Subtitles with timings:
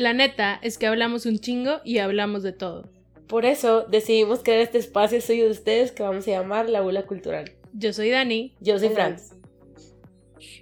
[0.00, 2.88] La neta es que hablamos un chingo y hablamos de todo.
[3.28, 7.06] Por eso decidimos crear este espacio suyo de ustedes que vamos a llamar La Bula
[7.06, 7.52] Cultural.
[7.74, 8.54] Yo soy Dani.
[8.60, 9.34] Yo soy Franz.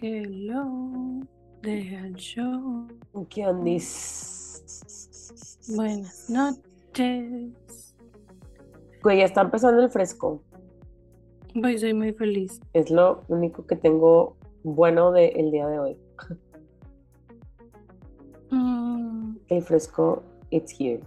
[0.02, 1.20] Hello,
[1.62, 2.88] de show.
[3.30, 4.64] ¿Qué ondis?
[5.68, 7.94] Buenas noches.
[9.04, 10.42] Güey, ya está empezando el fresco.
[11.54, 12.60] Voy, soy muy feliz.
[12.72, 16.07] Es lo único que tengo bueno del día de hoy.
[19.60, 21.00] Fresco, it's here.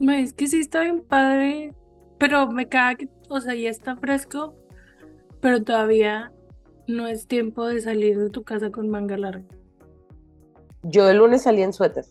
[0.00, 1.74] es que sí está bien padre,
[2.18, 4.54] pero me caga que, o sea, ya está fresco,
[5.40, 6.32] pero todavía
[6.86, 9.44] no es tiempo de salir de tu casa con manga larga.
[10.82, 12.04] Yo el lunes salí en suéter.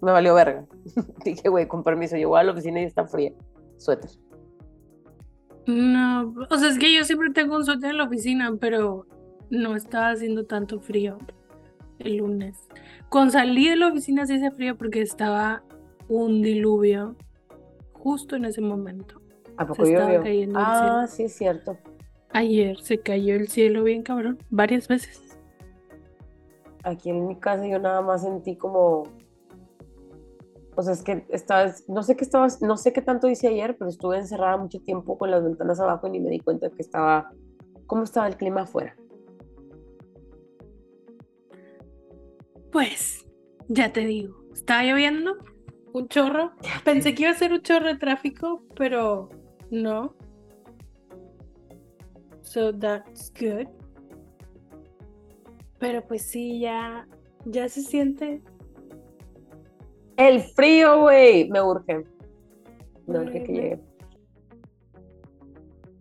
[0.00, 0.66] Me valió verga.
[1.24, 3.32] Dije, güey, con permiso, yo voy a la oficina y está fría.
[3.76, 4.10] Suéter.
[5.66, 9.06] No, o sea, es que yo siempre tengo un suéter en la oficina, pero
[9.50, 11.18] no estaba haciendo tanto frío
[11.98, 12.56] el lunes.
[13.08, 15.62] Cuando salí de la oficina sí hacía frío porque estaba
[16.08, 17.16] un diluvio
[17.92, 19.20] justo en ese momento.
[19.56, 21.78] ¿A poco Se estaba cayendo el Ah, sí, es cierto.
[22.30, 25.38] Ayer se cayó el cielo bien cabrón, varias veces.
[26.82, 29.04] Aquí en mi casa yo nada más sentí como.
[30.74, 33.76] O sea, es que estaba, no sé qué estaba, no sé qué tanto hice ayer,
[33.78, 36.82] pero estuve encerrada mucho tiempo con las ventanas abajo y ni me di cuenta que
[36.82, 37.30] estaba,
[37.86, 38.94] cómo estaba el clima afuera.
[42.76, 43.24] Pues,
[43.68, 45.38] ya te digo, estaba lloviendo
[45.94, 46.52] un chorro.
[46.84, 49.30] Pensé que iba a ser un chorro de tráfico, pero
[49.70, 50.14] no.
[52.42, 53.66] So that's good.
[55.78, 57.08] Pero pues sí, ya,
[57.46, 58.42] ya se siente.
[60.18, 62.04] El frío, güey, me urge.
[63.06, 63.80] Me urge que llegue.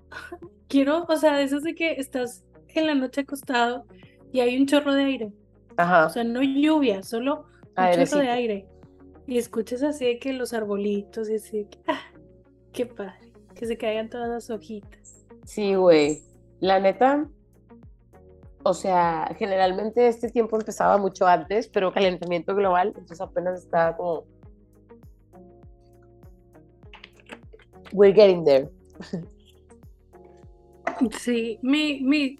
[0.68, 3.86] Quiero, o sea, de esos de que estás en la noche acostado
[4.34, 5.32] y hay un chorro de aire.
[5.78, 6.06] Ajá.
[6.06, 8.20] O sea, no lluvia, solo un chorro Airecito.
[8.20, 8.68] de aire.
[9.28, 12.02] Y escuchas así de que los arbolitos y así de que, ah,
[12.72, 15.26] qué padre, que se caigan todas las hojitas.
[15.46, 16.22] Sí, güey.
[16.60, 17.28] La neta,
[18.64, 24.26] o sea, generalmente este tiempo empezaba mucho antes, pero calentamiento global, entonces apenas estaba como.
[27.94, 28.70] We're getting there.
[31.20, 32.40] Sí, mi, mi,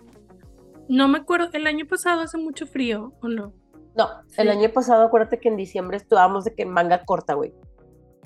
[0.88, 3.54] no me acuerdo, el año pasado hace mucho frío, ¿o no?
[3.96, 7.54] No, el año pasado, acuérdate que en diciembre estuvábamos de que manga corta, güey.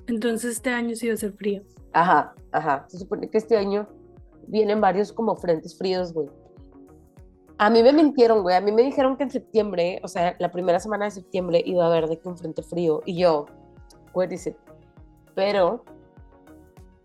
[0.08, 1.62] Entonces este año sí va a ser frío.
[1.94, 2.86] Ajá, ajá.
[2.88, 3.88] Se supone que este año
[4.48, 6.28] vienen varios como frentes fríos, güey.
[7.60, 8.56] A mí me mintieron, güey.
[8.56, 11.84] A mí me dijeron que en septiembre, o sea, la primera semana de septiembre iba
[11.84, 13.02] a haber de que un frente frío.
[13.06, 13.46] Y yo,
[14.14, 14.56] where is it?
[15.36, 15.84] Pero,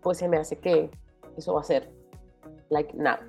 [0.01, 0.89] pues se me hace que
[1.37, 1.91] eso va a ser,
[2.69, 3.27] like, nada.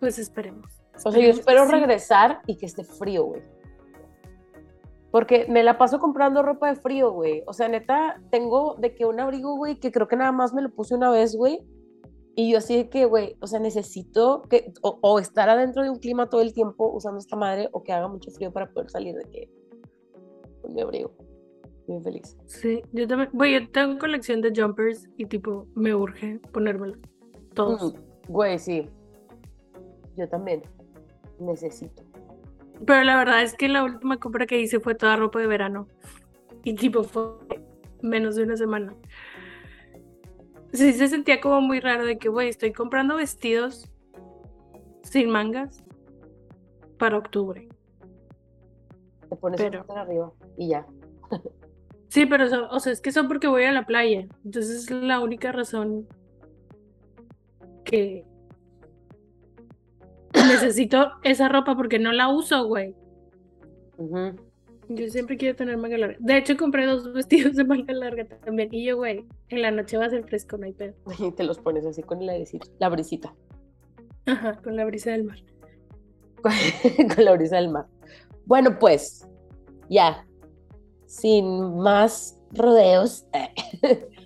[0.00, 0.82] Pues esperemos.
[1.04, 1.72] O sea, yo esperemos espero sí.
[1.72, 3.42] regresar y que esté frío, güey.
[5.10, 7.42] Porque me la paso comprando ropa de frío, güey.
[7.46, 10.62] O sea, neta, tengo de que un abrigo, güey, que creo que nada más me
[10.62, 11.64] lo puse una vez, güey.
[12.34, 15.88] Y yo así de que, güey, o sea, necesito que o, o estar adentro de
[15.88, 18.90] un clima todo el tiempo usando esta madre o que haga mucho frío para poder
[18.90, 19.50] salir de que
[20.60, 21.12] con mi abrigo.
[21.86, 22.36] Bien feliz.
[22.46, 26.98] Sí, yo también, güey, yo tengo colección de jumpers y tipo, me urge ponérmelo.
[27.54, 27.94] Todos.
[27.94, 28.90] Mm, Güey, sí.
[30.16, 30.62] Yo también.
[31.38, 32.02] Necesito.
[32.86, 35.88] Pero la verdad es que la última compra que hice fue toda ropa de verano.
[36.64, 37.32] Y tipo fue
[38.02, 38.94] menos de una semana.
[40.72, 43.90] Sí, se sentía como muy raro de que, güey, estoy comprando vestidos
[45.02, 45.82] sin mangas
[46.98, 47.68] para octubre.
[49.28, 50.86] Te pones Pero- arriba y ya.
[52.08, 54.26] Sí, pero, so- o sea, es que son porque voy a la playa.
[54.44, 56.06] Entonces es la única razón
[57.84, 58.24] que
[60.36, 62.94] necesito esa ropa porque no la uso, güey.
[64.88, 66.16] Yo siempre quiero tener manga larga.
[66.20, 68.68] De hecho, compré dos vestidos de manga larga también.
[68.72, 70.94] Y yo, güey, en la noche va a ser fresco, no hay pedo.
[71.18, 73.34] Y te los pones así con el airecito, la brisita.
[74.26, 75.38] Ajá, con la brisa del mar.
[77.14, 77.86] con la brisa del mar.
[78.44, 79.26] Bueno, pues,
[79.88, 80.24] ya,
[81.06, 83.26] sin más rodeos,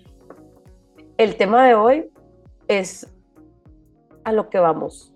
[1.17, 2.09] el tema de hoy
[2.67, 3.07] es
[4.23, 5.10] a lo que vamos,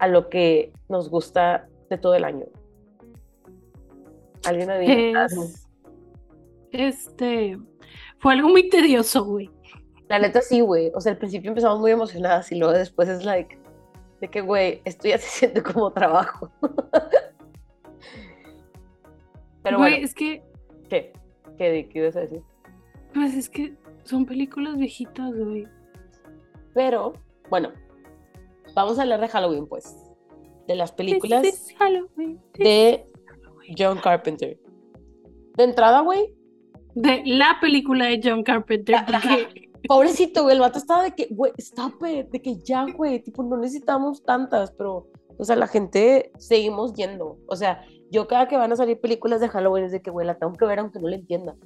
[0.00, 2.46] a lo que nos gusta de todo el año.
[4.44, 5.26] ¿Alguien adivina?
[5.26, 5.68] Es,
[6.72, 7.58] este,
[8.18, 9.50] fue algo muy tedioso, güey.
[10.08, 10.90] La neta sí, güey.
[10.94, 13.58] O sea, al principio empezamos muy emocionadas y luego después es like,
[14.20, 16.50] de que, güey, esto ya se siente como trabajo.
[19.62, 20.42] Pero Güey, bueno, es que,
[20.88, 21.12] ¿qué?
[21.58, 22.42] ¿Qué, qué ibas a decir?
[23.12, 23.74] pues es que
[24.04, 25.66] son películas viejitas, güey.
[26.74, 27.12] Pero,
[27.50, 27.72] bueno,
[28.74, 29.96] vamos a hablar de Halloween, pues.
[30.66, 31.42] De las películas
[31.78, 33.74] Halloween, de Halloween.
[33.76, 34.58] John Carpenter.
[35.56, 36.34] De entrada, güey.
[36.94, 41.52] De la película de John Carpenter, porque Pobrecito, güey, el vato estaba de que, güey,
[41.56, 45.08] stop it, de que ya, güey, tipo, no necesitamos tantas, pero,
[45.38, 47.38] o sea, la gente seguimos yendo.
[47.46, 50.26] O sea, yo cada que van a salir películas de Halloween es de que, güey,
[50.26, 51.56] la tengo que ver aunque no la entienda.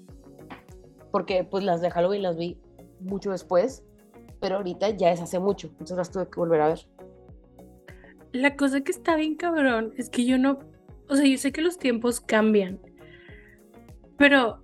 [1.11, 2.59] Porque, pues, las de Halloween las vi
[3.01, 3.85] mucho después,
[4.41, 6.87] pero ahorita ya es hace mucho, entonces las tuve que volver a ver.
[8.35, 10.59] La cosa que está bien cabrón es que yo no,
[11.09, 12.81] o sea, yo sé que los tiempos cambian,
[14.19, 14.61] pero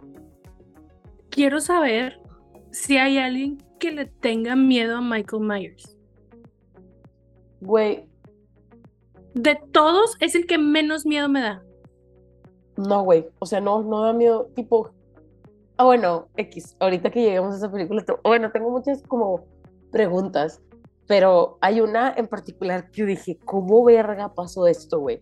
[1.31, 2.21] quiero saber
[2.73, 5.97] si hay alguien que le tenga miedo a Michael Myers.
[7.61, 8.07] Güey,
[9.35, 11.63] De todos es el que menos miedo me da.
[12.77, 14.91] no, güey, o sea, no, no da miedo, tipo,
[15.77, 19.45] ah, bueno, X, ahorita que lleguemos a esa película, bueno, tengo muchas como
[19.93, 20.61] preguntas,
[21.11, 25.21] pero hay una en particular que yo dije, ¿cómo verga pasó esto, güey?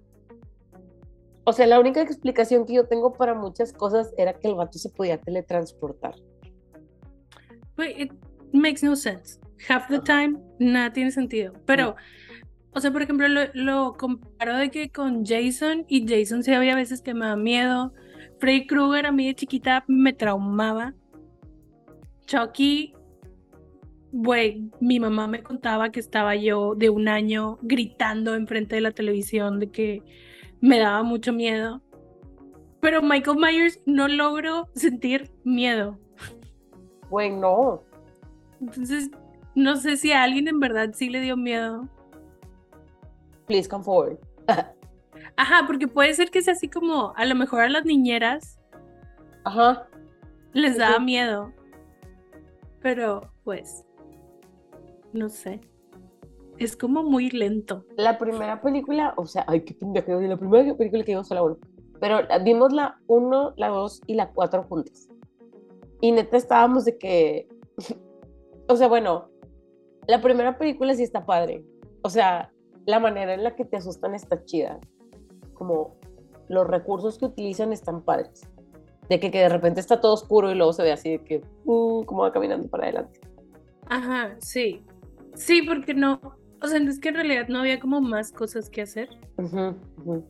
[1.45, 4.79] O sea, la única explicación que yo tengo para muchas cosas era que el vato
[4.79, 6.15] se podía teletransportar.
[7.75, 8.13] Güey, it
[8.53, 9.41] makes no sense.
[9.67, 11.55] Half the time, nada tiene sentido.
[11.65, 11.97] Pero,
[12.75, 16.75] o sea, por ejemplo, lo, lo comparo de que con Jason, y Jason sí había
[16.75, 17.95] veces que me da miedo.
[18.41, 20.93] Freddy Krueger a mí de chiquita me traumaba.
[22.27, 22.93] Chucky,
[24.13, 28.93] güey, mi mamá me contaba que estaba yo de un año gritando enfrente de la
[28.93, 30.03] televisión de que
[30.61, 31.83] me daba mucho miedo.
[32.81, 35.99] Pero Michael Myers no logro sentir miedo.
[37.11, 37.83] Güey, no.
[38.61, 39.11] Entonces,
[39.55, 41.89] no sé si a alguien en verdad sí le dio miedo.
[43.47, 44.19] Please come forward.
[45.37, 48.59] Ajá, porque puede ser que sea así como, a lo mejor a las niñeras
[49.45, 49.89] Ajá.
[50.53, 51.05] les daba sí.
[51.05, 51.53] miedo.
[52.81, 53.85] Pero, pues,
[55.13, 55.61] no sé.
[56.59, 57.85] Es como muy lento.
[57.97, 61.43] La primera película, o sea, ay, qué pendejo, la primera película que vimos fue la
[61.45, 61.59] 1.
[62.01, 65.09] Pero vimos la 1, la 2 y la 4 juntas.
[66.01, 67.49] Y neta estábamos de que,
[68.69, 69.29] o sea, bueno,
[70.07, 71.65] la primera película sí está padre.
[72.03, 72.53] O sea,
[72.87, 74.79] la manera en la que te asustan está chida.
[75.55, 75.97] Como
[76.49, 78.49] los recursos que utilizan están padres.
[79.09, 81.43] De que, que de repente está todo oscuro y luego se ve así de que,
[81.65, 83.21] uh, como va caminando para adelante.
[83.87, 84.83] Ajá, sí.
[85.39, 86.21] Sí, porque no.
[86.61, 89.09] O sea, es que en realidad no había como más cosas que hacer.
[89.37, 90.25] Ujú, ujú.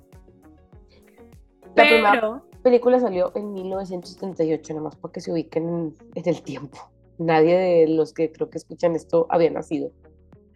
[1.75, 6.43] La primera Pero, película salió en 1978, nomás para que se ubiquen en, en el
[6.43, 6.79] tiempo.
[7.19, 9.91] Nadie de los que creo que escuchan esto había nacido.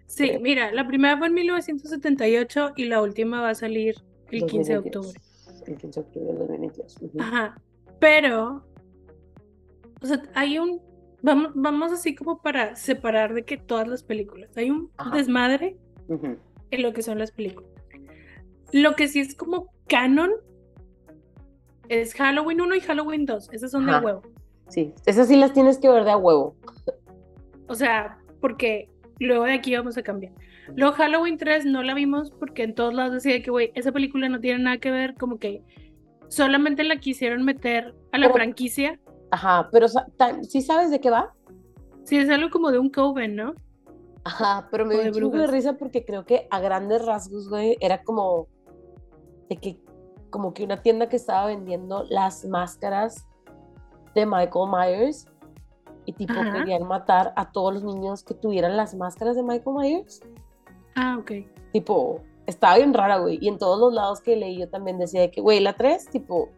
[0.06, 0.40] sí, creo.
[0.40, 3.96] mira, la primera fue en 1978 y la última va a salir
[4.30, 5.06] el 15 de 2022.
[5.06, 5.20] octubre.
[5.66, 6.96] El 15 de octubre del 2022.
[7.02, 7.20] ujú.
[7.20, 7.60] Ajá.
[8.00, 8.64] Pero,
[10.02, 10.80] o sea, hay un.
[11.22, 14.56] Vamos, vamos así como para separar de que todas las películas.
[14.56, 15.16] Hay un Ajá.
[15.16, 15.76] desmadre
[16.08, 17.70] en lo que son las películas.
[18.72, 20.30] Lo que sí es como canon
[21.88, 23.50] es Halloween 1 y Halloween 2.
[23.52, 24.22] Esas son de huevo.
[24.68, 26.56] Sí, esas sí las tienes que ver de a huevo.
[27.68, 28.88] O sea, porque
[29.18, 30.32] luego de aquí vamos a cambiar.
[30.74, 34.28] Luego Halloween 3 no la vimos porque en todos lados decía que, güey, esa película
[34.28, 35.62] no tiene nada que ver, como que
[36.28, 38.98] solamente la quisieron meter a la Pero- franquicia.
[39.32, 39.86] Ajá, pero
[40.42, 41.32] ¿sí sabes de qué va?
[42.04, 43.54] Sí, es algo como de un coven, ¿no?
[44.24, 47.78] Ajá, pero me dio de un de risa porque creo que a grandes rasgos, güey,
[47.80, 48.46] era como
[49.48, 49.80] de que
[50.28, 53.26] como que una tienda que estaba vendiendo las máscaras
[54.14, 55.26] de Michael Myers
[56.04, 56.52] y tipo Ajá.
[56.52, 60.20] querían matar a todos los niños que tuvieran las máscaras de Michael Myers.
[60.94, 61.32] Ah, ok.
[61.72, 63.38] Tipo, estaba bien rara, güey.
[63.40, 66.10] Y en todos los lados que leí yo también decía de que, güey, la 3,
[66.10, 66.50] tipo,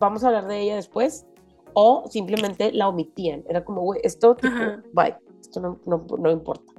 [0.00, 1.26] vamos a hablar de ella después.
[1.74, 3.44] O simplemente la omitían.
[3.48, 4.54] Era como, güey, esto, tipo,
[4.92, 5.14] bye.
[5.40, 6.72] Esto no, no, no importa.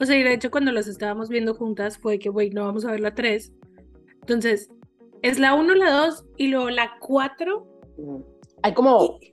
[0.00, 2.84] O sea, y de hecho cuando las estábamos viendo juntas fue que, güey, no vamos
[2.84, 3.52] a ver la 3.
[4.20, 4.70] Entonces,
[5.22, 7.66] es la 1, la 2 y luego la 4.
[7.96, 8.24] Ujú.
[8.62, 9.32] Hay como y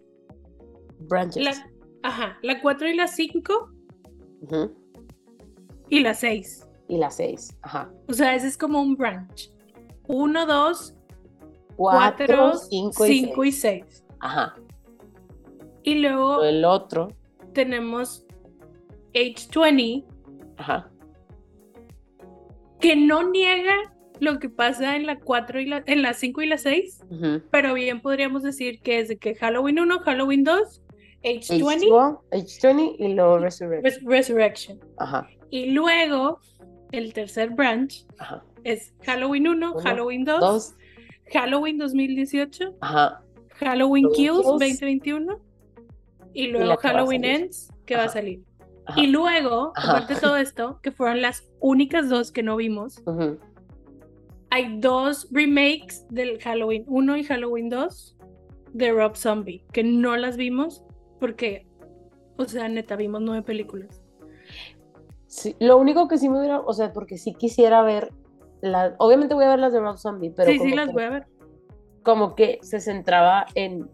[1.00, 1.44] branches.
[1.44, 1.72] la,
[2.04, 3.70] ajá, la 4 y la 5
[4.42, 4.74] Ujú.
[5.90, 6.68] y la 6.
[6.88, 7.58] Y la 6.
[7.62, 7.92] Ajá.
[8.08, 9.52] O sea, ese es como un branch.
[10.08, 10.96] 1, 2,
[11.76, 13.84] 4, 4, 5 y 5 y 6.
[13.90, 14.06] 6.
[14.20, 14.56] Ajá.
[15.86, 17.10] Y luego El otro.
[17.54, 18.26] tenemos
[19.14, 20.04] H20,
[20.58, 20.90] Ajá.
[22.80, 23.74] que no niega
[24.20, 27.42] lo que pasa en la 4 y la, en la 5 y la 6, Ujú.
[27.52, 30.82] pero bien podríamos decir que es de que Halloween 1, Halloween 2,
[31.24, 33.84] H20, H2, H20 y luego Resurrection.
[33.84, 34.80] Res- Resurrection.
[34.98, 35.28] Ajá.
[35.50, 36.40] Y luego
[36.92, 38.44] el tercer branch Ajá.
[38.64, 40.74] es Halloween 1, Uno, Halloween 2, Dos.
[41.34, 43.22] Halloween 2018, Ajá.
[43.58, 44.60] Halloween Halloween Kills Kills.
[44.60, 45.40] 2021
[46.36, 47.26] y luego que Halloween.
[47.26, 48.44] Ends que va a salir.
[48.86, 49.02] Ajá.
[49.02, 49.92] Y luego, Ajá.
[49.92, 53.02] aparte de todo esto, que fueron las únicas dos que no vimos,
[54.52, 58.18] hay dos remakes del Halloween 1 y Halloween 2
[58.74, 60.84] de Rob Zombie, que no las vimos
[61.20, 61.66] porque,
[62.38, 64.04] o sea, neta, vimos nueve películas.
[65.28, 68.12] Sí, lo único que sí me hubiera, o sea, porque sí quisiera ver,
[68.62, 70.52] la, obviamente voy a ver las de Rob Zombie, pero...
[70.52, 71.28] Sí, sí, las voy a ver.
[72.04, 73.90] Como que se centraba en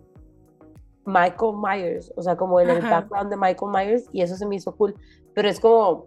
[1.06, 4.56] Michael Myers, o sea, como en el background de Michael Myers, y eso se me
[4.56, 4.96] hizo cool,
[5.34, 6.06] pero es como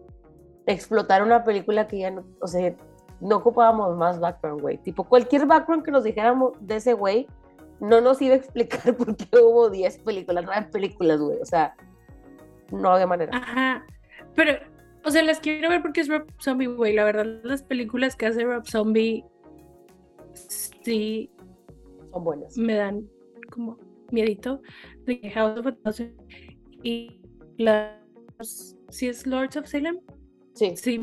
[0.66, 2.74] explotar una película que ya no, o sea,
[3.20, 4.78] no ocupábamos más background, güey.
[4.78, 7.26] Tipo, cualquier background que nos dijéramos de ese güey,
[7.80, 11.38] no nos iba a explicar por qué hubo 10 películas, 9 películas, güey.
[11.40, 11.74] O sea,
[12.70, 13.36] no había manera.
[13.36, 13.84] Ajá.
[14.34, 14.52] Pero,
[15.04, 16.94] o sea, las quiero ver porque es Rob Zombie, güey.
[16.94, 19.24] La verdad, las películas que hace Rob Zombie,
[20.34, 21.30] sí.
[22.10, 22.56] Son buenas.
[22.56, 23.08] Me dan
[23.50, 23.78] como
[24.14, 24.62] miedito
[25.04, 25.92] de House of a
[26.82, 27.20] y
[27.58, 28.76] las.
[28.88, 29.98] ¿Sí es Lords of Salem?
[30.54, 30.72] Sí.
[30.76, 31.00] Sí,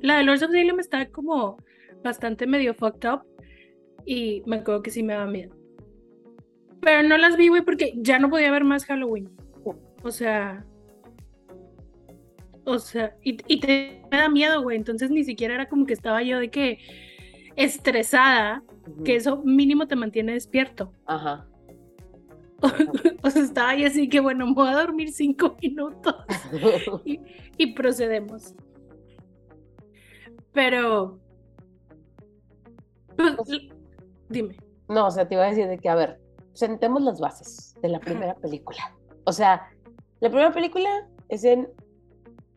[0.00, 1.58] la de Lords of Salem está como
[2.02, 3.22] bastante medio fucked up
[4.06, 5.54] y me acuerdo que sí me daba miedo.
[6.80, 9.30] Pero no las vi, güey, porque ya no podía ver más Halloween.
[10.02, 10.64] O sea.
[12.66, 14.76] O sea, y, te me da miedo, güey.
[14.76, 16.78] Entonces ni siquiera era como que estaba yo de que
[17.56, 18.62] estresada,
[19.04, 20.92] que eso mínimo te mantiene despierto.
[21.06, 21.46] Ajá.
[22.60, 26.16] O sea, estaba ahí así que bueno, me voy a dormir cinco minutos
[27.04, 27.20] y,
[27.56, 28.54] y procedemos.
[30.52, 31.18] Pero.
[33.16, 33.36] Pues,
[34.28, 34.56] dime.
[34.88, 36.20] No, o sea, te iba a decir de que, a ver,
[36.52, 38.94] sentemos las bases de la primera película.
[39.24, 39.68] O sea,
[40.20, 41.68] la primera película es en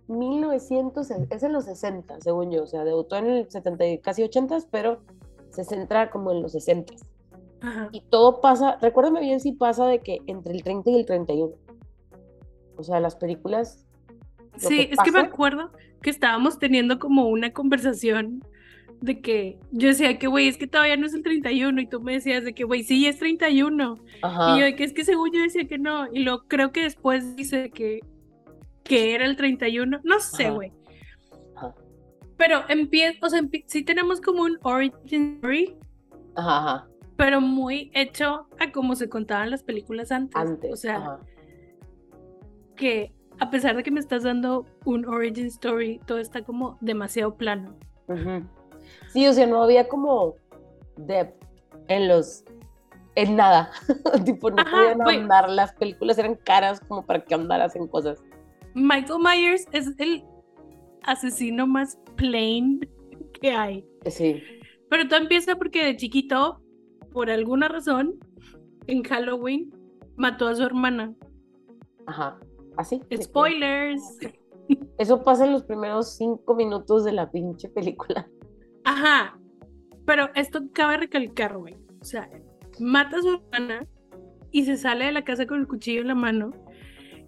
[0.08, 2.64] 1900, es en los 60, según yo.
[2.64, 5.02] O sea, debutó en el 70 y casi 80, pero
[5.50, 6.94] se centra como en los 60.
[7.92, 11.54] Y todo pasa, recuérdame bien si pasa de que entre el 30 y el 31.
[12.78, 13.88] O sea, las películas
[14.58, 15.72] Sí, es que me acuerdo
[16.02, 18.44] que estábamos teniendo como una conversación
[19.02, 22.02] de que yo decía que, güey, es que todavía no es el 31 y tú
[22.02, 23.96] me decías de que, güey, sí, es 31.
[24.24, 26.08] Y yo de que es que según yo decía que no.
[26.12, 28.00] Y lo creo que después dice que,
[28.84, 30.00] que era el 31.
[30.04, 30.72] No sé, güey.
[32.38, 35.76] Pero empieza, o sea, sí tenemos como un origin story.
[36.36, 36.88] Ajá,
[37.18, 40.36] Pero muy hecho a como se contaban las películas antes.
[40.36, 40.72] Antes.
[40.72, 41.20] O sea,
[42.76, 47.36] que a pesar de que me estás dando un origin story, todo está como demasiado
[47.36, 47.76] plano.
[49.10, 50.36] Sí, o sea, no había como
[50.96, 51.44] depth
[51.88, 52.44] en los
[53.16, 53.72] en nada.
[54.26, 58.24] tipo, no podían andar, las películas eran caras como para que andaras en cosas.
[58.76, 60.24] Michael Myers es el
[61.04, 62.88] asesino más plain
[63.42, 63.84] que hay.
[64.06, 64.44] Sí.
[64.90, 66.62] Pero todo empieza porque de chiquito,
[67.12, 68.20] por alguna razón,
[68.88, 69.74] en Halloween,
[70.16, 71.14] mató a su hermana.
[72.06, 72.40] Ajá.
[72.78, 73.02] Así.
[73.22, 74.02] Spoilers.
[74.98, 78.28] Eso pasa en los primeros cinco minutos de la pinche película.
[78.84, 79.38] Ajá.
[80.06, 81.76] Pero esto cabe recalcar, güey.
[82.02, 82.30] O sea,
[82.80, 83.86] mata a su hermana
[84.52, 86.52] y se sale de la casa con el cuchillo en la mano.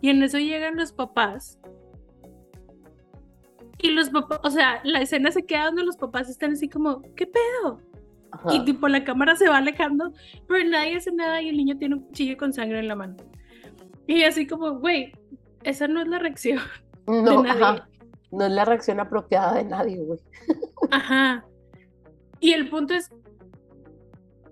[0.01, 1.59] Y en eso llegan los papás.
[3.81, 7.01] Y los papás, o sea, la escena se queda donde los papás están así como,
[7.15, 7.81] ¿qué pedo?
[8.51, 10.13] Y tipo la cámara se va alejando,
[10.47, 13.15] pero nadie hace nada y el niño tiene un cuchillo con sangre en la mano.
[14.07, 15.11] Y así como, güey,
[15.63, 16.59] esa no es la reacción.
[17.07, 17.87] No, Ajá.
[18.31, 20.19] No es la reacción apropiada de nadie, güey.
[20.91, 21.43] Ajá.
[22.39, 23.09] Y el punto es,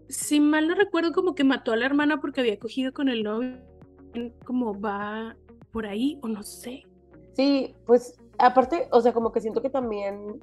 [0.09, 3.23] si mal no recuerdo, como que mató a la hermana porque había cogido con el
[3.23, 3.59] novio,
[4.43, 5.35] como va
[5.71, 6.83] por ahí, o no sé.
[7.33, 10.39] Sí, pues aparte, o sea, como que siento que también,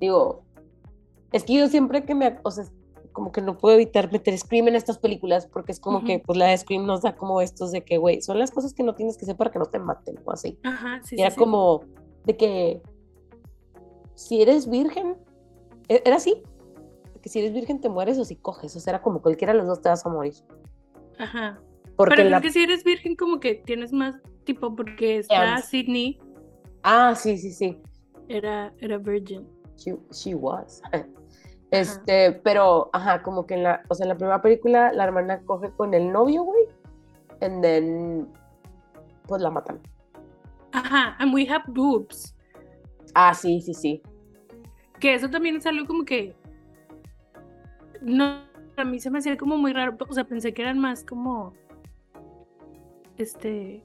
[0.00, 0.44] digo,
[1.32, 2.64] es que yo siempre que me, o sea,
[3.12, 6.38] como que no puedo evitar meter Scream en estas películas porque es como que pues
[6.38, 8.94] la de Scream nos da como estos de que, güey, son las cosas que no
[8.94, 10.58] tienes que hacer para que no te maten o así.
[10.62, 11.84] Ajá, sí, y era como
[12.24, 12.82] de que
[14.14, 15.16] si eres virgen,
[15.88, 16.42] e, era así,
[17.20, 19.58] que si eres virgen te mueres o si coges, o sea, era como cualquiera de
[19.58, 20.34] los dos te vas a morir.
[21.18, 21.60] Ajá.
[21.96, 22.40] Porque Pero la...
[22.40, 26.18] que si eres virgen como que tienes más tipo porque está Sydney.
[26.82, 27.76] Ah, sí, sí, sí.
[28.28, 29.46] Era, era virgin.
[29.80, 30.82] She, she was.
[31.70, 35.40] Este, pero, ajá, como que en la, o sea, en la primera película la hermana
[35.44, 36.64] coge con el novio, güey,
[37.42, 38.28] and then,
[39.28, 39.80] pues la matan.
[40.72, 42.34] Ajá, and we have boobs.
[43.14, 44.02] Ah, sí, sí, sí.
[44.98, 46.34] Que eso también es algo como que,
[48.02, 48.42] no,
[48.76, 51.52] a mí se me hacía como muy raro, o sea, pensé que eran más como,
[53.16, 53.84] este,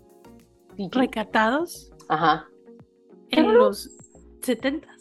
[0.92, 1.92] recatados.
[2.10, 2.48] Ajá.
[3.30, 3.92] En los
[4.42, 4.95] 70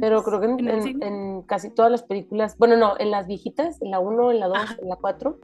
[0.00, 4.00] pero creo que en, casi todas las películas, bueno, no, en las viejitas, en la
[4.00, 5.38] 1, en la 2, en la 4.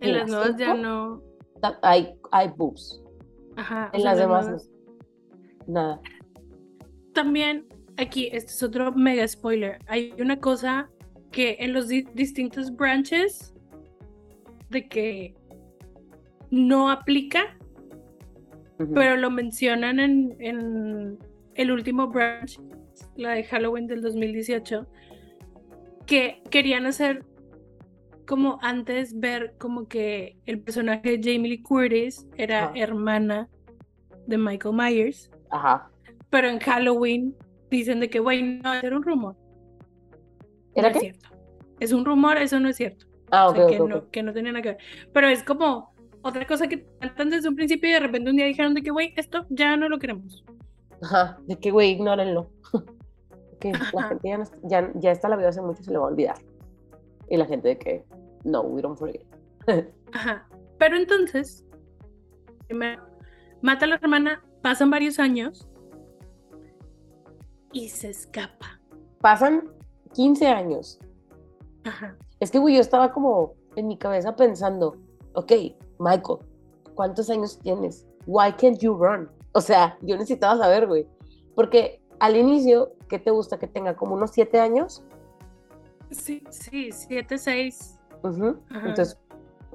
[0.00, 1.22] En las nuevas ya no.
[1.82, 3.02] Hay, hay boobs.
[3.56, 3.90] Ajá.
[3.92, 4.70] En las demás,
[5.66, 6.00] nada.
[7.14, 7.66] También,
[7.96, 9.78] aquí, este es otro mega spoiler.
[9.86, 10.90] Hay una cosa
[11.32, 13.54] que en los di- distintos branches
[14.70, 15.34] de que
[16.50, 17.56] no aplica,
[18.94, 21.18] pero lo mencionan en, en
[21.54, 22.60] el último branch,
[23.16, 24.86] la de Halloween del 2018,
[26.06, 27.24] que querían hacer
[28.26, 32.72] como antes ver como que el personaje de Jamie Lee Curtis era Ajá.
[32.74, 33.48] hermana
[34.26, 35.90] de Michael Myers, Ajá.
[36.30, 37.34] pero en Halloween
[37.70, 39.36] dicen de que, güey, no, era un rumor.
[40.74, 40.98] ¿Era no qué?
[40.98, 41.28] es cierto.
[41.80, 43.06] Es un rumor, eso no es cierto.
[43.30, 43.78] Ah, O ok, sea, ok, que.
[43.78, 44.78] No, que no tenía nada que ver.
[45.12, 48.46] Pero es como otra cosa que tratan desde un principio y de repente un día
[48.46, 50.44] dijeron de que, güey, esto ya no lo queremos.
[51.02, 52.50] Ajá, de que, güey, ignórenlo.
[53.60, 56.06] que la gente ya, no, ya, ya esta la vio hace mucho se le va
[56.06, 56.36] a olvidar.
[57.28, 58.04] Y la gente de que,
[58.44, 59.24] no, we don't forget.
[60.12, 60.46] Ajá.
[60.78, 61.64] Pero entonces,
[62.66, 63.02] primero,
[63.62, 65.68] mata a la hermana, pasan varios años
[67.72, 68.80] y se escapa.
[69.20, 69.68] Pasan
[70.14, 70.98] 15 años.
[71.84, 72.16] Ajá.
[72.40, 74.96] Es que, güey, yo estaba como en mi cabeza pensando,
[75.34, 75.52] ok,
[75.98, 76.38] Michael,
[76.94, 78.06] ¿cuántos años tienes?
[78.26, 79.30] Why can't you run?
[79.56, 81.06] O sea, yo necesitaba saber, güey.
[81.54, 83.96] Porque al inicio, ¿qué te gusta que tenga?
[83.96, 85.02] Como unos 7 años.
[86.10, 87.98] Sí, sí, siete, seis.
[88.22, 88.58] Ujú.
[88.68, 88.88] Ajá.
[88.90, 89.18] Entonces,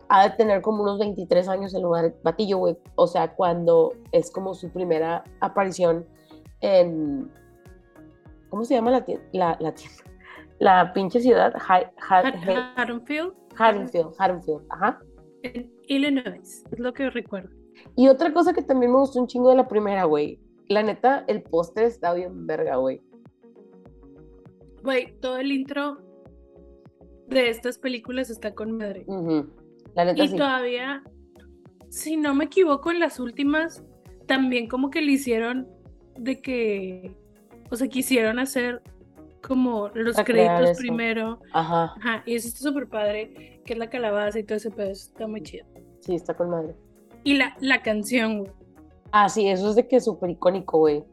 [0.08, 2.78] ha de tener como unos 23 años el lugar batillo, güey.
[2.94, 6.06] O sea, cuando es como su primera aparición
[6.60, 7.32] en.
[8.50, 9.26] ¿Cómo se llama la tienda?
[9.32, 10.04] La, la tienda.
[10.60, 11.56] La pinche ciudad.
[11.58, 14.14] Haddonfield, Haddonfield.
[14.20, 14.64] Haddonfield.
[14.70, 15.00] Ajá.
[15.42, 17.61] en Illinois, es lo que recuerdo.
[17.96, 20.40] Y otra cosa que también me gustó un chingo de la primera, güey.
[20.68, 23.02] La neta, el póster está bien verga, güey.
[24.84, 25.98] Güey, todo el intro
[27.28, 29.04] de estas películas está con madre.
[29.08, 29.50] Ujú.
[29.94, 30.36] La neta, Y sí.
[30.36, 31.04] todavía,
[31.90, 33.84] si no me equivoco, en las últimas
[34.28, 35.68] también como que le hicieron
[36.18, 37.16] de que,
[37.70, 38.82] o sea, quisieron hacer
[39.42, 41.40] como los créditos primero.
[41.52, 41.94] Ajá.
[41.98, 45.28] Ajá, y eso está súper padre, que es la calabaza y todo ese pedo, está
[45.28, 45.66] muy chido.
[46.00, 46.76] Sí, está con madre.
[47.24, 48.52] Y la, la canción, güey.
[49.12, 51.04] Ah, sí, eso es de que es súper icónico, güey.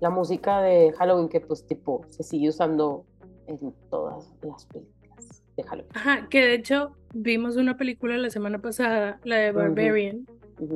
[0.00, 3.04] La música de Halloween que pues tipo se sigue usando
[3.46, 5.92] en todas las películas de Halloween.
[5.94, 9.52] Ajá, que de hecho vimos una película la semana pasada, la de.
[9.52, 10.26] Barbarian,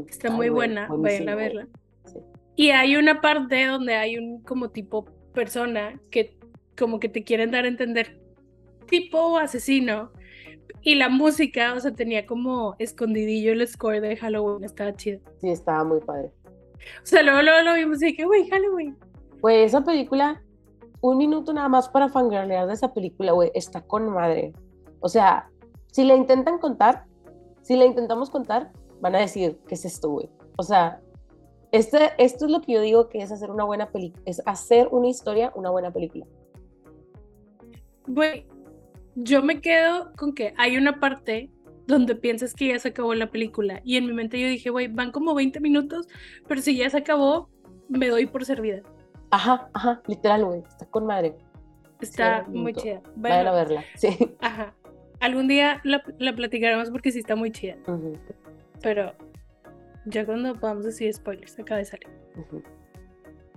[0.09, 1.69] está Ay, muy buena, vayan a verla.
[2.07, 2.19] Sí.
[2.57, 6.39] Y hay una parte donde hay un como tipo persona que
[6.79, 8.19] como que te quieren dar a entender
[8.89, 10.13] tipo asesino.
[10.83, 15.21] Y la música, o sea, tenía como escondidillo el score de Halloween, estaba chido.
[15.41, 16.31] Sí, estaba muy padre.
[17.03, 18.97] O sea, luego, luego lo vimos y dije, güey, Halloween.
[19.41, 20.43] Güey, esa película,
[21.01, 24.53] un minuto nada más para fangirlear de esa película, güey, está con madre.
[25.01, 25.51] O sea,
[25.93, 27.05] si la intentan contar,
[27.63, 30.29] si la intentamos contar, van a decir, ¿qué es esto, güey?
[30.57, 31.01] O sea,
[31.73, 34.89] este, esto es lo que yo digo que es hacer una buena película, es hacer
[34.91, 36.27] una historia, una buena película.
[38.07, 38.47] Güey,
[39.23, 41.51] yo me quedo con que hay una parte
[41.87, 43.81] donde piensas que ya se acabó la película.
[43.85, 46.07] Y en mi mente yo dije, güey, van como 20 minutos,
[46.47, 47.49] pero si ya se acabó,
[47.89, 48.83] me doy por servida.
[49.31, 51.37] Ajá, ajá, literal, güey, está con madre.
[52.01, 53.03] Está Sí, muy chida.
[53.17, 54.17] Vayan a Bueno, verla, sí.
[54.41, 54.75] Ajá.
[55.21, 57.77] Algún día la, la platicaremos porque sí está muy chida.
[57.87, 58.15] Ujú,
[58.81, 59.13] Pero
[60.07, 62.09] ya cuando podamos decir spoilers, acaba de salir.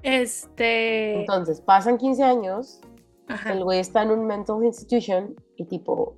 [0.01, 1.21] Este.
[1.21, 2.81] Entonces, pasan 15 años,
[3.27, 3.53] Ajá.
[3.53, 6.17] el güey está en un mental institution y tipo,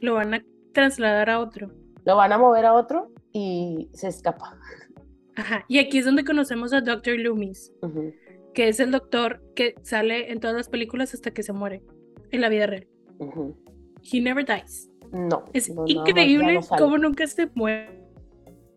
[0.00, 1.70] Lo van a trasladar a otro.
[2.04, 4.58] lo van a mover a otro y se escapa.
[5.36, 5.64] Ajá.
[5.68, 7.18] Y aquí es donde conocemos a Dr.
[7.18, 7.72] Loomis,
[8.54, 11.82] que es el doctor que sale en todas las películas hasta que se muere
[12.30, 12.86] en la vida real.
[14.10, 14.90] He never dies.
[15.12, 15.44] No.
[15.52, 18.00] Es no, increíble no cómo nunca se muere.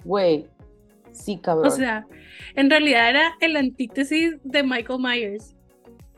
[0.04, 0.48] Güey,
[1.12, 1.68] sí, cabrón.
[1.68, 2.06] O sea,
[2.56, 5.55] en realidad era el antítesis de Michael Myers.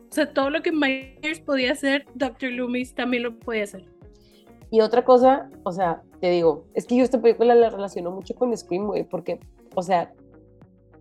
[0.10, 2.52] O sea, todo lo que Myers podía hacer, Dr.
[2.52, 3.86] Loomis también lo podía hacer.
[4.70, 8.36] y otra cosa, o sea, te digo, es que yo esta película la relaciono mucho
[8.36, 9.40] con Scream, güey, porque,
[9.76, 10.14] o sea,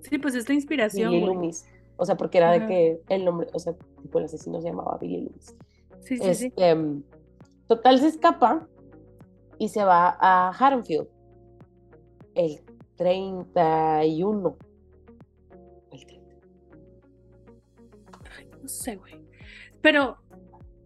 [0.08, 1.10] Sí, pues esta inspiración.
[1.10, 1.26] Billy.
[1.26, 1.66] Loomis.
[1.96, 4.98] O sea, porque era de que el nombre, o sea, tipo el asesino se llamaba
[5.00, 5.56] Billy Loomis.
[6.00, 6.22] Sí, sí.
[6.22, 6.76] Este,
[7.66, 8.68] total se escapa
[9.58, 11.08] y se va a Haddonfield
[12.34, 12.60] el
[12.96, 14.56] 31.
[18.66, 19.14] No sé, güey.
[19.80, 20.16] Pero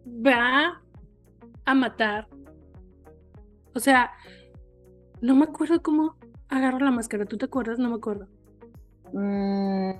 [0.06, 0.82] va
[1.64, 2.28] a matar.
[3.74, 4.10] O sea,
[5.22, 6.16] no me acuerdo cómo
[6.50, 7.24] agarra la máscara.
[7.24, 7.78] ¿Tú te acuerdas?
[7.78, 8.26] No me acuerdo.
[9.14, 9.92] Mm,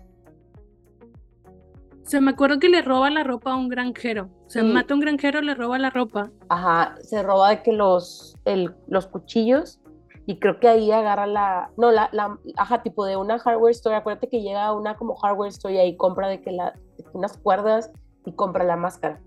[2.02, 4.28] O sea, me acuerdo que le roba la ropa a un granjero.
[4.46, 4.68] O sea, Sí.
[4.68, 6.30] mata a un granjero, le roba la ropa.
[6.50, 9.80] ajá, se roba de que los, el- los cuchillos
[10.26, 13.96] y creo que ahí agarra la, no, la, la, ajá, tipo de una hardware store,
[13.96, 16.74] acuérdate que llega a una como hardware store y ahí compra de que la,
[17.12, 17.90] unas cuerdas
[18.24, 19.20] y compra la máscara.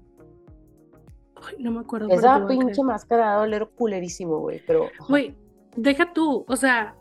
[1.36, 2.10] Ay, no me acuerdo.
[2.10, 4.90] Esa pinche máscara va a doler culerísimo, güey, pero...
[5.10, 5.36] Güey,
[5.76, 6.96] deja tú, o sea,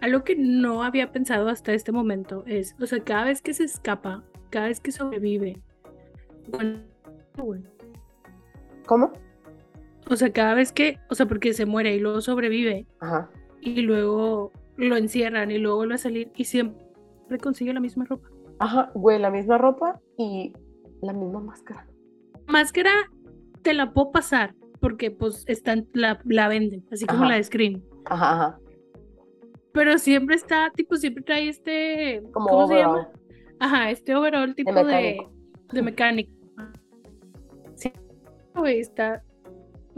[0.00, 3.64] algo que no había pensado hasta este momento es, o sea, cada vez que se
[3.64, 5.60] escapa, cada vez que sobrevive,
[6.48, 6.80] bueno,
[7.36, 7.62] güey,
[8.90, 9.12] ¿Cómo?
[10.10, 13.30] O sea, cada vez que, o sea, porque se muere y luego sobrevive Ajá.
[13.60, 18.28] y luego lo encierran y luego vuelve a salir y siempre consigue la misma ropa.
[18.58, 20.52] Ajá, güey, la misma ropa y
[21.00, 21.86] la misma máscara.
[22.46, 22.90] Máscara
[23.62, 27.30] te la puedo pasar porque pues están, la, la venden, así como Ajá.
[27.30, 27.82] la de Scream.
[28.06, 28.58] Ajá, ajá.
[29.72, 33.08] Pero siempre está, tipo, siempre trae este, Como ¿cómo se llama?
[33.60, 35.32] Ajá, este overall tipo de, mecánico.
[35.72, 36.32] de mecánico.
[37.76, 37.92] Sí,
[38.56, 39.22] güey, está,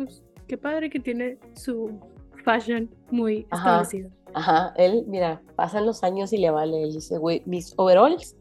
[0.06, 1.98] pues, qué padre que tiene su
[2.44, 3.82] fashion muy Ajá.
[3.82, 4.10] establecido.
[4.34, 6.82] Ajá, él, mira, pasan los años y le vale.
[6.82, 8.36] Él dice, güey, mis overalls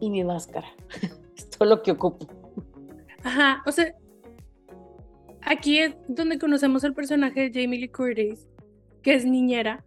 [0.00, 0.66] y mi máscara.
[1.36, 2.26] es todo lo que ocupo.
[3.22, 3.94] Ajá, o sea,
[5.42, 8.46] aquí es donde conocemos el personaje de Jamie Lee Curtis,
[9.02, 9.84] que es niñera,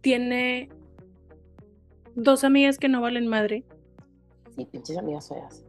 [0.00, 0.68] tiene
[2.14, 3.64] dos amigas que no valen madre.
[4.56, 5.63] Sí, pinches amigas feas.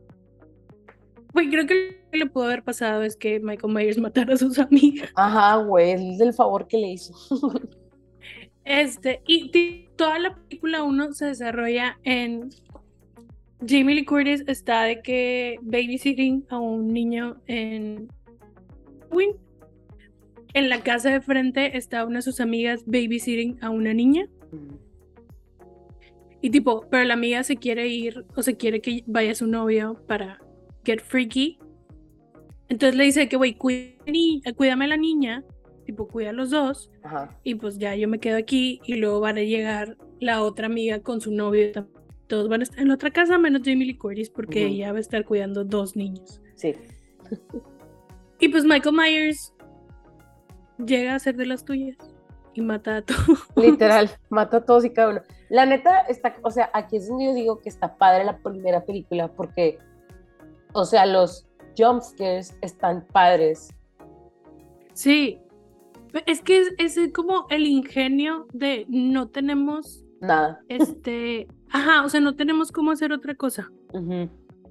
[1.36, 4.38] Güey, creo que lo que le pudo haber pasado es que Michael Myers matara a
[4.38, 5.12] sus amigas.
[5.16, 7.14] Ajá, güey, es del favor que le hizo.
[8.68, 12.50] Este, y toda la película uno se desarrolla en
[13.60, 18.08] Jamie Lee Curtis está de que babysitting a un niño en.
[20.56, 24.28] En la casa de frente está una de sus amigas babysitting a una niña.
[26.42, 30.02] Y tipo, pero la amiga se quiere ir o se quiere que vaya su novio
[30.08, 30.40] para
[30.86, 31.60] get freaky.
[32.70, 35.44] Entonces le dice que, güey, cuídame a la niña.
[35.86, 36.92] Tipo, cuida a los dos.
[37.04, 37.38] Ajá.
[37.44, 41.00] Y pues ya yo me quedo aquí y luego van a llegar la otra amiga
[41.02, 41.72] con su novio.
[42.28, 44.74] Todos van a estar en la otra casa menos Jamie Lee Curtis porque Ujú.
[44.74, 46.42] ella va a estar cuidando dos niños.
[46.56, 46.74] Sí.
[48.40, 49.54] Y pues Michael Myers
[50.86, 51.96] llega a ser de las tuyas
[52.54, 53.48] y mata a todos.
[53.56, 55.22] Literal, mata a todos y cada uno.
[55.50, 58.84] La neta está, o sea, aquí es donde yo digo que está padre la primera
[58.84, 59.78] película porque,
[60.76, 63.74] o sea, los jumpscares están padres.
[64.94, 65.40] Sí.
[66.26, 70.60] Es que es, es como el ingenio de no tenemos Nada.
[70.68, 71.48] este.
[71.72, 73.72] Ajá, o sea, no tenemos cómo hacer otra cosa.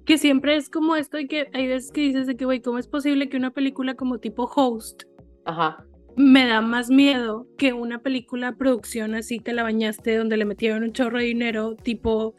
[0.04, 2.78] Que siempre es como esto y que hay veces que dices de que, güey, ¿cómo
[2.78, 5.04] es posible que una película como tipo Host
[5.46, 5.84] Ajá.
[6.16, 10.82] me da más miedo que una película producción así te la bañaste donde le metieron
[10.82, 12.34] un chorro de dinero tipo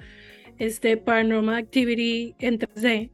[0.60, 3.10] este Paranormal Activity en 3D?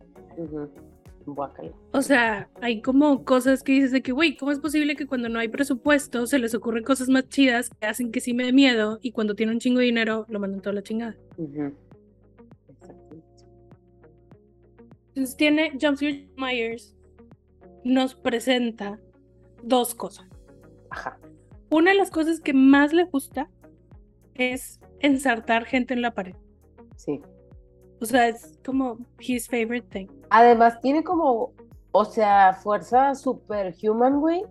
[1.91, 5.29] O sea, hay como cosas que dices de que, güey, ¿cómo es posible que cuando
[5.29, 8.53] no hay presupuesto se les ocurren cosas más chidas que hacen que sí me dé
[8.53, 11.15] miedo y cuando tiene un chingo de dinero lo mandan toda la chingada?
[12.69, 13.45] Exactamente.
[15.09, 16.95] Entonces tiene Jumpscare Myers
[17.83, 18.99] nos presenta
[19.63, 20.27] dos cosas.
[20.89, 21.19] Ajá.
[21.69, 23.49] Una de las cosas que más le gusta
[24.35, 26.35] es ensartar gente en la pared.
[26.95, 27.21] Sí.
[27.99, 30.20] O sea, es como his favorite thing.
[30.31, 31.51] Además tiene como,
[31.91, 34.45] o sea, fuerza superhuman, güey,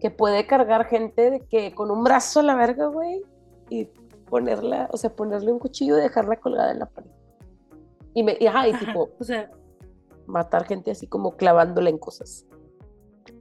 [0.00, 3.20] que puede cargar gente de que con un brazo a la verga, güey,
[3.68, 3.84] y
[4.30, 7.10] ponerla, o sea, ponerle un cuchillo y dejarla colgada en la pared.
[8.14, 9.50] Y, me, y, ajá, y Ajá, tipo, o sea,
[10.26, 12.46] matar gente así como clavándola en cosas.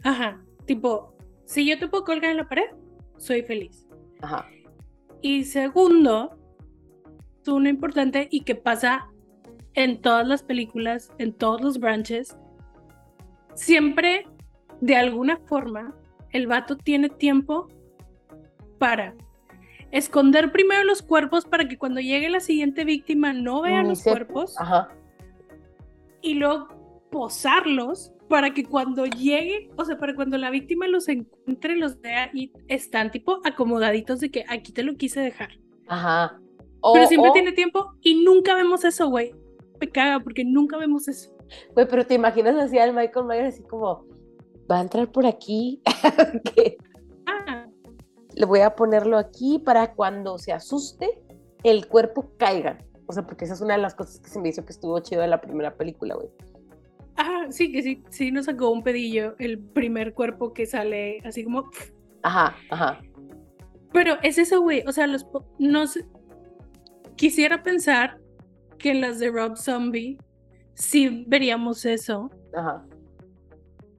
[0.04, 1.13] ajá, tipo,
[1.46, 2.70] si yo te puedo colgar en la pared,
[3.18, 3.88] soy feliz.
[4.22, 4.46] Ajá.
[5.22, 6.38] Y segundo,
[7.48, 9.10] uno importante y que pasa
[9.80, 12.38] en todas las películas, en todos los branches,
[13.54, 14.28] siempre,
[14.82, 15.96] de alguna forma,
[16.32, 17.68] el vato tiene tiempo
[18.78, 19.15] para
[19.92, 24.00] esconder primero los cuerpos para que cuando llegue la siguiente víctima no vea Ni los
[24.00, 24.89] se- cuerpos Ajá.
[26.22, 26.68] y luego
[27.10, 32.30] posarlos para que cuando llegue, o sea, para cuando la víctima los encuentre, los vea
[32.34, 35.50] y están tipo acomodaditos de que aquí te lo quise dejar.
[35.88, 36.38] Ajá.
[36.82, 39.32] O- Pero siempre o- tiene tiempo y nunca vemos eso, güey.
[39.80, 41.32] Me caga porque nunca vemos eso.
[41.74, 44.06] Güey, pero te imaginas así al Michael Myers así como,
[44.70, 45.82] va a entrar por aquí,
[47.26, 47.68] Ah,
[48.36, 51.08] le voy a ponerlo aquí para cuando se asuste,
[51.63, 52.78] el cuerpo caiga.
[53.08, 55.00] O sea, porque esa es una de las cosas que se me hizo que estuvo
[55.00, 56.30] chido de la primera película, güey.
[57.18, 61.44] ah, sí, que sí, sí nos sacó un pedillo el primer cuerpo que sale así
[61.44, 61.70] como.
[62.22, 63.02] Ajá, ajá.
[63.92, 64.84] Pero es eso, güey.
[64.88, 66.06] O sea, los po- no sé.
[67.15, 68.18] Quisiera pensar
[68.80, 70.18] que en las de Rob Zombie
[70.74, 72.32] sí veríamos eso.
[72.56, 72.84] Ajá.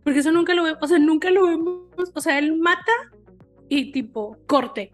[0.02, 0.82] Porque eso nunca lo vemos.
[0.82, 2.12] O sea, nunca lo vemos.
[2.14, 2.92] O sea, él mata
[3.68, 4.92] y tipo, corte.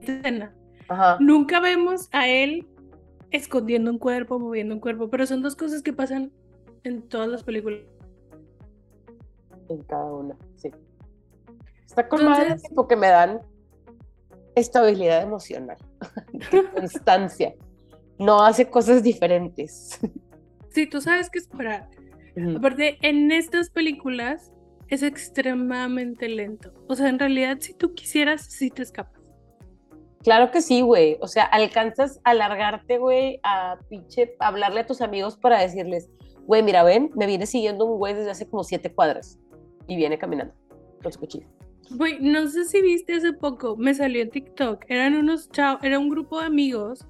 [0.00, 0.54] Escena.
[0.88, 1.18] Ajá.
[1.20, 2.66] Nunca vemos a él
[3.30, 6.32] escondiendo un cuerpo, moviendo un cuerpo, pero son dos cosas que pasan
[6.84, 7.80] en todas las películas.
[9.68, 10.70] en cada una, sí.
[11.86, 13.40] Está con madre tipo que me dan
[14.54, 15.76] estabilidad emocional,
[16.74, 17.54] constancia.
[18.20, 19.98] No hace cosas diferentes.
[20.72, 21.88] Sí, tú sabes qué esperar.
[22.56, 24.52] Aparte, en estas películas
[24.86, 26.72] es extremadamente lento.
[26.88, 29.20] O sea, en realidad, si tú quisieras, sí te escapas.
[30.22, 31.18] Claro que sí, güey.
[31.22, 36.08] O sea, alcanzas a alargarte, güey, a pinche, hablarle a tus amigos para decirles,
[36.46, 39.40] güey, mira, ven, me viene siguiendo un güey desde hace como siete cuadras
[39.88, 40.54] y viene caminando
[41.02, 41.48] con su cuchillo.
[41.90, 45.98] Güey, no sé si viste hace poco, me salió en TikTok, eran unos chavos, era
[45.98, 47.08] un grupo de amigos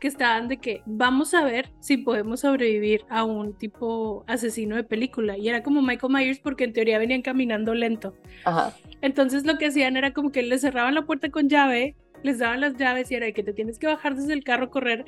[0.00, 4.84] que estaban de que vamos a ver si podemos sobrevivir a un tipo asesino de
[4.84, 5.38] película.
[5.38, 8.14] Y era como Michael Myers porque en teoría venían caminando lento.
[8.44, 8.74] Ajá.
[9.00, 12.60] Entonces lo que hacían era como que les cerraban la puerta con llave, les daban
[12.60, 15.04] las llaves y era de que te tienes que bajar desde el carro, correr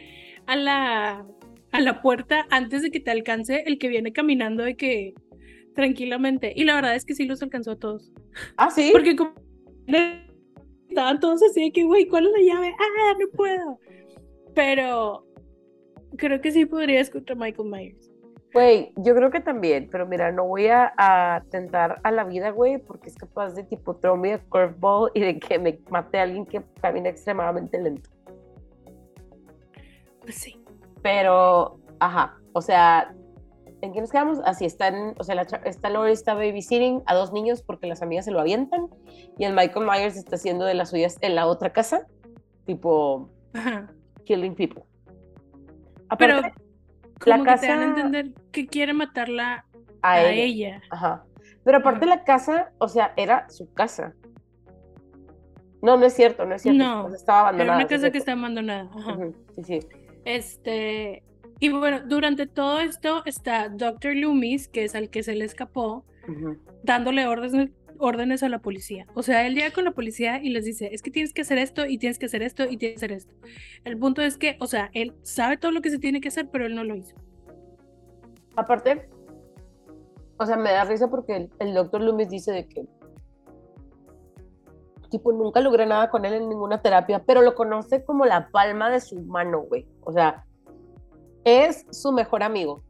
[0.46, 1.26] a la,
[1.72, 5.14] a la puerta antes de que te alcance el que viene caminando de que
[5.74, 6.52] tranquilamente.
[6.54, 8.12] Y la verdad es que sí los alcanzó a todos.
[8.56, 8.90] Ah, sí.
[8.92, 9.34] Porque como
[10.88, 12.74] estaban todos así de que, güey, ¿cuál es la llave?
[12.78, 13.78] Ah, no puedo.
[14.56, 15.26] Pero
[16.16, 18.10] creo que sí podrías contra Michael Myers.
[18.54, 22.78] Güey, yo creo que también, pero mira, no voy a, tentar a la vida, güey,
[22.78, 26.22] porque es capaz de tipo throw me a curveball y de que me mate a
[26.22, 28.08] alguien que camina extremadamente lento.
[30.22, 30.58] Pues sí.
[31.02, 33.14] Pero, ajá, o sea,
[33.82, 34.38] ¿en qué nos quedamos?
[34.46, 38.24] Así están, o sea, la, está Lori está babysitting a dos niños porque las amigas
[38.24, 38.88] se lo avientan
[39.36, 42.06] y el Michael Myers está haciendo de las suyas en la otra casa,
[42.64, 43.28] tipo
[44.26, 44.82] killing people.
[46.18, 46.42] Pero
[47.24, 49.64] la casa, que te dan a entender que quiere matarla
[50.02, 50.82] a, ella.
[50.90, 51.24] Ajá.
[51.64, 54.14] Pero aparte la casa, o sea, era su casa.
[55.82, 56.78] No, no es cierto, no es cierto.
[56.78, 57.78] No, estaba abandonada.
[57.78, 58.90] Era una casa que está abandonada.
[58.94, 59.18] Ajá.
[59.56, 59.80] Sí, sí.
[60.24, 61.22] Este,
[61.58, 64.14] y bueno, durante todo esto está Dr.
[64.14, 66.04] Loomis, que es al que se le escapó,
[66.82, 69.06] dándole órdenes, órdenes a la policía.
[69.14, 71.58] O sea, él llega con la policía y les dice, es que tienes que hacer
[71.58, 73.34] esto y tienes que hacer esto y tienes que hacer esto.
[73.84, 76.48] El punto es que, o sea, él sabe todo lo que se tiene que hacer,
[76.50, 77.16] pero él no lo hizo.
[78.56, 79.08] Aparte,
[80.38, 82.84] o sea, me da risa porque el, el doctor Loomis dice de que,
[85.10, 88.90] tipo, nunca logré nada con él en ninguna terapia, pero lo conoce como la palma
[88.90, 89.86] de su mano, güey.
[90.02, 90.44] O sea,
[91.44, 92.82] es su mejor amigo.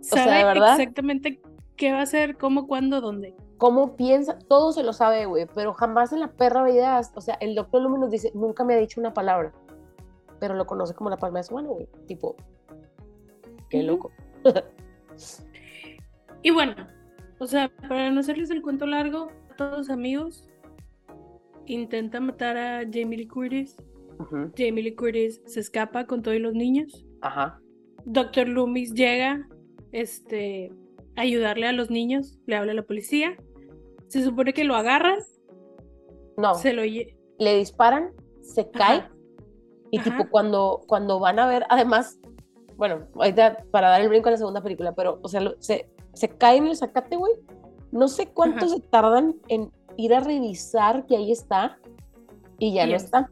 [0.00, 0.78] Sabe ¿verdad?
[0.78, 1.40] exactamente
[1.76, 5.74] qué va a hacer, cómo, cuándo, dónde cómo piensa, todo se lo sabe, güey, pero
[5.74, 8.78] jamás en la perra vida, o sea, el doctor Lumi nos dice, nunca me ha
[8.78, 9.52] dicho una palabra,
[10.40, 12.36] pero lo conoce como la palma de su mano, güey, tipo,
[13.68, 14.12] qué loco.
[16.42, 16.74] y bueno,
[17.40, 20.48] o sea, para no hacerles el cuento largo, todos amigos
[21.66, 23.76] intentan matar a Jamie Lee Curtis.
[24.56, 27.04] Jamie Lee Curtis se escapa con todos los niños.
[27.20, 27.60] Ajá.
[28.04, 29.46] Doctor Loomis llega,
[29.92, 30.72] este,
[31.16, 33.36] a ayudarle a los niños, le habla a la policía
[34.08, 35.18] se supone que lo agarran.
[36.36, 36.54] No.
[36.54, 39.04] Se lo le disparan, se cae.
[39.90, 42.18] Y tipo, cuando, cuando van a ver, además,
[42.76, 46.28] bueno, ahorita para dar el brinco a la segunda película, pero, o sea, se, se
[46.28, 47.32] cae en el zacate, güey.
[47.90, 51.78] No sé cuánto se tardan en ir a revisar que ahí está
[52.58, 53.30] y ya no está.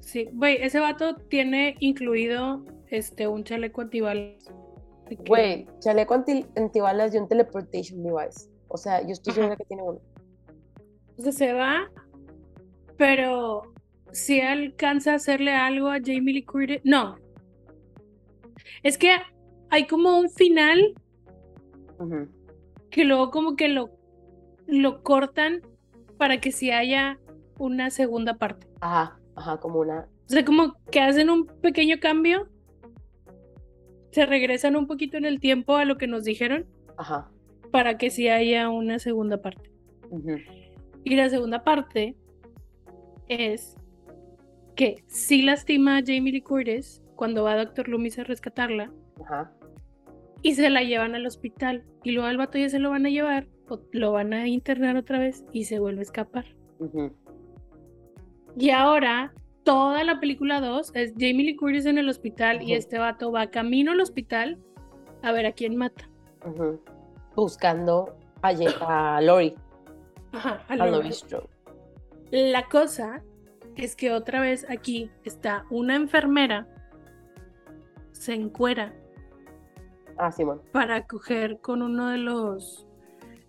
[0.00, 4.52] Sí, güey, ese vato tiene incluido este un chaleco antibalas.
[5.26, 6.14] Güey, chaleco
[6.54, 8.48] antibalas y un teleportation device.
[8.68, 10.00] O sea, yo estoy segura que tiene uno.
[11.18, 11.90] O sea, se va,
[12.96, 13.62] pero
[14.12, 16.80] si alcanza a hacerle algo a Jamie Lee Curtis.
[16.84, 17.16] No.
[18.82, 19.16] Es que
[19.70, 20.94] hay como un final
[22.90, 23.90] que luego como que lo,
[24.66, 25.62] lo cortan
[26.18, 27.18] para que si haya
[27.58, 28.66] una segunda parte.
[28.80, 30.08] Ajá, ajá, como una.
[30.26, 32.48] O sea, como que hacen un pequeño cambio.
[34.10, 36.66] Se regresan un poquito en el tiempo a lo que nos dijeron.
[36.96, 37.30] Ajá
[37.76, 39.70] para que sí haya una segunda parte.
[41.04, 42.16] Y la segunda parte
[43.28, 43.76] es
[44.74, 48.90] que sí lastima a Jamie Lee Curtis cuando va a Doctor Loomis a rescatarla.
[50.40, 51.84] Y se la llevan al hospital.
[52.02, 54.96] Y luego al vato ya se lo van a llevar, o lo van a internar
[54.96, 56.46] otra vez y se vuelve a escapar.
[58.56, 59.34] Y ahora,
[59.64, 63.50] toda la película 2 es Jamie Lee Curtis en el hospital y este vato va
[63.50, 64.58] camino al hospital
[65.20, 66.08] a ver a quién mata
[67.36, 69.54] buscando a, a Lori.
[70.32, 71.10] Ajá, a, Lori.
[72.30, 73.22] La cosa
[73.76, 76.66] es que otra vez aquí está una enfermera,
[78.12, 78.94] se encuera.
[80.18, 82.88] Ah, sí, Para coger con uno de los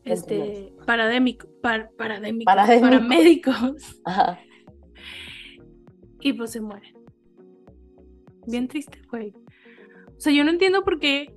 [0.04, 4.02] este, paradémico, paramédicos.
[4.06, 4.40] Ajá.
[6.20, 6.94] Y pues se muere.
[8.48, 9.34] Bien triste, güey.
[10.18, 11.37] O sea, yo no entiendo por qué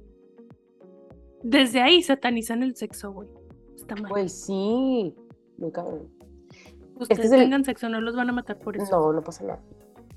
[1.43, 3.29] desde ahí satanizan el sexo, güey.
[3.77, 4.11] Está mal.
[4.11, 5.15] Güey, sí.
[5.59, 6.09] Muy cabrón.
[6.99, 8.91] Ustedes es el- tengan sexo, no los van a matar por eso.
[8.91, 9.63] No, no pasa nada.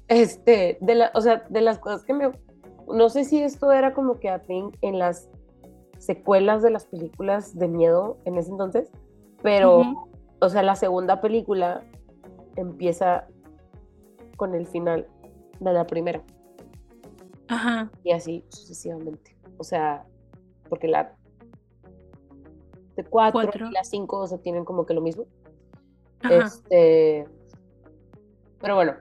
[0.09, 2.31] Este, de la, o sea, de las cosas que me.
[2.87, 5.29] No sé si esto era como que a thing en las
[5.97, 8.91] secuelas de las películas de miedo en ese entonces,
[9.41, 10.09] pero,
[10.41, 11.85] o sea, la segunda película
[12.57, 13.25] empieza
[14.35, 15.07] con el final
[15.61, 16.21] de la primera
[17.47, 17.89] Ajá.
[18.03, 19.37] y así sucesivamente.
[19.57, 20.05] O sea,
[20.73, 21.15] porque la
[22.95, 23.67] de cuatro, Cuatro.
[23.67, 25.25] y la cinco, o sea, tienen como que lo mismo.
[26.21, 26.33] Ajá.
[26.47, 27.27] Este,
[28.59, 28.95] pero bueno,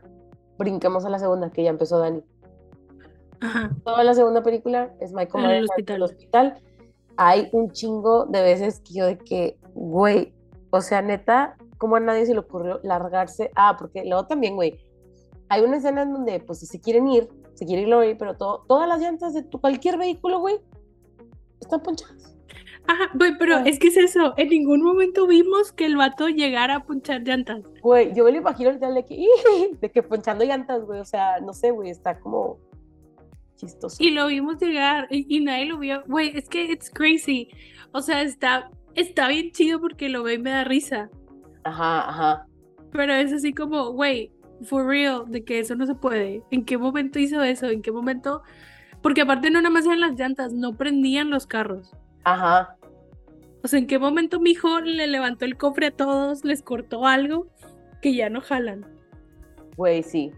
[0.59, 2.23] brinquemos a la segunda, que ya empezó Dani.
[3.41, 3.71] Ajá.
[3.85, 6.53] Toda la segunda película es Michael En el Myers en el hospital.
[6.53, 6.63] hospital.
[7.17, 10.35] Hay un chingo de veces que yo de que, güey,
[10.71, 13.51] o sea, neta, ¿cómo a nadie se le ocurrió largarse?
[13.55, 14.79] Ah, porque luego también, güey,
[15.49, 18.37] hay una escena en donde, pues, si se quieren ir, se quiere ir Lori, pero
[18.37, 20.61] todo, todas las llantas de tu, cualquier vehículo, güey,
[21.63, 22.37] están ponchadas.
[22.87, 23.63] Ajá, güey, pero Ah.
[23.65, 24.35] es que es eso.
[24.37, 27.63] En ningún momento vimos que el vato llegara a punchar llantas.
[27.81, 29.27] Güey, yo me lo imagino literal de que,
[29.81, 32.59] de que ponchando llantas, güey, o sea, no sé, güey, está como
[33.57, 33.97] chistoso.
[34.01, 36.03] Y lo vimos llegar y, y nadie lo vio.
[36.07, 37.49] Güey, es que it's crazy.
[37.93, 41.09] O sea, está, está bien chido porque lo veo y me da risa.
[41.65, 42.47] Ajá, ajá.
[42.91, 44.33] Pero es así como, güey,
[44.65, 46.43] for real, de que eso no se puede.
[46.51, 47.69] ¿En qué momento hizo eso?
[47.69, 48.43] ¿En qué momento?
[49.03, 51.91] Porque aparte no nada más eran las llantas, no prendían los carros.
[52.25, 52.77] Ajá.
[53.65, 57.07] O sea, ¿en qué momento mi hijo le levantó el cofre a todos, les cortó
[57.07, 57.49] algo
[58.01, 58.85] que ya no jalan?
[59.77, 60.33] Güey, sí.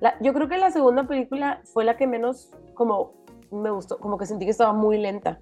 [0.00, 4.18] La- yo creo que la segunda película fue la que menos como me gustó, como
[4.18, 5.40] que sentí que estaba muy lenta.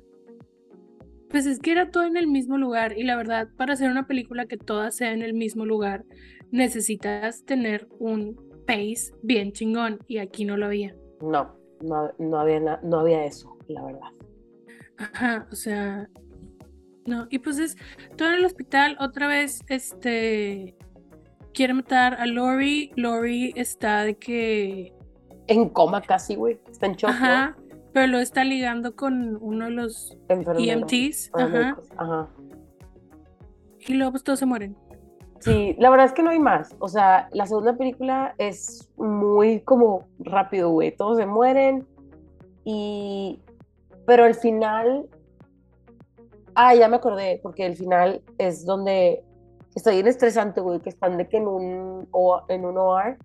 [1.30, 4.06] Pues es que era todo en el mismo lugar y la verdad, para hacer una
[4.08, 6.04] película que toda sea en el mismo lugar,
[6.50, 8.34] necesitas tener un
[8.66, 10.94] pace bien chingón y aquí no lo había.
[11.20, 14.08] No, no, no había, na- no había eso, la verdad.
[14.98, 16.08] Ajá, o sea,
[17.06, 17.76] no, y pues es
[18.16, 20.76] todo en el hospital, otra vez, este,
[21.54, 24.92] quiere matar a Lori, Lori está de que,
[25.46, 26.60] En coma casi, güey.
[26.70, 27.56] Está en shock, ajá,
[27.92, 30.16] pero lo está ligando con uno de los.
[30.28, 32.28] EMTs, Ah, ajá, Ajá.
[33.80, 34.76] y luego pues todos se mueren.
[35.40, 36.74] Sí, la verdad es que no hay más.
[36.78, 40.94] O sea, la segunda película es muy como rápido, güey.
[40.96, 41.86] Todos se mueren
[42.64, 43.40] y...
[44.06, 45.08] Pero el final...
[46.54, 49.22] Ah, ya me acordé, porque el final es donde
[49.74, 53.16] está bien estresante, güey, que están de que en un, o- en un OR.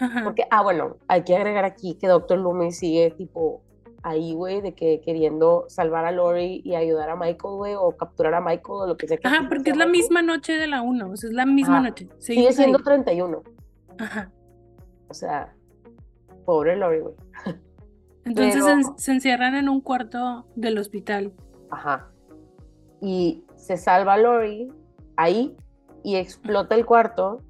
[0.00, 3.60] Ajá, Porque, ah, bueno, hay que agregar aquí que Doctor Loomis sigue tipo
[4.08, 8.34] ahí, güey, de que queriendo salvar a Lori y ayudar a Michael, güey, o capturar
[8.34, 9.18] a Michael o lo que sea.
[9.24, 10.02] ajá, porque es la Michael.
[10.02, 11.88] misma noche de la 1, o sea, es la misma Ajá.
[11.88, 12.08] noche.
[12.18, 12.84] Sigue seguimos siendo ahí.
[12.84, 13.42] 31.
[13.98, 14.32] Ajá.
[15.08, 15.54] O sea,
[16.44, 17.14] pobre Lori, güey.
[18.24, 21.32] Entonces Pero- se, se encierran en un cuarto del hospital.
[21.70, 22.10] Ajá.
[23.00, 24.68] Y se salva Lori
[25.16, 25.56] ahí
[26.02, 27.42] y explota el cuarto.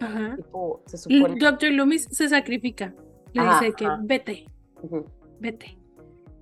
[0.00, 0.36] Ajá.
[0.36, 1.36] Tipo, se supone.
[1.38, 1.70] Dr.
[1.72, 2.94] Loomis se sacrifica.
[3.32, 3.98] Le Ajá, dice que ajá.
[4.02, 4.46] vete,
[4.82, 5.04] Ujú.
[5.40, 5.78] Vete.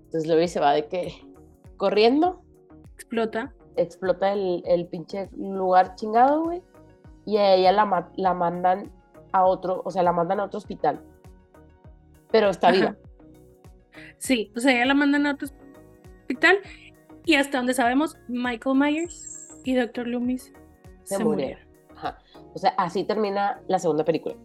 [0.05, 1.13] Entonces Lori se va de que
[1.77, 2.43] corriendo,
[2.95, 3.53] Explota.
[3.77, 6.63] explota el, el pinche lugar chingado, güey.
[7.27, 8.93] Y a ella la, la mandan
[9.33, 11.01] a otro, o sea, la mandan a otro hospital.
[12.31, 12.77] Pero está Ajá.
[12.77, 12.97] viva.
[14.19, 15.49] Sí, o sea, ya la mandan a otro
[16.21, 16.59] hospital
[17.25, 20.07] y hasta donde sabemos, Michael Myers y Dr.
[20.07, 20.53] Loomis
[21.05, 21.63] Se se, murieron.
[21.67, 21.97] murieron.
[21.97, 22.19] Ajá.
[22.55, 24.37] O sea, así termina la segunda película.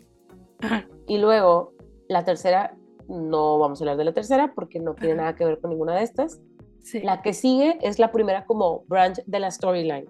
[0.61, 0.87] Ajá.
[1.07, 1.73] Y luego,
[2.07, 2.75] la tercera,
[3.09, 5.95] no vamos a hablar de la tercera porque no tiene nada que ver con ninguna
[5.95, 6.39] de estas.
[6.83, 7.01] Sí.
[7.01, 10.07] La que sigue es la primera como branch de la storyline.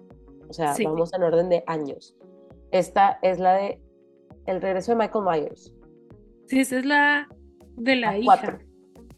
[0.48, 0.84] O sea, Sí.
[0.84, 2.14] vamos en orden de años.
[2.70, 3.82] Esta es la de
[4.46, 5.74] el regreso de Michael Myers.
[6.46, 7.28] Sí, esa es la
[7.76, 8.24] de la, La hija.
[8.26, 8.58] cuatro.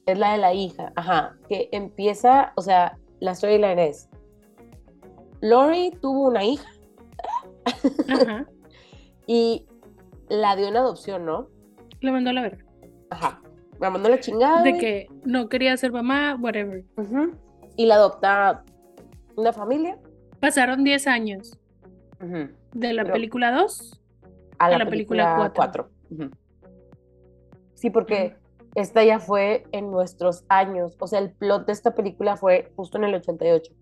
[0.06, 4.08] Es la de la hija, ajá, que empieza, o sea, la storyline es,
[5.40, 6.68] Lori tuvo una hija
[8.08, 8.46] Ajá.
[9.26, 9.66] y
[10.28, 11.48] la dio en adopción, ¿no?
[12.00, 12.64] La mandó a la verga.
[13.10, 13.40] Ajá.
[13.80, 14.62] La mandó la chingada.
[14.62, 16.84] De que no quería ser mamá, whatever.
[17.76, 18.64] Y la adopta
[19.36, 19.98] una familia.
[20.40, 21.58] Pasaron 10 años
[22.20, 24.00] de la Pero- película 2
[24.58, 25.90] a la, la película película cuatro.
[26.10, 26.30] 4.
[27.74, 28.36] Sí, porque
[28.76, 30.96] esta ya fue en nuestros años.
[31.00, 33.72] O sea, el plot de esta película fue justo en el 88.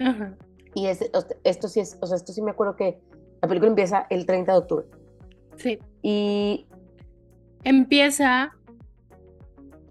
[0.00, 0.34] Ajá.
[0.74, 3.00] Y esto sí es, o sea, esto sí me acuerdo que
[3.42, 4.86] la película empieza el 30 de octubre.
[5.56, 5.78] Sí.
[6.02, 6.66] Y
[7.64, 8.52] Empieza.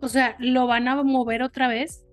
[0.02, 2.06] O sea, lo van a mover otra vez.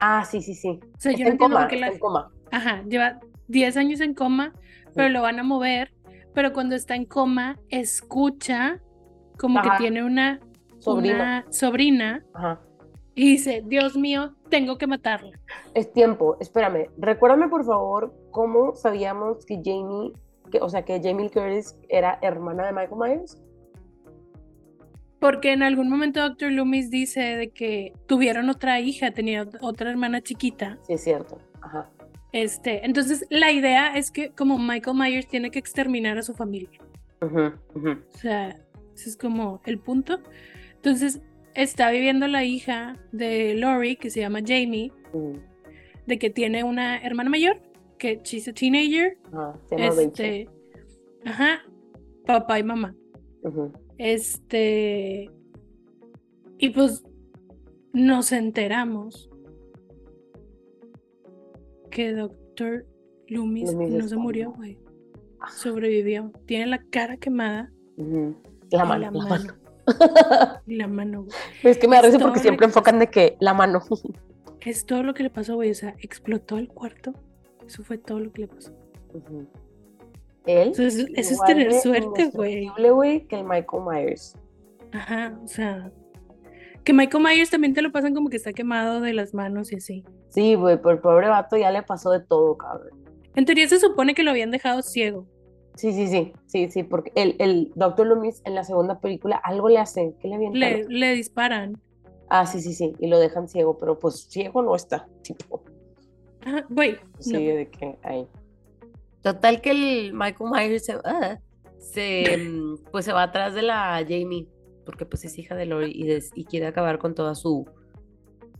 [0.00, 0.80] ah, sí, sí, sí.
[0.96, 2.30] O sea, yo Está no en coma, qué está en coma.
[2.50, 4.52] Ajá, lleva 10 años en coma,
[4.94, 5.92] pero lo van a mover.
[6.34, 8.80] Pero cuando está en coma, escucha
[9.38, 9.72] como Ajá.
[9.72, 10.40] que tiene una
[10.78, 11.14] Sobrina.
[11.14, 12.60] una sobrina Ajá.
[13.14, 15.38] y dice, Dios mío, tengo que matarla.
[15.72, 16.88] Es tiempo, espérame.
[16.98, 20.12] Recuérdame, por favor, cómo sabíamos que Jamie,
[20.50, 23.40] que, o sea, que Jamie Curtis era hermana de Michael Myers.
[25.24, 26.52] Porque en algún momento Dr.
[26.52, 30.78] Loomis dice de que tuvieron otra hija, tenía otra hermana chiquita.
[30.82, 31.38] Sí, es cierto.
[31.62, 31.90] Ajá.
[32.32, 36.78] Este, entonces la idea es que como Michael Myers tiene que exterminar a su familia.
[37.22, 37.54] Ujú.
[37.78, 38.50] O sea,
[38.94, 40.20] ese es como el punto.
[40.74, 41.22] Entonces
[41.54, 44.92] está viviendo la hija de Lori, que se llama Jamie,
[46.06, 47.62] de que tiene una hermana mayor,
[47.96, 49.16] que she's a teenager.
[49.70, 50.50] Este,
[51.24, 51.62] ajá,
[52.26, 52.94] papá y mamá.
[53.98, 55.30] Este,
[56.58, 57.04] y pues
[57.92, 59.30] nos enteramos
[61.90, 62.86] que Doctor
[63.28, 64.78] Loomis, Loomis no se murió, güey.
[65.56, 66.32] Sobrevivió.
[66.46, 67.70] Tiene la cara quemada.
[68.70, 69.54] La mano, la la mano.
[70.66, 71.36] la mano, güey.
[71.62, 73.80] Es que me da Es risa porque siempre que enfocan de que la mano.
[74.60, 75.70] Es todo lo que le pasó, güey.
[75.70, 77.12] O sea, explotó el cuarto.
[77.66, 78.72] Eso fue todo lo que le pasó.
[79.12, 79.46] Ujú.
[80.46, 80.70] Él.
[80.70, 82.68] Eso es tener suerte, güey.
[82.90, 84.36] güey, que el Michael Myers.
[84.92, 85.90] Ajá, o sea.
[86.84, 89.76] Que Michael Myers también te lo pasan como que está quemado de las manos y
[89.76, 90.04] así.
[90.28, 92.90] Sí, güey, pero el pobre vato ya le pasó de todo, cabrón.
[93.34, 95.26] En teoría se supone que lo habían dejado ciego.
[95.76, 98.06] Sí, sí, sí, sí, sí, porque el, el Dr.
[98.06, 100.60] Loomis en la segunda película algo le hace, ¿qué le avientan?
[100.60, 101.80] Le, le disparan.
[102.28, 105.62] Ah, sí, sí, sí, y lo dejan ciego, pero pues ciego no está, tipo,
[106.44, 106.96] Ajá, güey.
[107.18, 107.38] sí, no.
[107.38, 108.26] de que ahí.
[109.24, 110.96] Total que el Michael Myers se,
[111.78, 114.46] se, mm, pues se va atrás de la Jamie,
[114.86, 117.66] porque pues es hija de Lori y, des- y quiere acabar con toda su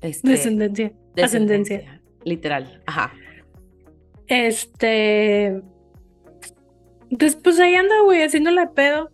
[0.01, 0.87] este, Descendencia.
[0.87, 0.97] Ascendencia.
[1.15, 3.13] descendencia, literal, ajá.
[4.27, 5.63] Este.
[7.11, 9.11] Entonces, pues ahí anda, güey, haciéndole pedo.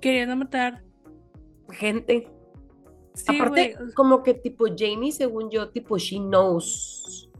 [0.00, 0.82] Queriendo matar.
[1.70, 2.28] Gente,
[3.14, 3.92] Sí, Aparte, güey.
[3.94, 7.30] como que tipo Jamie, según yo, tipo she knows.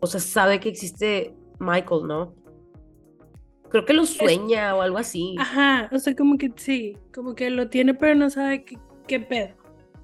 [0.00, 2.34] O sea, sabe que existe Michael, ¿no?
[3.70, 5.34] Creo que lo sueña o algo así.
[5.38, 8.78] Ajá, o sea, como que sí, como que lo tiene, pero no sabe qué,
[9.08, 9.54] qué pedo.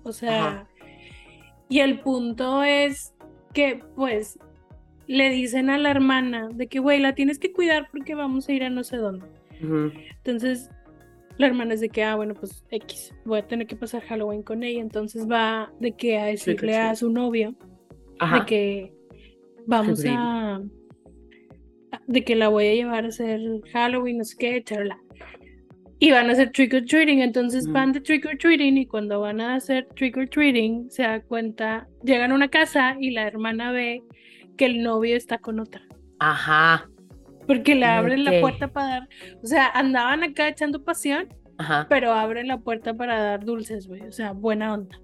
[0.02, 0.68] O sea, Ajá.
[1.68, 3.14] y el punto es
[3.52, 4.38] que, pues,
[5.06, 8.52] le dicen a la hermana de que, güey, la tienes que cuidar porque vamos a
[8.52, 9.26] ir a no sé dónde.
[9.60, 10.70] Entonces,
[11.36, 14.42] la hermana es de que, ah, bueno, pues X, voy a tener que pasar Halloween
[14.42, 14.80] con ella.
[14.80, 17.54] Entonces va de que a decirle a su novio
[18.18, 18.40] Ajá.
[18.40, 18.94] de que
[19.66, 20.70] vamos Febril.
[22.06, 23.40] De que la voy a llevar a hacer
[23.72, 24.98] Halloween, no sé qué, charla.
[25.98, 27.20] Y van a hacer trick or treating.
[27.20, 27.74] Entonces Ujú.
[27.74, 31.20] van de trick or treating y cuando van a hacer trick or treating se da
[31.20, 34.02] cuenta, llegan a una casa y la hermana ve
[34.56, 35.82] que el novio está con otra.
[36.18, 36.88] Ajá.
[37.46, 39.08] Porque le abren la puerta para dar.
[39.42, 41.28] O sea, andaban acá echando pasión,
[41.58, 41.86] Ajá.
[41.90, 44.02] pero abren la puerta para dar dulces, güey.
[44.02, 44.98] O sea, buena onda.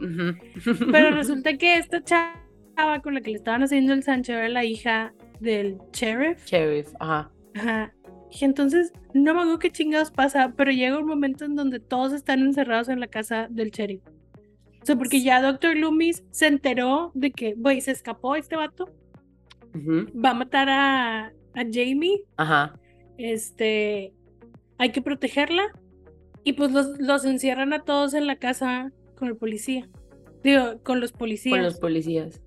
[0.00, 4.64] Pero resulta que esta chava con la que le estaban haciendo el Sancho era la
[4.64, 5.14] hija
[5.44, 6.44] del sheriff.
[6.46, 7.30] Sheriff, ajá.
[7.54, 7.94] Ajá.
[8.30, 12.12] Y entonces, no me acuerdo qué chingados pasa, pero llega un momento en donde todos
[12.12, 14.02] están encerrados en la casa del sheriff.
[14.82, 15.76] O sea, porque ya Dr.
[15.76, 18.92] Loomis se enteró de que, güey, se escapó este vato,
[19.74, 22.78] va a matar a, a Jamie, Ajá.
[23.16, 24.12] este,
[24.78, 25.62] hay que protegerla.
[26.42, 29.88] Y pues los, los encierran a todos en la casa con el policía.
[30.42, 31.54] Digo, con los policías.
[31.54, 32.42] Con los policías.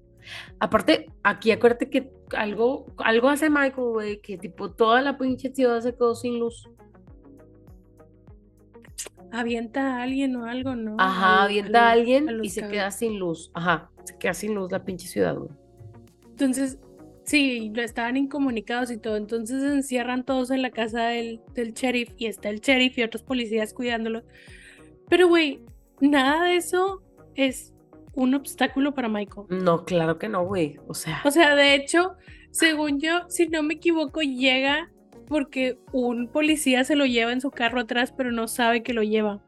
[0.60, 5.80] Aparte, aquí acuérdate que algo, algo hace Michael, güey, que tipo toda la pinche ciudad
[5.82, 6.70] se quedó sin luz.
[9.32, 10.96] Avienta a alguien o algo, ¿no?
[11.00, 13.52] Ajá, avienta a al- alguien a y se queda sin luz.
[13.54, 15.50] Ajá, se queda sin luz la pinche ciudad, güey.
[16.30, 16.80] Entonces,
[17.24, 19.18] sí, estaban incomunicados y todo.
[19.18, 23.04] Entonces se encierran todos en la casa del, del sheriff y está el sheriff y
[23.04, 24.24] otros policías cuidándolo.
[25.10, 25.62] Pero, güey,
[26.00, 27.02] nada de eso
[27.36, 27.74] es
[28.18, 29.46] un obstáculo para Michael.
[29.50, 30.78] No, claro que no, güey.
[30.88, 32.16] O sea, O sea, de hecho,
[32.50, 34.90] según yo, si no me equivoco, llega
[35.28, 39.04] porque un policía se lo lleva en su carro atrás, pero no sabe que lo
[39.04, 39.44] lleva.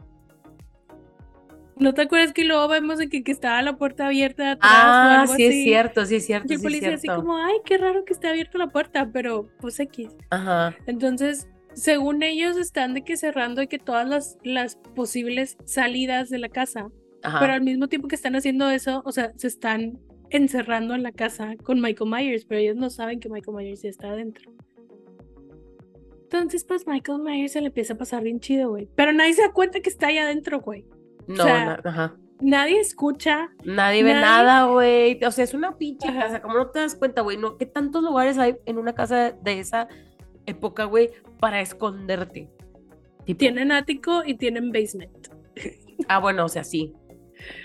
[1.77, 4.71] ¿No te acuerdas que luego vemos de que, que estaba la puerta abierta de atrás
[4.71, 7.37] o ah, algo sí es cierto, sí es cierto, Y el sí policía así como,
[7.37, 10.15] ay, qué raro que esté abierta la puerta, pero pues X.
[10.29, 16.29] Ajá, Entonces, según ellos, están de que cerrando de que todas las, las posibles salidas
[16.29, 16.89] de la casa,
[17.23, 17.39] ajá.
[17.39, 19.99] pero al mismo tiempo que están haciendo eso, o sea, se están
[20.29, 23.89] encerrando en la casa con Michael Myers, pero ellos no saben que Michael Myers ya
[23.89, 24.51] está adentro.
[26.23, 28.87] Entonces, pues Michael Myers se le empieza a pasar bien chido, güey.
[28.95, 30.85] Pero nadie se da cuenta que está ahí adentro, güey.
[31.27, 32.15] no, sea, na- ajá.
[32.41, 33.49] Nadie escucha.
[33.65, 35.19] Nadie ve nada, güey.
[35.25, 36.19] O sea, es una pinche Ajá.
[36.21, 36.41] casa.
[36.41, 37.35] ¿Cómo no te das cuenta, güey?
[37.37, 39.87] No, ¿qué tantos lugares hay en una casa de esa
[40.45, 41.09] época, güey,
[41.39, 42.47] para esconderte?
[43.25, 45.27] Tipo, Tienen ático y tienen basement.
[46.07, 46.93] Ah, bueno, o sea, sí.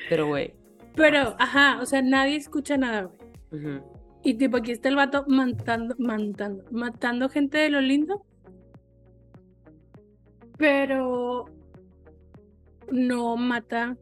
[0.09, 0.55] Pero, güey.
[0.95, 3.11] Pero, ajá, o sea, nadie escucha nada,
[3.51, 3.81] güey.
[4.23, 8.25] Y tipo, aquí está el vato matando, matando, matando gente de lo lindo.
[10.57, 11.47] Pero
[12.91, 13.97] no mata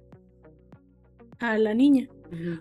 [1.38, 2.08] a la niña.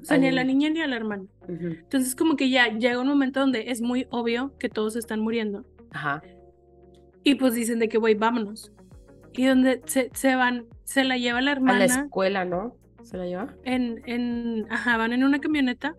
[0.02, 1.26] O sea, ni a la niña ni a la hermana.
[1.48, 5.66] Entonces, como que ya llega un momento donde es muy obvio que todos están muriendo.
[5.92, 6.22] Ajá.
[7.24, 8.72] Y pues dicen de que, güey, vámonos.
[9.34, 12.76] Y donde se, se van, se la lleva la A la hermana escuela, ¿no?
[13.04, 13.56] ¿Se la lleva?
[13.64, 15.96] en, en, ajá, van en una camioneta.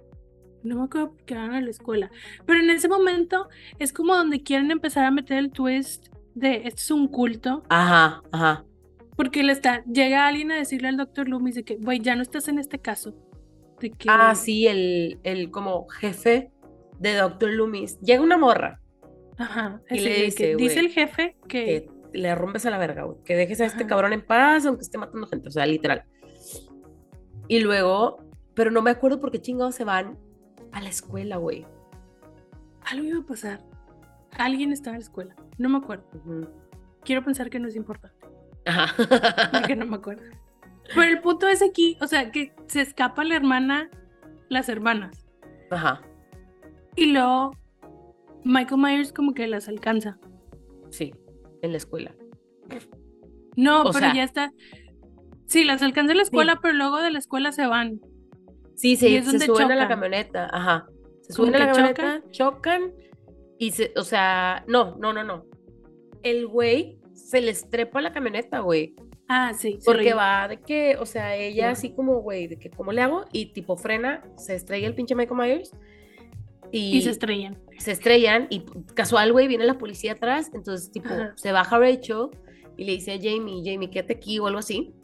[0.63, 2.11] No me acuerdo qué van a la escuela.
[2.47, 3.49] Pero en ese momento
[3.79, 7.65] es como donde quieren empezar a meter el twist de esto es un culto.
[7.69, 8.65] Ajá, ajá.
[9.17, 12.23] Porque le está, llega alguien a decirle al doctor Loomis de que, güey, ya no
[12.23, 13.15] estás en este caso.
[13.81, 16.51] De que, Ah, sí, el, el como jefe
[16.99, 17.51] de Dr.
[17.51, 17.99] Loomis.
[18.01, 18.81] Llega una morra
[19.37, 19.83] Ajá.
[19.91, 23.19] Y le que dice, dice el jefe que, que le rompes a la verga, güey.
[23.25, 25.49] Que dejes a este cabrón en paz, aunque esté matando gente.
[25.49, 26.05] O sea, literal.
[27.53, 28.19] Y luego,
[28.55, 30.19] pero no me acuerdo por qué chingados se van
[30.73, 31.67] a la escuela, güey.
[32.91, 33.61] algo iba a pasar.
[34.39, 35.37] Alguien estaba en la escuela.
[35.59, 36.07] No me acuerdo.
[37.05, 38.27] Quiero pensar que no es importante.
[38.65, 38.87] Ajá.
[39.53, 40.23] Porque no me acuerdo.
[40.95, 43.91] Pero el punto es aquí, o sea, que se escapa la hermana,
[44.49, 45.27] las hermanas.
[45.71, 46.01] Ajá.
[46.97, 47.51] Y luego
[48.45, 50.19] Michael Myers como que las alcanza.
[50.91, 51.13] Sí,
[51.61, 52.15] en la escuela.
[53.57, 54.53] No, O pero sea- ya está.
[55.53, 58.01] Sí, las alcanza la escuela, pero luego de la escuela se van.
[58.75, 59.89] Sí, Y se, es se suben a la chocan.
[59.89, 60.87] camioneta, ajá.
[61.21, 62.93] Se suben a la camioneta, chocan.
[63.59, 65.45] y se, o sea, no, no, no, no.
[66.23, 68.95] El güey se les trepa a la camioneta, güey.
[69.29, 69.73] Ah, sí.
[69.73, 71.73] sí, Porque va de que, o sea, ella Ajá.
[71.73, 73.25] así como, güey, de que, ¿cómo le hago?
[73.33, 75.73] Y tipo frena, se estrella el pinche Michael Myers.
[76.71, 77.59] Y, Y se estrellan.
[77.79, 80.51] se estrellan y casual, güey, viene la policía atrás.
[80.55, 81.33] Entonces, tipo, Ajá.
[81.37, 82.29] se baja Rachel
[82.79, 84.95] y le dice a Jamie, Jamie, quédate aquí o algo así.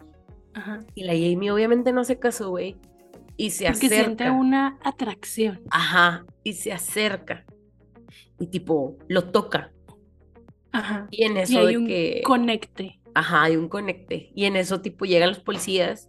[0.55, 0.85] Ajá.
[0.95, 2.77] Y la Jamie obviamente no se casó, güey.
[3.37, 4.05] Y se Porque acerca.
[4.05, 5.61] siente una atracción.
[5.71, 7.45] Ajá, y se acerca.
[8.41, 9.73] Y tipo, lo toca.
[10.73, 11.07] Ajá.
[11.11, 12.23] Y en Y eso hay de un que.
[12.25, 13.01] conecte.
[13.15, 14.31] Ajá, hay un conecte.
[14.35, 16.09] Y en eso, tipo, llegan los policías.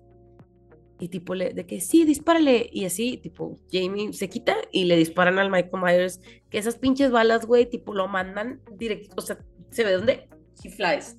[0.99, 2.69] Y tipo, le, de que sí, dispárale.
[2.73, 6.21] Y así, tipo, Jamie se quita y le disparan al Michael Myers.
[6.49, 9.15] Que esas pinches balas, güey, tipo, lo mandan directo.
[9.17, 9.37] O sea,
[9.71, 10.27] se ve dónde
[10.63, 11.15] he flies.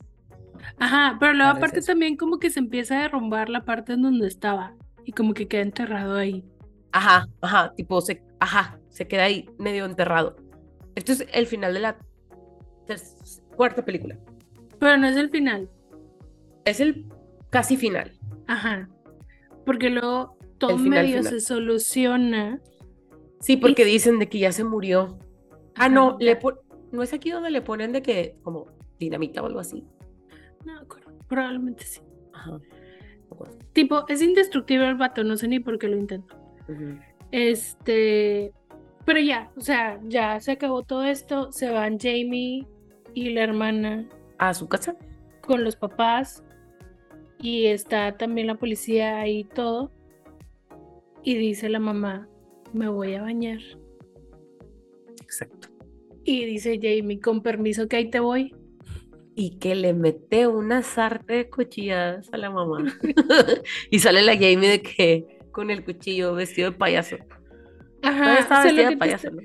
[0.78, 1.92] Ajá, pero luego Parece aparte eso.
[1.92, 4.74] también como que se empieza a derrumbar la parte en donde estaba.
[5.04, 6.44] Y como que queda enterrado ahí.
[6.92, 10.36] Ajá, ajá, tipo, se, ajá, se queda ahí medio enterrado.
[10.94, 11.96] Esto es el final de la
[13.56, 14.18] cuarta película.
[14.78, 15.68] Pero no es el final.
[16.64, 17.06] Es el
[17.50, 18.12] casi final.
[18.46, 18.88] Ajá.
[19.64, 21.32] Porque luego todo final, medio final.
[21.32, 22.60] se soluciona.
[23.40, 25.18] Sí, porque Y- dicen de que ya se murió.
[25.76, 26.38] Ah, no, le
[26.92, 28.66] no es aquí donde le ponen de que como
[28.98, 29.84] dinamita o algo así.
[30.64, 31.12] No me acuerdo.
[31.28, 32.00] Probablemente sí.
[32.32, 32.60] Ajá.
[33.72, 36.36] Tipo, es indestructible el vato, no sé ni por qué lo intento.
[37.30, 38.52] Este.
[39.04, 41.52] Pero ya, o sea, ya se acabó todo esto.
[41.52, 42.66] Se van Jamie
[43.14, 44.08] y la hermana
[44.38, 44.96] A su casa.
[45.40, 46.44] con los papás.
[47.38, 49.90] Y está también la policía ahí todo.
[51.22, 52.28] Y dice la mamá,
[52.72, 53.60] me voy a bañar.
[55.22, 55.68] Exacto.
[56.24, 58.54] Y dice Jamie, con permiso que ahí te voy.
[59.42, 62.84] Y que le mete una sarta de cuchilladas a la mamá.
[63.90, 67.16] y sale la Jamie de que con el cuchillo vestido de payaso.
[68.02, 69.30] Ajá, estaba o sea, lo vestida que de te payaso.
[69.30, 69.42] ¿no?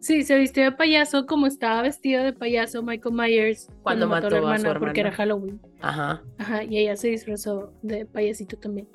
[0.00, 4.58] Sí, se vistió de payaso como estaba vestido de payaso Michael Myers Cuando mató a
[4.58, 5.16] su porque era hermana.
[5.16, 5.60] Halloween.
[5.82, 6.22] Ajá.
[6.38, 8.88] Ajá, y ella se disfrazó de payasito también.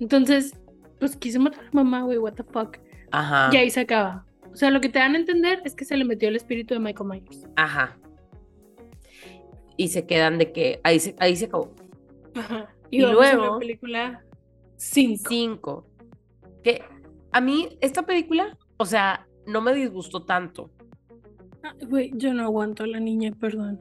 [0.00, 0.58] Entonces,
[0.98, 2.78] pues quiso matar a la mamá, güey, what the fuck.
[3.10, 3.50] Ajá.
[3.52, 4.24] Y ahí se acaba.
[4.50, 6.72] O sea, lo que te dan a entender es que se le metió el espíritu
[6.72, 7.46] de Michael Myers.
[7.56, 7.98] Ajá.
[9.82, 11.74] Y se quedan de que ahí se, ahí se acabó.
[12.36, 12.72] Ajá.
[12.90, 14.24] Y a luego- la película
[14.76, 15.28] 5.
[15.28, 15.86] Cinco.
[16.62, 16.82] Que
[17.32, 20.70] a mí esta película, o sea, no me disgustó tanto.
[21.88, 23.80] Güey, yo no aguanto a la niña, perdón.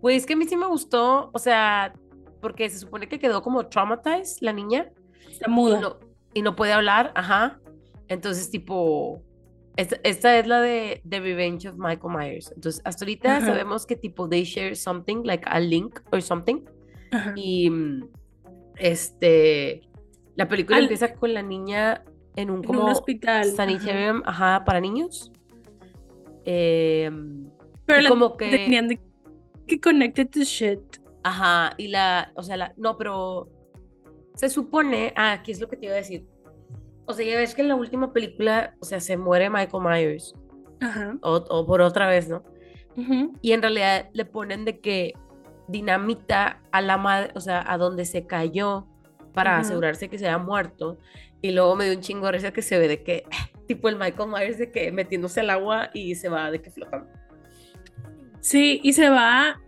[0.00, 1.92] Güey, es que a mí sí me gustó, o sea,
[2.40, 4.90] porque se supone que quedó como traumatized la niña
[5.28, 5.80] Está y muda.
[5.80, 5.98] no,
[6.32, 7.60] y no puede hablar, ajá.
[8.08, 9.22] Entonces, tipo,
[9.76, 12.52] esta, esta es la de The Revenge of Michael Myers.
[12.54, 13.46] Entonces, hasta ahorita Ajá.
[13.46, 16.60] sabemos que tipo they share something, like a link or something.
[17.10, 17.32] Ajá.
[17.36, 18.08] Y mm,
[18.76, 19.82] este,
[20.36, 22.04] la película Al- empieza con la niña
[22.36, 23.48] en un En como un hospital.
[23.48, 23.56] ajá.
[23.56, 25.30] sanitarium, ajá, para niños.
[26.44, 27.48] Em,
[27.86, 29.00] Pero la como que- tenían de
[29.66, 30.80] que connected to shit.
[31.22, 33.48] Ajá, y la, o sea, la, no, pero
[34.34, 36.26] se supone, ah, aquí es lo que te iba a decir.
[37.06, 40.34] O sea, ya ves que en la última película, o sea, se muere Michael Myers,
[40.80, 41.16] Ajá.
[41.22, 42.42] o, o por otra vez, ¿no?
[42.96, 43.32] Ujú.
[43.42, 45.14] Y en realidad le ponen de que
[45.68, 48.86] dinamita a la madre, o sea, a donde se cayó
[49.32, 50.98] para asegurarse que se haya muerto.
[51.42, 53.24] Y luego me dio un chingo de risa que se ve de que,
[53.66, 57.08] tipo el Michael Myers de que metiéndose al agua y se va de que flotando.
[58.40, 59.60] Sí, y se va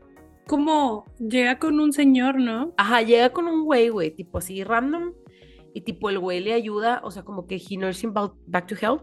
[0.46, 2.72] como, llega con un señor, ¿no?
[2.76, 5.12] Ajá, llega con un güey, güey, tipo así random.
[5.76, 9.02] Y tipo el güey le ayuda, o sea, como que he nursing back to health.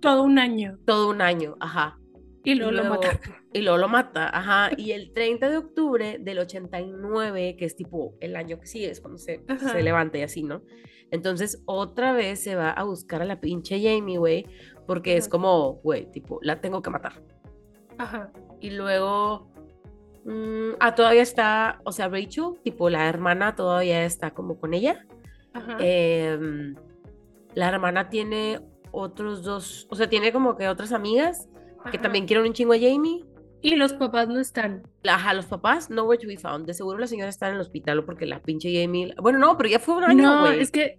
[0.00, 0.78] Todo un año.
[0.86, 1.98] Todo un año, ajá.
[2.44, 3.18] Y luego, lo mata.
[3.52, 4.70] Y luego lo mata, ajá.
[4.76, 9.00] Y el 30 de octubre del 89, que es tipo el año que sigue, es
[9.00, 10.62] cuando se, se levanta y así, ¿no?
[11.10, 14.46] Entonces otra vez se va a buscar a la pinche Jamie, güey,
[14.86, 17.20] porque es como, güey, tipo, la tengo que matar.
[17.98, 18.30] Ajá.
[18.60, 19.50] Y luego,
[20.24, 25.04] mm, ah, todavía está, o sea, Rachel, tipo, la hermana todavía está como con ella.
[25.54, 25.76] Ajá.
[25.80, 26.74] Em,
[27.54, 31.48] la hermana tiene otros dos, o sea, tiene como que otras amigas
[31.90, 33.24] que también quieren un chingo a Jamie.
[33.60, 34.82] Y los papás no están.
[35.08, 36.66] Ajá, los papás, nowhere to be found.
[36.66, 39.14] De seguro la señora está en el hospital porque la pinche Jamie.
[39.22, 40.98] Bueno, no, pero ya fue un año, No, es que.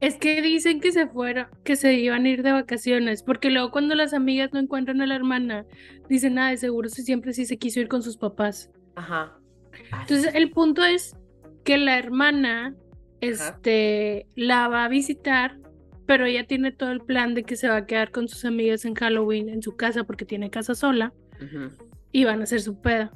[0.00, 3.70] Es que dicen que se fueron, que se iban a ir de vacaciones, porque luego
[3.70, 5.64] cuando las amigas no encuentran a la hermana,
[6.08, 8.68] dicen, nada, de seguro si siempre sí se quiso ir con sus papás.
[8.96, 9.38] Ajá.
[10.00, 11.14] Entonces, el punto es
[11.62, 12.74] que la hermana,
[13.22, 15.56] este, la va a visitar
[16.06, 18.84] pero ella tiene todo el plan de que se va a quedar con sus amigas
[18.84, 21.12] en Halloween en su casa porque tiene casa sola
[22.12, 23.10] y van a hacer su peda.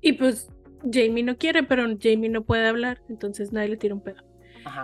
[0.00, 0.48] Y pues
[0.90, 4.24] Jamie no quiere, pero Jamie no puede hablar, entonces nadie le tira un pedo.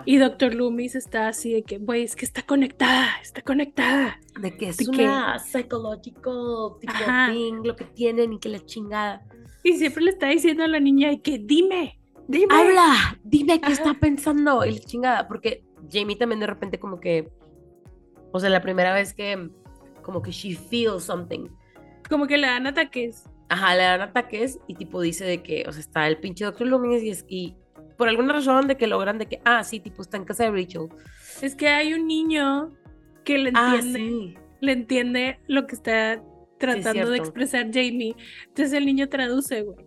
[0.05, 4.19] Y Doctor Loomis está así de que, güey, es que está conectada, está conectada.
[4.39, 6.93] De que es una psychological tipo
[7.31, 9.25] thing, lo que tienen y que la chingada.
[9.63, 12.53] Y siempre le está diciendo a la niña de que dime, dime.
[12.53, 17.29] Habla, dime qué está pensando, el chingada, porque Jamie también de repente como que,
[18.31, 19.49] o sea, la primera vez que
[20.05, 21.49] como que she feels something.
[22.07, 23.27] Como que le dan ataques.
[23.49, 26.67] Ajá, le dan ataques y tipo dice de que, o sea, está el pinche Doctor
[26.67, 27.55] Loomis y, es, y
[27.97, 30.51] por alguna razón de que logran de que, ah, sí, tipo está en casa de
[30.51, 30.89] Rachel.
[31.41, 32.71] Es que hay un niño
[33.23, 36.23] que le ah, entiende, le entiende lo que está
[36.59, 38.15] tratando de expresar Jamie.
[38.47, 39.85] Entonces el niño traduce, güey.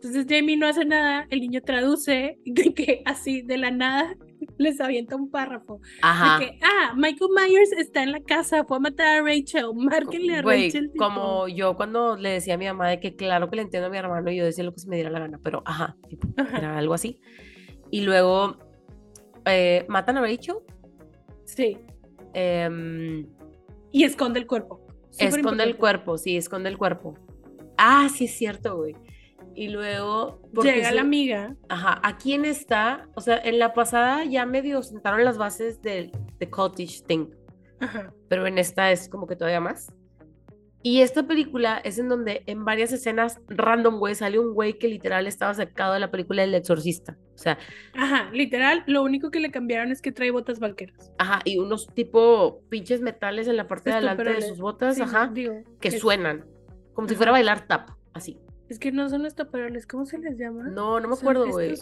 [0.00, 4.14] Entonces Jamie no hace nada, el niño traduce de que así de la nada
[4.56, 5.80] les avienta un párrafo.
[6.02, 6.38] Ajá.
[6.38, 10.36] De que, ah, Michael Myers está en la casa, fue a matar a Rachel, márquenle
[10.36, 10.92] a Rachel.
[10.96, 13.90] Como yo cuando le decía a mi mamá de que claro que le entiendo a
[13.90, 15.96] mi hermano, yo decía lo que se me diera la gana, pero ajá,
[16.56, 17.18] era algo así.
[17.90, 18.56] Y luego
[19.46, 20.58] eh, matan a Rachel.
[21.44, 21.76] Sí.
[22.34, 23.26] Em,
[23.90, 24.86] y esconde el cuerpo.
[25.18, 27.14] esconde el cuerpo, sí, esconde el cuerpo.
[27.76, 28.94] Ah, sí es cierto, güey
[29.58, 30.40] y luego...
[30.62, 31.56] Llega la amiga.
[31.68, 33.08] Ajá, ¿a quién está?
[33.16, 37.26] O sea, en la pasada ya medio sentaron las bases del The Cottage Thing.
[37.80, 38.14] Ajá.
[38.28, 39.92] Pero en esta es como que todavía más.
[40.80, 44.86] Y esta película es en donde en varias escenas random, güey, sale un güey que
[44.86, 47.18] literal estaba sacado de la película El Exorcista.
[47.34, 47.58] O sea.
[47.94, 51.12] Ajá, literal, lo único que le cambiaron es que trae botas vaqueras.
[51.18, 55.32] Ajá, y unos tipo pinches metales en la parte de adelante de sus botas, ajá,
[55.80, 56.46] que suenan.
[56.94, 58.38] Como si fuera a bailar tap, así.
[58.68, 60.68] Es que no son estoperoles, ¿cómo se les llama?
[60.68, 61.74] No, no me acuerdo, güey.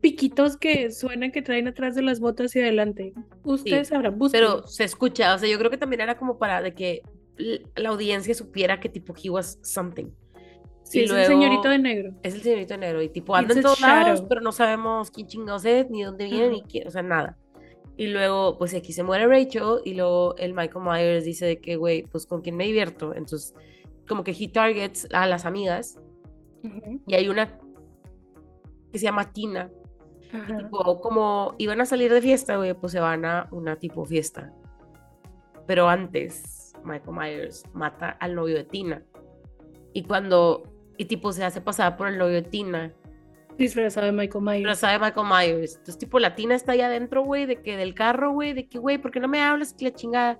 [0.00, 3.14] Piquitos que suenan que traen atrás de las botas y adelante.
[3.44, 4.40] Ustedes sabrán, busquen.
[4.40, 7.02] Pero se escucha, o sea, yo creo que también era como para de que
[7.74, 10.10] la audiencia supiera que tipo he was something.
[10.82, 12.12] Sí, es el señorito de negro.
[12.22, 15.26] Es el señorito de negro y tipo anda en todos lados, pero no sabemos quién
[15.26, 17.38] chingados es, ni dónde viene, ni quién, o sea, nada.
[17.96, 21.76] Y luego, pues aquí se muere Rachel y luego el Michael Myers dice de que,
[21.76, 23.14] güey, pues con quién me divierto.
[23.14, 23.54] Entonces,
[24.06, 25.98] como que he targets a las amigas
[27.06, 27.58] y hay una
[28.92, 29.70] que se llama Tina.
[30.30, 34.52] tipo, como iban a salir de fiesta, güey, pues se van a una tipo fiesta.
[35.66, 39.02] Pero antes, Michael Myers mata al novio de Tina.
[39.92, 40.62] Y cuando,
[40.96, 42.92] y tipo, se hace pasar por el novio de Tina.
[43.56, 44.58] Disfrazado de Michael Myers.
[44.58, 45.72] Disfrazado de Michael Myers.
[45.72, 48.78] Entonces, tipo, la Tina está ahí adentro, güey, de que del carro, güey, de que,
[48.78, 49.72] güey, ¿por qué no me hablas?
[49.72, 50.38] Que la chingada.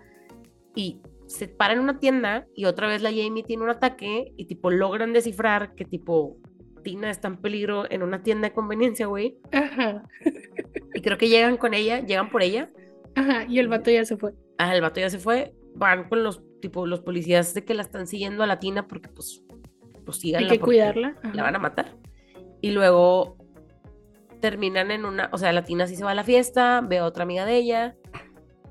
[0.75, 1.01] Y
[1.35, 4.70] se para en una tienda y otra vez la Jamie tiene un ataque y tipo
[4.70, 6.37] logran descifrar que tipo
[6.82, 9.39] Tina está en peligro en una tienda de conveniencia, güey.
[9.53, 10.03] Ajá.
[10.95, 12.70] Y creo que llegan con ella, llegan por ella.
[13.16, 14.32] Ajá, y el vato ya se fue.
[14.59, 15.55] Ajá, el vato ya se fue.
[15.74, 19.09] Van con los tipo los policías de que la están siguiendo a la Tina porque
[19.09, 19.43] pues
[20.05, 21.16] pues síganla Hay que cuidarla.
[21.32, 21.97] La van a matar.
[22.61, 23.37] Y luego
[24.41, 27.07] terminan en una, o sea, la Tina sí se va a la fiesta, ve a
[27.07, 27.97] otra amiga de ella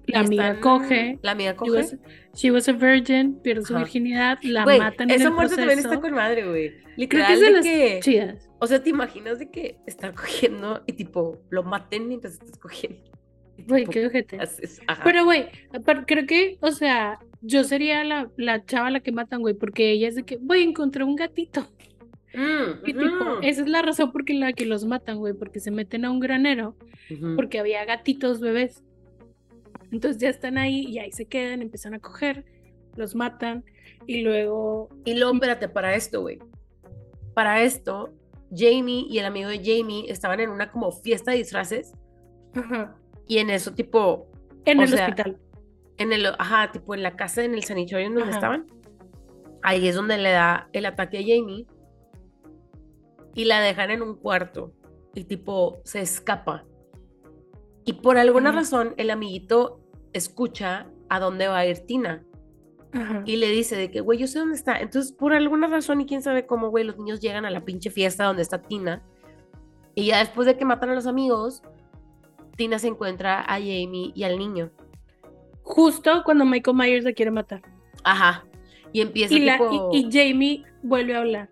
[0.08, 1.20] la amiga coge.
[1.22, 1.97] La amiga coge.
[2.36, 5.99] She was, a virgin, pierde su virginidad, la matan en esa el muerte también está
[5.99, 7.08] con madre, güey.
[7.08, 8.49] Creo que es de, las que, chidas.
[8.60, 12.99] O sea, ¿te imaginas de que están cogiendo y tipo lo maten mientras estás cogiendo?
[13.68, 14.39] Güey, qué ojete.
[15.04, 15.47] Pero, güey,
[16.08, 20.08] creo que, o sea, yo sería la, la chava la que matan, güey, porque ella
[20.08, 21.68] es de que, güey, encontré un gatito.
[22.34, 25.70] Mm, y tipo, esa es la razón por la que los matan, güey, porque se
[25.70, 26.76] meten a un granero,
[27.36, 28.84] porque había gatitos bebés.
[29.94, 32.44] Entonces ya están ahí y ahí se quedan, empiezan a coger,
[32.96, 33.64] los matan
[34.08, 34.89] y luego...
[35.06, 36.39] Y luego, espérate, para esto, güey.
[37.36, 38.12] Para esto,
[38.52, 41.94] Jamie y el amigo de Jamie estaban en una como fiesta de disfraces
[42.56, 42.98] Ajá.
[43.28, 44.32] y en eso tipo...
[44.66, 45.39] En el sea, hospital.
[45.98, 48.32] En el, ajá, tipo en la casa, en el sanatorio donde Ajá.
[48.32, 48.66] estaban.
[49.62, 51.68] Ahí es donde le da el ataque a Jamie
[53.36, 54.74] y la dejan en un cuarto
[55.14, 56.66] y tipo se escapa.
[57.86, 58.60] Y por alguna Ajá.
[58.60, 59.83] razón el amiguito
[60.14, 62.24] escucha a dónde va a ir Tina
[62.93, 63.24] Ajá.
[63.26, 64.80] y le dice de que, güey, yo sé dónde está.
[64.80, 67.89] Entonces, por alguna razón y quién sabe cómo, güey, los niños llegan a la pinche
[67.89, 69.03] fiesta donde está Tina.
[69.95, 71.61] Y ya después de que matan a los amigos,
[72.55, 74.72] Tina se encuentra a Jamie y al niño.
[75.64, 77.61] Justo cuando Michael Myers la quiere matar.
[78.03, 78.45] Ajá.
[78.91, 79.89] Y empieza Y, la, tipo...
[79.93, 81.49] y, y Jamie vuelve a hablar.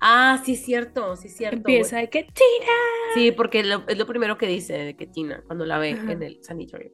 [0.00, 1.56] Ah, sí es cierto, sí es cierto.
[1.56, 2.72] Empieza de que Tina.
[3.14, 6.12] Sí, porque lo- es lo primero que dice de que Tina cuando la ve Ajá.
[6.12, 6.90] en el sanatorio.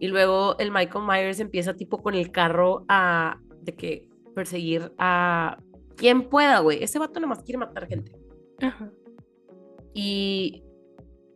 [0.00, 5.58] Y luego el Michael Myers empieza tipo con el carro a de que perseguir a
[5.96, 6.82] quien pueda, güey.
[6.82, 8.12] Ese vato nomás quiere matar gente.
[8.62, 8.90] Ajá.
[9.94, 10.62] Y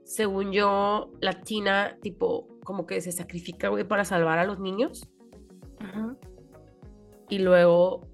[0.05, 5.09] según yo, la Tina tipo como que se sacrifica, güey, para salvar a los niños.
[5.81, 6.17] Ajá.
[7.29, 8.07] Y luego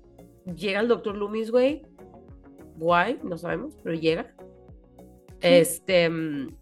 [0.57, 1.83] llega el doctor Loomis, güey.
[2.77, 4.35] Guay, no sabemos, pero llega.
[5.41, 6.09] Este.
[6.09, 6.57] mm,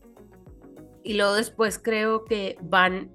[1.05, 3.13] Y luego después creo que van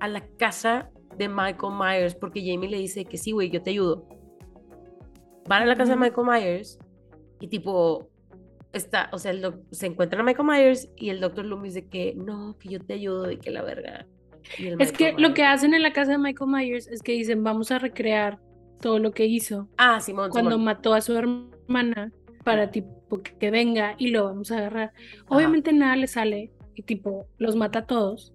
[0.00, 3.70] a la casa de Michael Myers porque Jamie le dice que sí, güey, yo te
[3.70, 4.06] ayudo.
[5.48, 6.78] Van a la casa de Michael Myers
[7.40, 8.08] y tipo
[8.72, 12.14] está, o sea, el se encuentran a Michael Myers y el doctor Loomis de que
[12.14, 14.06] no, que yo te ayudo y que la verga.
[14.78, 17.70] Es que lo que hacen en la casa de Michael Myers es que dicen, vamos
[17.70, 18.38] a recrear
[18.80, 20.64] todo lo que hizo Ah, Simón, cuando Simón.
[20.64, 22.12] mató a su hermana
[22.44, 24.92] para tipo que venga y lo vamos a agarrar.
[25.28, 28.32] Obviamente nada le sale y tipo los mata a todos,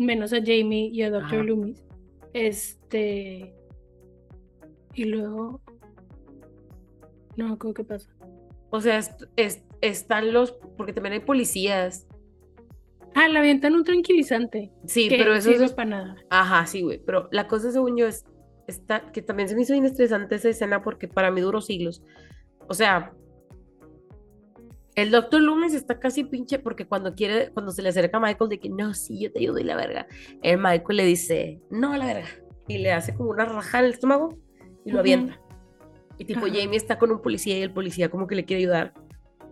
[0.00, 1.24] menos a Jamie y a Dr.
[1.26, 1.42] Ajá.
[1.42, 1.84] Loomis.
[2.32, 3.54] Este
[4.94, 5.60] y luego
[7.36, 8.10] no me acuerdo qué pasa.
[8.70, 9.00] O sea,
[9.36, 12.06] es- están los, porque también hay policías.
[13.14, 14.70] Ah, le avientan un tranquilizante.
[14.86, 15.72] Sí, que pero eso es...
[15.72, 16.16] para nada.
[16.28, 17.02] Ajá, sí, güey.
[17.04, 18.24] Pero la cosa, según yo, es
[18.68, 22.02] está, que también se me hizo bien estresante esa escena porque para mí duró siglos.
[22.68, 23.12] O sea,
[25.02, 28.50] el doctor Loomis está casi pinche porque cuando quiere, cuando se le acerca a Michael
[28.50, 30.06] de que no, sí, yo te ayudo y la verga,
[30.42, 32.28] el Michael le dice, no, la verga.
[32.68, 34.38] Y le hace como una raja en el estómago
[34.84, 35.00] y lo Ujú.
[35.00, 35.40] avienta.
[36.18, 36.54] Y tipo, Ajá.
[36.54, 38.94] Jamie está con un policía y el policía como que le quiere ayudar,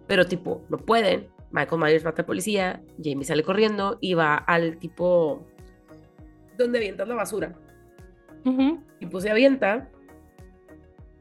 [0.07, 1.29] pero tipo, no pueden.
[1.51, 5.47] Michael Myers mata al policía, Jamie sale corriendo y va al tipo
[6.59, 7.59] donde avientas la basura.
[8.45, 8.81] Ujú.
[9.01, 9.91] Y pues se avienta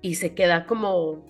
[0.02, 1.26] y se queda como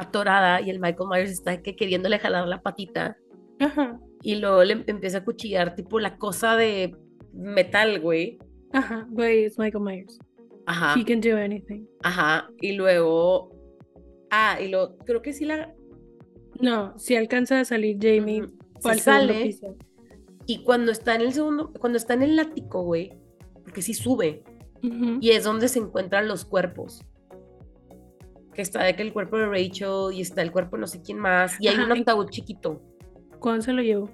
[0.00, 3.16] atorada y el Michael Myers está que queriéndole jalar la patita
[3.58, 4.00] Ajá.
[4.22, 6.96] y luego le empieza a cuchillar tipo la cosa de
[7.32, 8.38] metal, güey.
[8.72, 9.06] Ajá.
[9.10, 10.18] Güey, es Michael Myers.
[10.66, 11.84] Ajá, He can do anything.
[12.02, 12.48] ajá.
[12.60, 13.52] Y luego,
[14.30, 15.74] ah, y luego creo que sí la,
[16.60, 18.44] No, si alcanza a salir Jamie
[18.80, 19.76] se sale piso.
[20.46, 23.12] y cuando está en el segundo, cuando está en el ático, güey,
[23.64, 24.42] porque sí sube
[24.82, 27.04] y es donde se encuentran los cuerpos.
[28.60, 31.00] Que está de que el cuerpo de Rachel y está el cuerpo de no sé
[31.00, 32.82] quién más y hay Ajá, un y- ataúd chiquito.
[33.38, 34.10] ¿Cuándo se lo llevó?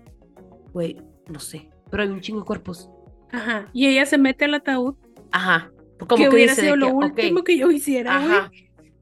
[0.72, 2.88] Güey, no sé, pero hay un chingo de cuerpos.
[3.32, 3.68] Ajá.
[3.72, 4.94] Y ella se mete al ataúd.
[5.32, 5.72] Ajá.
[5.98, 8.18] Como que que hubiera dice sido lo que, último que yo hiciera.
[8.18, 8.52] Ajá.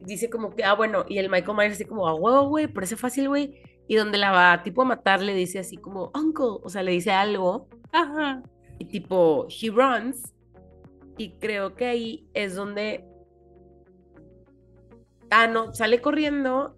[0.00, 2.96] Dice como que, ah, bueno, y el Michael Myers así como, a huevo, güey, parece
[2.96, 3.60] fácil, güey.
[3.86, 6.92] Y donde la va, tipo, a matar, le dice así como, uncle, o sea, le
[6.92, 7.68] dice algo.
[7.92, 8.42] Ajá.
[8.78, 10.32] Y tipo, he runs.
[11.18, 13.04] Y creo que ahí es donde.
[15.36, 16.76] Ah, no, sale corriendo.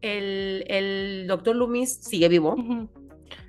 [0.00, 2.56] El, el doctor Loomis sigue vivo.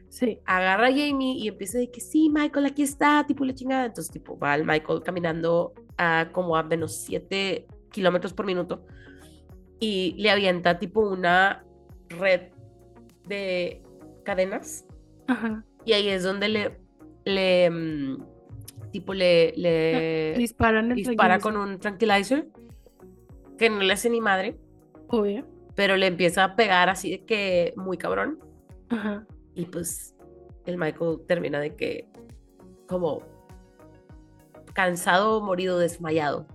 [0.10, 0.40] Sí.
[0.46, 3.86] agarra a Jamie y empieza de que sí, Michael, aquí está, tipo la chingada.
[3.86, 8.86] Entonces, tipo, va el Michael caminando a como a menos 7 kilómetros por minuto
[9.80, 11.64] y le avienta tipo una
[12.10, 12.50] red
[13.26, 13.82] de
[14.24, 14.86] cadenas
[15.28, 15.64] Ajá.
[15.86, 16.80] y ahí es donde le,
[17.26, 18.24] le mm,
[18.92, 22.48] tipo, le, le Disparan el dispara con un tranquilizer
[23.60, 24.58] que no le hace ni madre,
[25.10, 25.46] Obvio.
[25.76, 28.40] pero le empieza a pegar así de que muy cabrón.
[28.90, 29.28] Ajá.
[29.54, 30.16] Y pues
[30.66, 32.08] el Michael termina de que
[32.88, 33.22] como
[34.74, 36.48] cansado, morido, desmayado.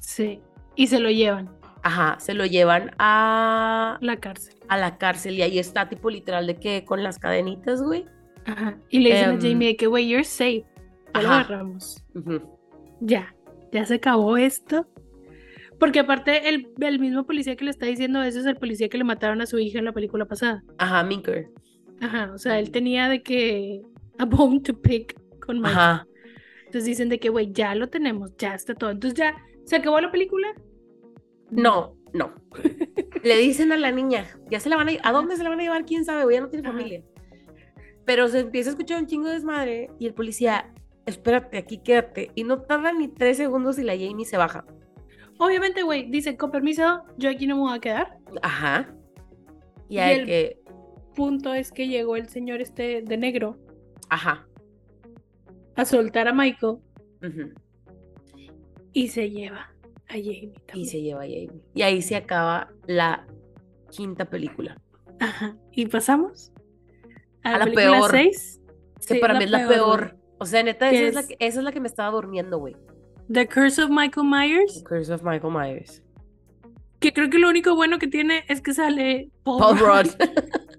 [0.00, 0.40] Sí.
[0.74, 1.50] Y se lo llevan
[1.82, 4.54] Ajá, se lo llevan a, la cárcel.
[4.68, 8.04] a la cárcel y ahí está tipo literal de que con las cadenitas, güey.
[8.44, 8.76] Ajá.
[8.88, 10.64] Y le dicen Em, a Jamie de que, güey, you're safe.
[11.14, 12.04] Ya lo agarramos.
[12.14, 12.40] Ujú.
[13.00, 13.32] Ya.
[13.72, 14.86] Ya se acabó esto.
[15.78, 18.98] Porque aparte, el, el mismo policía que le está diciendo eso es el policía que
[18.98, 20.62] le mataron a su hija en la película pasada.
[20.78, 21.48] Ajá, Minker.
[22.00, 22.32] Ajá.
[22.34, 23.82] O sea, él tenía de que
[24.18, 25.70] a bone to pick con Mike.
[25.70, 26.06] Ajá.
[26.60, 28.90] Entonces dicen de que, güey, ya lo tenemos, ya está todo.
[28.90, 30.48] Entonces ya, ¿se acabó la película?
[31.50, 32.34] No, no.
[33.22, 35.60] Le dicen a la niña, ya se la van a ¿a dónde se la van
[35.60, 35.84] a llevar?
[35.84, 36.24] ¿Quién sabe?
[36.24, 36.76] Güey, ya no tiene Ajá.
[36.76, 37.04] familia.
[38.04, 40.72] Pero se empieza a escuchar un chingo de desmadre y el policía,
[41.06, 42.30] espérate, aquí quédate.
[42.34, 44.64] Y no tarda ni tres segundos y la Jamie se baja.
[45.38, 48.18] Obviamente, güey, dice, con permiso, yo aquí no me voy a quedar.
[48.42, 48.94] Ajá.
[49.88, 50.60] Y Y el- que,
[51.14, 53.56] Punto es que llegó el señor este de negro
[54.10, 54.46] ajá.
[55.74, 56.76] a soltar a Michael
[57.22, 57.54] ujú,
[58.92, 59.72] y se lleva
[60.08, 60.86] a Jamie Y también.
[60.88, 61.62] se lleva a Jamie.
[61.74, 63.26] Y ahí se acaba la
[63.90, 64.78] quinta película.
[65.20, 65.56] Ajá.
[65.72, 66.52] ¿Y pasamos?
[67.42, 68.10] A la, A la película peor.
[68.10, 68.60] 6.
[69.00, 70.18] Es que para mí es la peor.
[70.38, 71.26] O sea, neta, ¿Qué esa es, la es?
[71.28, 72.76] que, esa es la que me estaba durmiendo, güey.
[73.32, 74.82] The Curse of Michael Myers.
[74.84, 76.02] Curse of Michael Myers.
[77.00, 80.06] Que creo que lo único bueno que tiene es que sale Paul, Paul Rudd.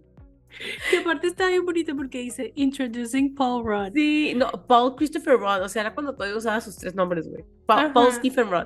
[0.89, 3.93] Que aparte está bien bonito porque dice Introducing Paul Rudd.
[3.93, 5.61] sí, no, Paul Christopher Rudd.
[5.61, 7.43] O sea, era cuando todavía usaba sus tres nombres, güey.
[7.67, 8.11] Pa- Paul.
[8.11, 8.65] Stephen Rudd.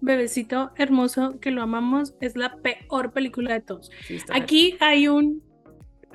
[0.00, 2.14] Bebecito hermoso que lo amamos.
[2.22, 3.90] Es la peor película de todos.
[4.06, 5.42] Sí, Aquí hay un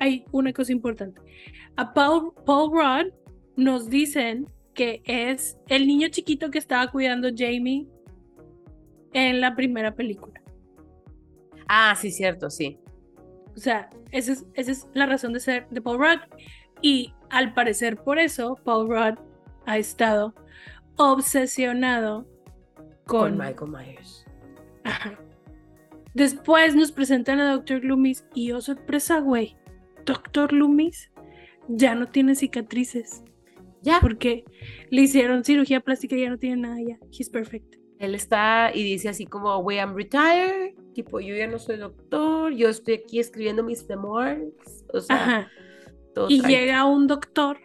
[0.00, 1.20] hay una cosa importante.
[1.76, 3.12] A Paul, Paul Rudd
[3.54, 7.88] nos dicen que es el niño chiquito que estaba cuidando Jamie
[9.12, 10.40] en la primera película.
[11.66, 12.78] Ah, sí, cierto, sí.
[13.56, 16.20] O sea, esa es, esa es la razón de ser de Paul Rudd.
[16.82, 19.18] Y al parecer por eso Paul Rudd
[19.64, 20.34] ha estado
[20.96, 22.26] obsesionado
[23.06, 23.38] Con, con...
[23.38, 24.26] Michael Myers.
[24.84, 25.18] Ajá.
[26.14, 27.82] Después nos presentan a Dr.
[27.82, 29.56] Loomis y oh sorpresa, güey.
[30.04, 30.52] Dr.
[30.52, 31.10] Loomis
[31.68, 33.24] ya no tiene cicatrices
[33.86, 33.98] Ya.
[34.00, 34.44] porque
[34.90, 36.98] le hicieron cirugía plástica y ya no tiene nada ya.
[37.10, 37.76] He's perfect.
[37.98, 40.74] Él está y dice así como, güey, I'm retired.
[40.92, 42.52] Tipo, yo ya no soy doctor.
[42.52, 44.84] Yo estoy aquí escribiendo mis memoirs.
[44.92, 45.50] O sea, Ajá.
[46.14, 47.58] todo Y llega un doctor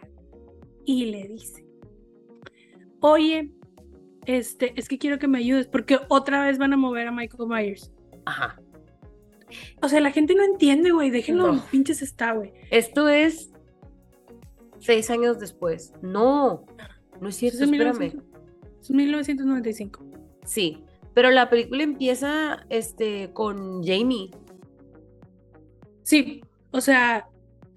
[0.86, 1.66] y le dice,
[3.00, 3.50] oye,
[4.26, 7.48] este, es que quiero que me ayudes porque otra vez van a mover a Michael
[7.48, 7.92] Myers.
[8.24, 8.60] Ajá.
[9.82, 11.10] O sea, la gente no entiende, güey.
[11.10, 11.64] Déjenlo No.
[11.70, 12.52] pinches está, güey.
[12.70, 13.51] Esto es
[14.82, 15.92] seis años después.
[16.02, 16.66] No,
[17.20, 17.98] no es cierto, es espérame.
[17.98, 20.04] 1900 es 1995.
[20.44, 24.30] Sí, pero la película empieza este, con Jamie.
[26.02, 27.28] Sí, o sea,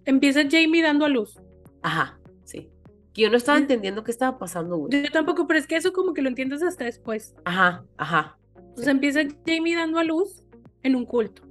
[0.05, 1.39] empieza Jamie dando a luz.
[1.81, 2.69] Ajá, sí.
[3.13, 5.03] Que yo no estaba entendiendo qué estaba pasando, güey.
[5.03, 7.35] Yo tampoco, pero es que eso como que lo entiendes hasta después.
[7.45, 8.37] Ajá, ajá.
[8.77, 10.43] O sea, empieza Jamie dando a luz
[10.83, 11.43] en un culto.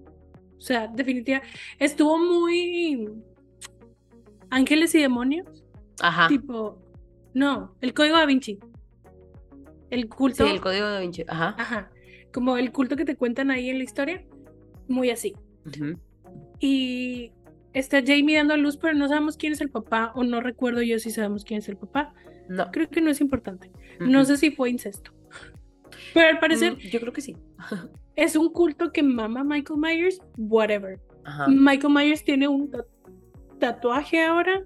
[0.57, 1.49] O sea, definitivamente
[1.79, 3.09] estuvo muy
[4.55, 5.65] ángeles y demonios,
[6.01, 6.29] Ajá.
[6.29, 6.79] tipo,
[7.35, 8.59] no, el código da Vinci.
[9.91, 11.25] El Sí, culto, el código de Vinci.
[11.29, 11.55] Ajá.
[11.59, 11.91] ajá,
[12.33, 14.25] como el culto que te cuentan ahí en la historia,
[14.89, 15.35] muy así.
[16.61, 17.33] Y
[17.73, 20.83] está Jamie dando a luz, pero no sabemos quién es el papá, o no recuerdo
[20.83, 22.15] yo si sabemos quién es el papá.
[22.49, 22.71] No.
[22.71, 23.71] Creo que no es importante.
[24.01, 25.13] No sé si fue incesto.
[26.13, 27.37] Pero al parecer Mm, Yo creo que sí.
[28.17, 31.01] es un culto que mama Michael Myers, whatever.
[31.25, 31.47] Ajá.
[31.49, 32.71] Michael Myers tiene un
[33.65, 34.65] tatuaje ahora.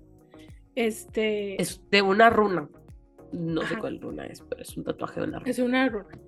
[0.75, 2.69] Este Es de una runa.
[3.33, 5.51] No sé cuál runa es, pero es un tatuaje de una runa.
[5.51, 6.19] es una runa.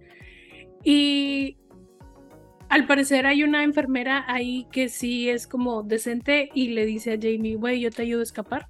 [0.84, 1.56] Y
[2.68, 7.18] al parecer hay una enfermera ahí que sí es como decente y le dice a
[7.20, 8.68] Jamie, güey, yo te ayudo a escapar.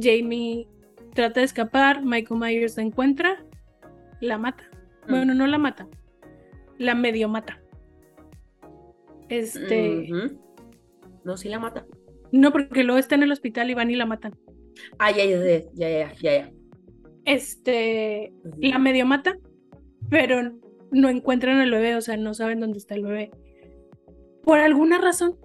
[0.00, 0.68] Jamie
[1.14, 3.44] trata de escapar, Michael Myers la encuentra,
[4.20, 4.64] la mata.
[5.06, 5.10] Mm.
[5.10, 5.86] Bueno, no la mata,
[6.78, 7.62] la medio mata.
[9.28, 10.08] Este.
[11.24, 11.86] No, sí la mata.
[12.32, 14.34] No, porque luego está en el hospital y van y la matan.
[14.98, 16.52] Ah, ya, ya, ya, ya, ya, ya.
[17.24, 19.36] Este, la medio mata,
[20.10, 20.52] pero
[20.90, 23.30] no encuentran al bebé, o sea, no saben dónde está el bebé.
[24.44, 25.36] Por alguna razón,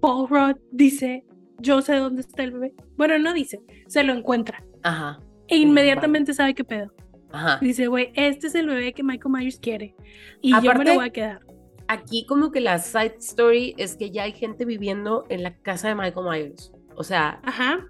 [0.00, 1.24] Paul Rudd dice,
[1.58, 2.74] yo sé dónde está el bebé.
[2.96, 4.62] Bueno, no dice, se lo encuentra.
[4.82, 6.92] Ajá, E inmediatamente sabe qué pedo.
[7.32, 7.58] ajá.
[7.60, 9.94] Dice, güey, este es el bebé que Michael Myers quiere.
[10.42, 11.40] Y yo me lo voy a quedar.
[11.88, 15.88] Aquí como que la side story es que ya hay gente viviendo en la casa
[15.88, 16.72] de Michael Myers.
[16.96, 17.86] O sea, Ajá.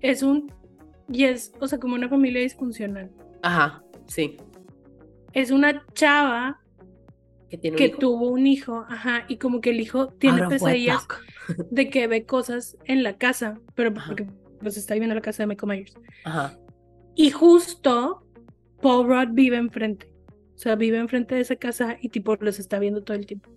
[0.00, 0.52] Es un,
[1.10, 3.10] y es, o sea, como una familia disfuncional.
[3.42, 4.36] ajá, sí.
[5.32, 6.60] Es una chava
[7.50, 7.98] Que tiene un que hijo.
[7.98, 11.06] tuvo un hijo, ajá, y como que el hijo tiene pesadillas
[11.70, 14.06] de que ve cosas en la casa, pero Ajá.
[14.08, 14.26] porque
[14.60, 15.94] pues está viviendo en la casa de Michael Myers.
[16.24, 16.58] Ajá,
[17.14, 18.24] Y justo
[18.82, 20.12] Paul Rudd vive enfrente.
[20.58, 23.48] O sea, vive enfrente de esa casa y tipo los está viendo todo el tiempo.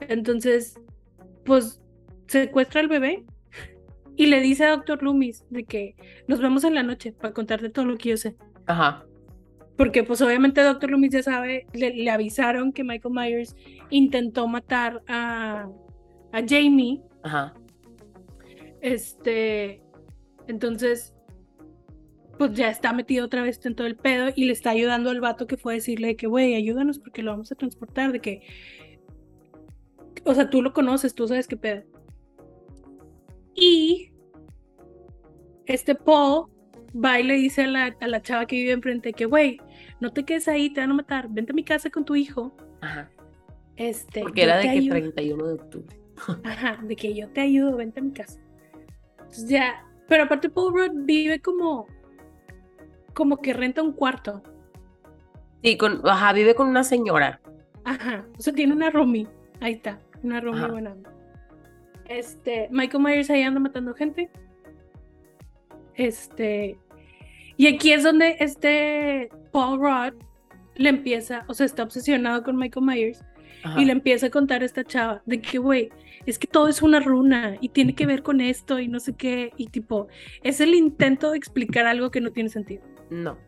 [0.00, 0.80] Entonces,
[1.44, 1.80] pues
[2.26, 3.24] secuestra al bebé
[4.16, 5.02] y le dice a Dr.
[5.02, 8.36] Loomis de que nos vemos en la noche para contarte todo lo que yo sé.
[8.66, 9.08] ajá,
[9.76, 10.90] Porque pues obviamente Dr.
[10.90, 13.54] Loomis ya sabe, le, le avisaron que Michael Myers
[13.90, 15.68] intentó matar a,
[16.32, 17.02] a Jamie.
[17.22, 17.54] ajá.
[18.80, 19.82] Este,
[20.46, 21.14] entonces,
[22.38, 25.20] pues ya está metido otra vez en todo el pedo y le está ayudando al
[25.20, 28.42] vato que fue a decirle que, güey, ayúdanos porque lo vamos a transportar, de que,
[30.24, 31.82] o sea, tú lo conoces, tú sabes qué pedo.
[33.54, 34.12] Y
[35.66, 36.48] este Paul
[36.94, 39.60] va y le dice a la, a la chava que vive enfrente que, güey,
[40.00, 42.56] no te quedes ahí, te van a matar, vente a mi casa con tu hijo.
[42.80, 43.10] Ajá.
[43.76, 44.92] Este, Porque era de que ayudo".
[44.92, 46.00] 31 de octubre.
[46.44, 48.40] Ajá, de que yo te ayudo, vente a mi casa.
[49.18, 51.86] Entonces ya, pero aparte Paul Rudd vive como,
[53.18, 54.44] como que renta un cuarto.
[55.64, 57.40] Sí, con, ajá, vive con una señora.
[57.82, 59.26] Ajá, o sea, tiene una roomie.
[59.60, 60.70] Ahí está, una roomie Ajá.
[60.70, 60.96] buena.
[62.08, 64.30] Este, Michael Myers ahí anda matando gente.
[65.96, 66.78] Este,
[67.56, 70.22] y aquí es donde este Paul Rudd
[70.76, 73.24] le empieza, o sea, está obsesionado con Michael Myers
[73.64, 73.80] Ajá.
[73.80, 75.90] y le empieza a contar a esta chava de que, güey,
[76.24, 79.14] es que todo es una runa y tiene que ver con esto y no sé
[79.16, 79.50] qué.
[79.56, 80.06] Y tipo,
[80.44, 82.84] es el intento de explicar algo que no tiene sentido.
[83.10, 83.38] No,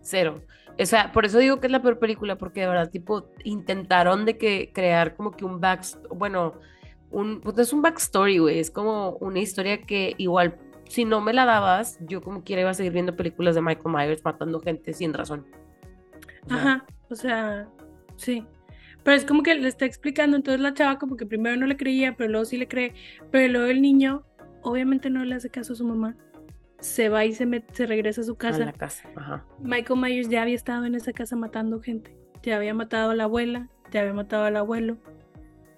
[0.00, 0.42] cero.
[0.80, 4.24] O sea, por eso digo que es la peor película, porque de verdad, tipo, intentaron
[4.24, 6.54] de que crear como que un back, bueno,
[7.10, 10.56] un, pues es un backstory, güey, es como una historia que igual,
[10.88, 13.94] si no me la dabas, yo como quiera iba a seguir viendo películas de Michael
[13.94, 15.46] Myers matando gente sin razón.
[16.48, 17.68] Ajá, o sea,
[18.16, 18.46] sí.
[19.02, 21.76] Pero es como que le está explicando, entonces la chava como que primero no le
[21.76, 22.94] creía, pero luego sí le cree,
[23.30, 24.24] pero luego el niño
[24.62, 26.16] obviamente no le hace caso a su mamá.
[26.80, 28.64] Se va y se, met- se regresa a su a casa.
[28.64, 29.44] la casa, ajá.
[29.60, 32.16] Michael Myers ya había estado en esa casa matando gente.
[32.42, 34.96] Ya había matado a la abuela, ya había matado al abuelo.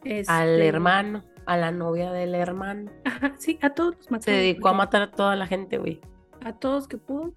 [0.05, 2.91] Al este, hermano, a la novia del hermano.
[3.05, 4.25] Ajá, sí, a todos los mató.
[4.25, 6.01] Se dedicó a matar a toda la gente, güey.
[6.45, 7.33] a todos que pudo.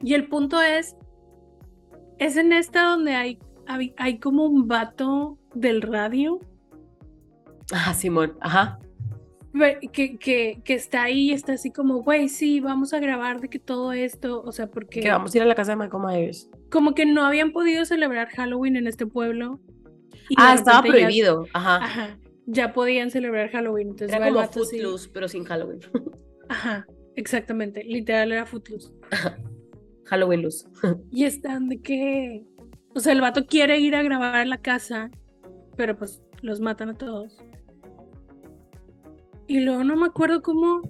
[0.00, 0.96] Y el punto es,
[2.18, 6.40] es en esta donde hay, hay, hay como un vato del radio
[7.72, 8.78] Ah, Simón, ajá.
[9.92, 13.58] Que, que, que está ahí está así como, güey, sí, vamos a grabar de que
[13.58, 16.50] todo esto, o sea, porque Que vamos a ir a la casa de Michael Myers.
[16.70, 19.60] como que no habían podido celebrar Halloween en este pueblo.
[20.36, 21.76] Ah, estaba ya- prohibido, ajá.
[21.76, 23.88] ajá, ya podían celebrar Halloween.
[23.90, 25.80] Entonces Era como Footloose, pero sin Halloween.
[26.50, 26.86] Ajá,
[27.16, 28.90] exactamente, literal era Footloose.
[30.06, 30.66] Halloween Luz.
[31.12, 32.44] Y están de que.
[32.94, 35.10] O sea, el vato quiere ir a grabar a la casa,
[35.76, 37.36] pero pues los matan a todos.
[39.48, 40.82] Y luego no me acuerdo cómo.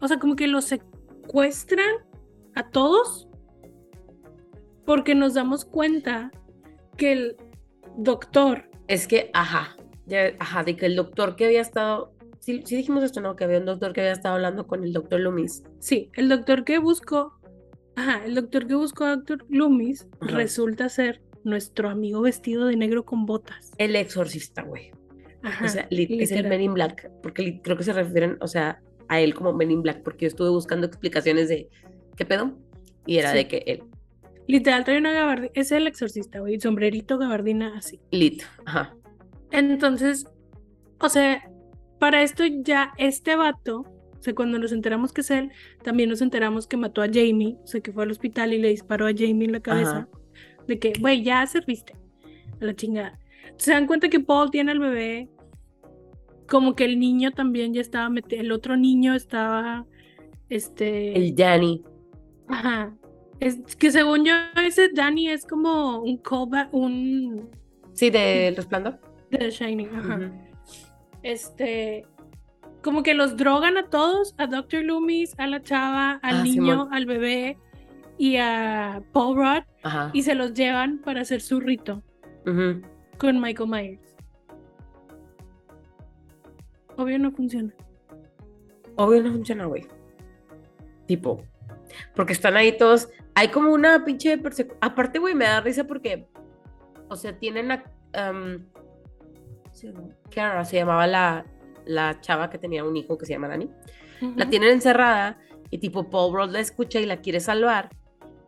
[0.00, 1.88] O sea, como que los secuestran
[2.54, 3.28] a todos.
[4.84, 6.30] Porque nos damos cuenta
[6.96, 7.36] que el
[7.96, 8.70] doctor.
[8.86, 9.76] Es que, ajá,
[10.06, 13.36] ya- ajá, de que el doctor que había estado, sí, sí dijimos esto, ¿no?
[13.36, 15.62] Que había un doctor que había estado hablando con el doctor Loomis.
[15.78, 17.34] Sí, el doctor que buscó.
[17.96, 20.36] Ajá, el doctor que buscó a Doctor Loomis Ajá.
[20.36, 23.72] resulta ser nuestro amigo vestido de negro con botas.
[23.76, 24.92] El exorcista, güey.
[25.42, 26.48] Ajá, O sea, lit- es el.
[26.48, 29.82] Men in Black, porque creo que se refieren, o sea, a él como Men in
[29.82, 31.68] Black, porque yo estuve buscando explicaciones de
[32.16, 32.58] qué pedo,
[33.06, 33.36] y era Sí.
[33.38, 33.82] de que él,
[34.48, 38.00] Literal trae una gabardina, es el exorcista, güey, sombrerito, gabardina, así.
[38.10, 38.94] lit, ajá,
[39.50, 40.26] Entonces,
[41.00, 41.48] o sea,
[41.98, 45.50] para esto ya este vato, o sea, cuando nos enteramos que es él,
[45.82, 48.68] también nos enteramos que mató a Jamie, o sea, que fue al hospital y le
[48.68, 50.08] disparó a Jamie en la cabeza,
[50.66, 51.94] de que, güey, ya serviste,
[52.60, 53.18] a la chingada.
[53.56, 55.28] Se dan cuenta que Paul tiene al bebé,
[56.48, 59.84] como que el niño también ya estaba metido, el otro niño estaba,
[60.48, 61.16] este...
[61.16, 61.82] el Danny,
[62.48, 62.94] Ajá.
[63.40, 64.32] Es que según yo,
[64.66, 67.48] ese Danny es como un callback, un
[67.92, 68.98] sí, del resplandor.
[69.30, 69.94] de The Shining.
[69.94, 70.32] Ajá.
[71.22, 72.04] Este.
[72.82, 74.82] Como que los drogan a todos, a Dr.
[74.84, 76.88] Loomis, a la chava, al Ah, niño, Simón.
[76.94, 77.58] al bebé
[78.18, 80.10] y a Paul Rudd Ajá.
[80.14, 82.02] y se los llevan para hacer su rito
[82.46, 82.82] ujú.
[83.18, 84.16] Con Michael Myers.
[86.96, 87.72] Obvio no funciona.
[88.96, 89.86] Obvio no funciona, güey.
[91.06, 91.42] Tipo,
[92.14, 93.08] porque están ahí todos.
[93.34, 94.78] Hay como una pinche persecución.
[94.80, 96.26] Aparte, güey, me da risa porque,
[97.08, 97.84] o sea, tienen a.
[98.30, 98.64] Um,
[100.34, 101.46] Kara se llamaba la,
[101.86, 103.70] la chava que tenía un hijo que se llama Dani.
[104.34, 105.38] La tienen encerrada
[105.70, 107.90] y, tipo, Paul Rudd la escucha y la quiere salvar.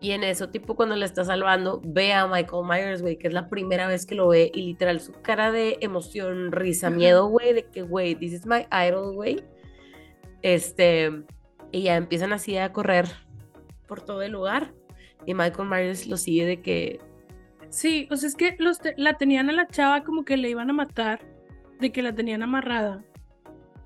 [0.02, 3.34] Y en eso, tipo, cuando la está salvando, ve a Michael Myers, güey, que es
[3.34, 7.52] la primera vez que lo ve y literal su cara de emoción, risa, miedo, güey,
[7.52, 9.42] de que, güey, this is my idol, güey.
[10.42, 11.10] Este,
[11.72, 13.06] y ya empiezan así a correr
[13.86, 14.72] por todo el lugar.
[15.26, 17.00] Y Michael Myers lo sigue de que,
[17.68, 20.48] Sí, o sea, es que los te- la tenían a la chava como que le
[20.50, 21.20] iban a matar,
[21.78, 23.04] de que la tenían amarrada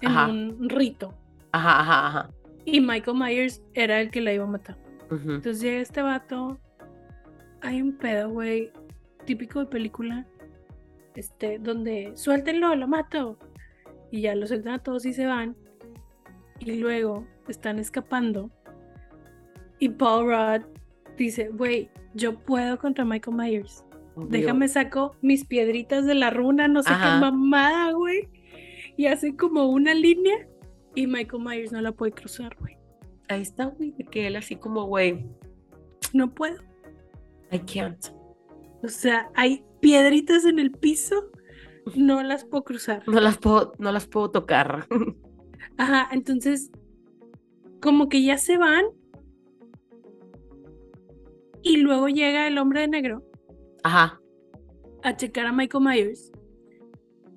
[0.01, 0.29] en Ajá.
[0.29, 1.13] un rito.
[1.53, 2.31] ajá, ajá, ajá.
[2.65, 4.79] Y Michael Myers era el que la iba a matar.
[5.11, 6.59] Entonces llega este vato.
[7.61, 8.71] Hay un pedo, güey.
[9.25, 10.27] Típico de película.
[11.15, 13.39] Este, donde suéltenlo, lo mato.
[14.11, 15.57] Y ya lo sueltan a todos y se van.
[16.61, 18.51] Y luego están escapando.
[19.79, 20.67] Y Paul Rudd
[21.17, 23.85] dice, güey, yo puedo contra Michael Myers.
[24.15, 24.29] Obvio.
[24.29, 27.17] Déjame saco mis piedritas de la runa, no sé Ajá.
[27.17, 28.29] qué mamada, güey.
[28.97, 30.47] Y hace como una línea
[30.95, 32.77] y Michael Myers no la puede cruzar, güey.
[33.29, 35.27] Ahí está, güey, de que él así como, güey,
[36.13, 36.63] No puedo.
[37.51, 38.07] I can't.
[38.83, 41.31] O sea, hay piedritas en el piso,
[41.97, 43.03] no las puedo cruzar.
[43.09, 44.87] No las puedo, no las puedo tocar.
[45.79, 46.71] Ajá, entonces,
[47.81, 48.85] como que ya se van.
[51.63, 53.25] Y luego llega el hombre de negro
[53.83, 54.21] Ajá.
[55.03, 56.31] a checar a Michael Myers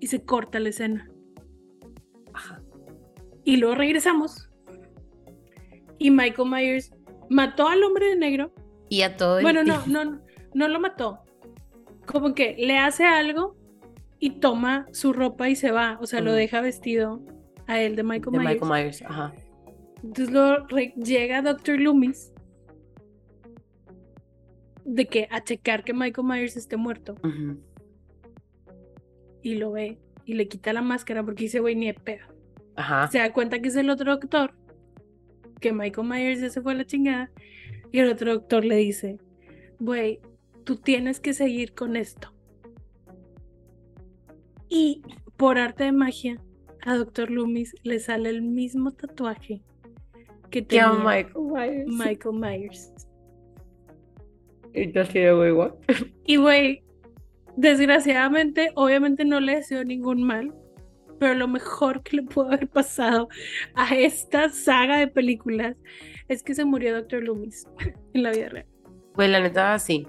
[0.02, 1.10] y se corta la escena.
[2.34, 2.62] Ajá.
[3.46, 4.47] Y luego regresamos.
[5.98, 6.92] Y Michael Myers
[7.30, 8.54] mató al hombre de negro.
[8.90, 10.22] Y a todo el Bueno, no, no,
[10.54, 11.20] no lo mató.
[12.06, 13.58] Como que le hace algo
[14.20, 15.98] y toma su ropa y se va.
[16.02, 17.22] O sea, lo deja vestido
[17.68, 18.62] a él de Michael de Myers.
[18.62, 19.02] Michael Myers.
[19.04, 19.34] Ajá.
[20.04, 21.80] Entonces luego llega Dr.
[21.80, 22.32] Loomis
[24.86, 27.16] de que a checar que Michael Myers esté muerto
[29.42, 32.26] y lo ve y le quita la máscara porque dice, güey, ni de pedo.
[32.76, 33.08] Ajá.
[33.08, 34.54] Se da cuenta que es el otro doctor,
[35.60, 37.32] que Michael Myers ya se fue a la chingada
[37.92, 39.18] y el otro doctor le dice,
[39.80, 40.20] güey,
[40.64, 42.34] tú tienes que seguir con esto.
[44.70, 45.02] Y
[45.38, 46.42] por arte de magia,
[46.82, 47.30] a Dr.
[47.32, 49.62] Loomis le sale el mismo tatuaje
[50.50, 51.88] que tenía Michael Myers.
[51.88, 52.94] Michael Myers.
[56.26, 56.84] Y güey,
[57.56, 60.54] desgraciadamente, obviamente no le deseo ningún mal,
[61.20, 63.30] pero lo mejor que le pudo haber pasado
[63.76, 65.76] a esta saga de películas
[66.28, 67.24] es que se murió Dr.
[67.24, 67.68] Loomis
[68.14, 68.66] en la vida real.
[69.16, 70.06] Güey, la neta, sí.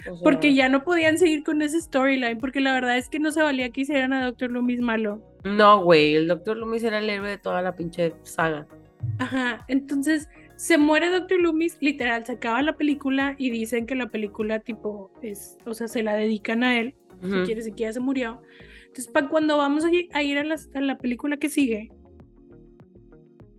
[0.00, 3.18] O sea, Porque ya no podían seguir con ese storyline, porque la verdad es que
[3.20, 4.50] no se valía que hicieran a Dr.
[4.50, 5.22] Loomis malo.
[5.44, 8.66] No, güey, el Doctor Loomis era el héroe de toda la pinche saga.
[9.18, 11.40] Ajá, entonces se muere Dr.
[11.40, 15.88] Loomis, literal, se acaba la película y dicen que la película tipo es, o sea,
[15.88, 16.94] se la dedican a él.
[17.20, 17.44] si Ujú.
[17.44, 18.40] quiere decir que ya se murió.
[18.92, 19.90] Entonces, para cuando vamos a,
[20.22, 21.90] ir a, las- a la película que sigue,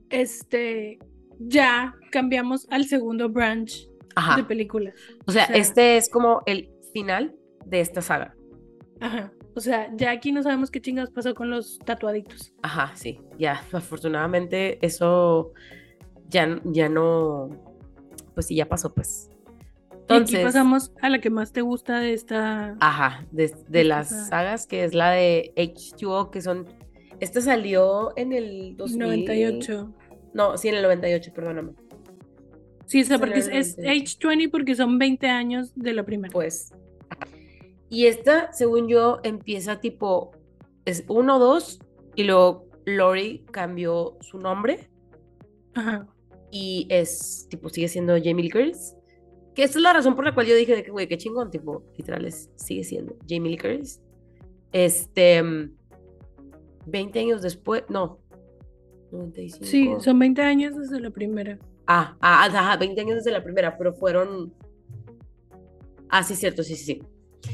[0.10, 1.00] este,
[1.40, 3.90] ya cambiamos al segundo branch
[4.38, 4.94] de películas.
[5.26, 8.36] O sea, o sea- este es como el final de esta saga.
[9.00, 9.34] Ajá.
[9.56, 12.54] O sea, ya aquí no sabemos qué chingados pasó con los tatuaditos.
[12.62, 13.20] Ajá, sí.
[13.38, 15.54] Ya, afortunadamente eso
[16.30, 17.50] ya, ya no.
[18.36, 19.30] Pues sí, ya pasó, pues.
[20.10, 22.76] Y aquí Entonces, pasamos a la que más te gusta de esta.
[22.80, 24.26] ajá, de, de las saga.
[24.26, 26.66] sagas, que es la de H2O, que son.
[27.20, 29.00] Esta salió en el 2000.
[29.00, 29.94] 98.
[30.34, 31.72] No, sí, en el 98, perdóname.
[32.86, 34.20] Sí, o sea, porque es, en el es 98.
[34.20, 36.32] H20 porque son 20 años de la primera.
[36.32, 36.74] Pues.
[37.90, 40.32] Y esta, según yo, empieza tipo.
[40.86, 41.80] Es uno, dos,
[42.16, 44.90] y luego Lori cambió su nombre.
[45.76, 46.08] Ajá.
[46.52, 48.96] y es, tipo, sigue siendo Jamie Lee Curtis.
[49.54, 51.52] Que esta es la razón por la cual yo dije de que, güey, qué chingón,
[51.52, 54.02] tipo, literal, es- sigue siendo Jamie Lee Curtis.
[54.72, 55.72] Este, mm,
[56.88, 58.20] 20 años después, no,
[59.12, 59.66] 95.
[59.66, 61.60] Sí, son 20 años desde la primera.
[61.86, 64.54] Ah, ah, ajá, 20 años desde la primera, pero fueron...
[66.10, 67.02] Ah, sí, cierto, sí, sí, sí.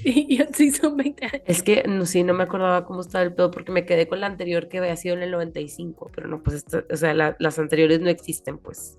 [0.05, 1.41] Y, y sí, son 20 años.
[1.45, 4.19] Es que, no, sí, no me acordaba cómo estaba el pedo, porque me quedé con
[4.21, 7.35] la anterior que había sido en el 95, pero no, pues, esta- o sea, la-
[7.39, 8.97] las anteriores no existen, pues.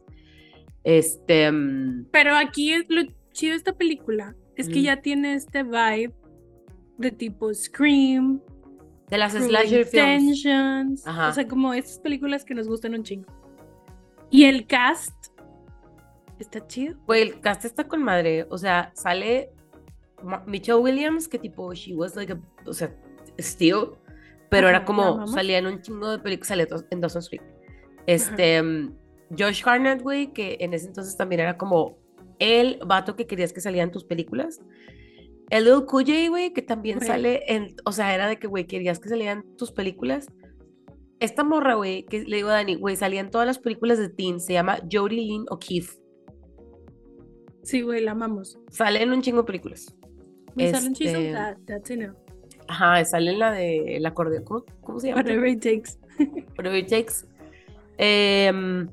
[0.84, 1.50] Este...
[1.50, 3.02] mm, Pero aquí es lo
[3.32, 6.14] chido de esta película es que ya tiene este vibe
[6.98, 8.40] de tipo Scream,
[9.08, 11.06] De las slasher films.
[11.06, 11.28] Ajá.
[11.28, 13.26] o sea, como esas películas que nos gustan un chingo.
[14.30, 15.14] Y el cast
[16.38, 16.96] está chido.
[17.06, 18.46] Güey, el cast está con madre.
[18.50, 19.50] O sea, sale
[20.46, 22.94] Michelle Williams, que tipo, she was like a, o sea,
[23.38, 23.92] still,
[24.50, 27.42] pero Ajá, era como, salía en un chingo de películas, salía en Dawson's Creek.
[28.06, 28.94] Este, mm,
[29.38, 31.98] Josh Hartnett, güey, que en ese entonces también era como
[32.38, 34.60] el vato que querías que salía en tus películas.
[35.50, 39.00] El Lil Cool güey, que también sale en, o sea, era de que, güey, querías
[39.00, 40.28] que salían tus películas.
[41.18, 44.08] Esta morra, güey, que le digo a Dani, güey, salía en todas las películas de
[44.08, 46.00] teen, se llama Jodie Lynn O'Keefe.
[47.62, 48.58] Sí, güey, la amamos.
[48.70, 49.94] Sale en un chingo de películas.
[50.54, 52.16] Me salen chistes, Este, that, that's enough.
[52.68, 54.44] Ajá, sale en la de el acordeón.
[54.44, 55.20] ¿Cómo, cómo se llama?
[55.20, 55.98] Whatever it takes.
[56.56, 57.26] Whatever it takes.
[57.98, 58.88] Em,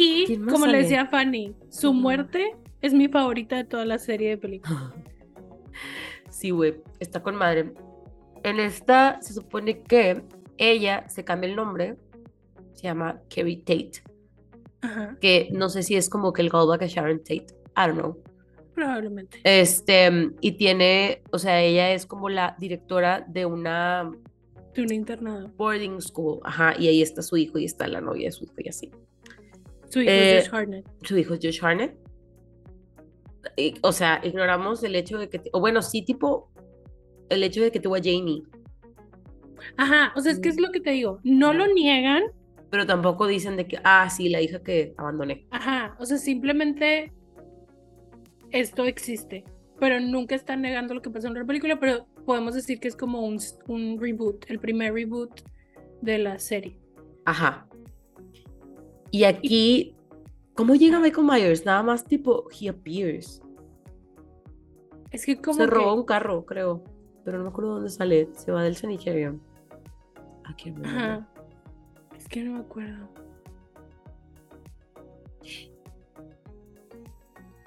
[0.00, 0.82] Y ¿Quién más como le sale?
[0.84, 4.94] decía Fanny, su muerte es mi favorita de toda la serie de películas.
[6.30, 7.72] sí, güey, está con madre.
[8.44, 10.22] En esta se supone que
[10.56, 11.96] ella se cambia el nombre.
[12.74, 14.02] Se llama Carrie Tate.
[14.80, 17.46] Ajá, Que no sé si es como que el callback a Sharon Tate.
[17.76, 18.22] I don't know.
[18.74, 19.40] probablemente.
[19.42, 24.08] Este, y tiene, o sea, ella es como la directora de una
[24.74, 25.48] De un internado.
[25.56, 28.54] boarding school, ajá, y ahí está su hijo y está la novia de su hijo
[28.58, 28.92] y así.
[29.88, 30.86] Su hijo Eh, es Josh Hartnett.
[31.02, 31.96] Su hijo es Josh Harnett.
[33.56, 36.50] Y, o sea, ignoramos el hecho de que, o bueno, sí, tipo,
[37.28, 38.42] el hecho de que tuvo a Jamie,
[39.76, 41.20] Ajá, o sea, es que es lo que te digo.
[41.24, 42.22] No lo niegan.
[42.70, 45.46] pero tampoco dicen de que, ah, sí, la hija que abandoné.
[45.50, 47.12] Ajá, o sea, simplemente
[48.50, 49.44] esto existe.
[49.80, 52.96] Pero nunca están negando lo que pasó en la película, pero podemos decir que es
[52.96, 53.38] como un,
[53.68, 55.40] un reboot, el primer reboot
[56.02, 56.78] de la serie.
[57.24, 57.67] Ajá.
[59.10, 59.94] Y aquí,
[60.54, 61.64] ¿cómo llega Michael Myers?
[61.64, 63.42] Nada más tipo, he appears.
[65.10, 66.82] Es que como Se que- robó un carro, creo.
[67.24, 68.28] Pero no me acuerdo dónde sale.
[68.34, 69.40] Se va del sanitarium.
[70.44, 71.28] Aquí Ajá.
[72.16, 73.08] Es que no me acuerdo.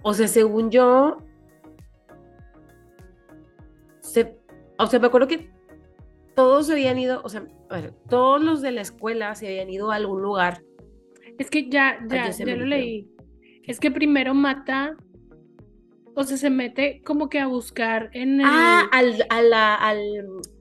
[0.03, 1.17] O sea, según yo.
[3.99, 4.37] Se,
[4.77, 5.51] o sea, me acuerdo que
[6.35, 7.21] todos se habían ido.
[7.23, 10.63] O sea, a ver, todos los de la escuela se habían ido a algún lugar.
[11.41, 13.07] Es que ya, ya, ya lo leí.
[13.65, 14.95] Es que primero mata,
[16.15, 19.99] o sea, se mete como que a buscar en, el, Ah, al, a la- al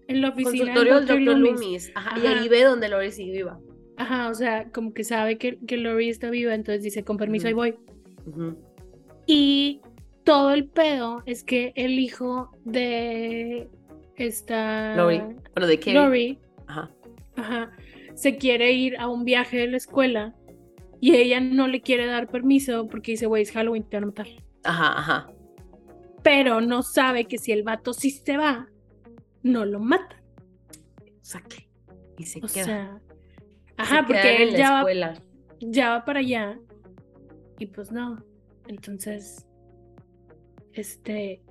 [0.08, 1.18] en la oficina del consultorio del Dr.
[1.24, 1.60] doctor Loomis.
[1.60, 1.92] Loomis.
[1.94, 3.58] Ajá, Y ahí ve donde Lori sigue viva.
[3.96, 7.46] Ajá, o sea, como que sabe que, que Lori está viva, entonces dice, con permiso,
[7.48, 7.74] ahí voy.
[8.26, 8.56] Ujú.
[9.26, 9.80] Y
[10.24, 13.68] todo el pedo es que el hijo de
[14.16, 15.18] esta Lori.
[15.54, 15.94] Bueno, de Kerry.
[15.94, 16.90] Lori, Ajá.
[17.36, 17.70] ajá,
[18.14, 20.34] se quiere ir a un viaje de la escuela
[21.00, 24.06] y ella no le quiere dar permiso porque dice, güey, es Halloween, te van a
[24.08, 24.26] matar.
[24.64, 25.32] Ajá, ajá.
[26.22, 28.68] Pero no sabe que si el vato sí se va,
[29.42, 30.22] no lo mata.
[31.22, 31.68] Saque.
[32.18, 32.64] Y se O queda.
[32.64, 35.14] sea, se ajá, porque él ya va,
[35.60, 36.58] ya va para allá
[37.58, 38.22] y pues no.
[38.68, 39.46] Entonces,
[40.74, 41.42] este,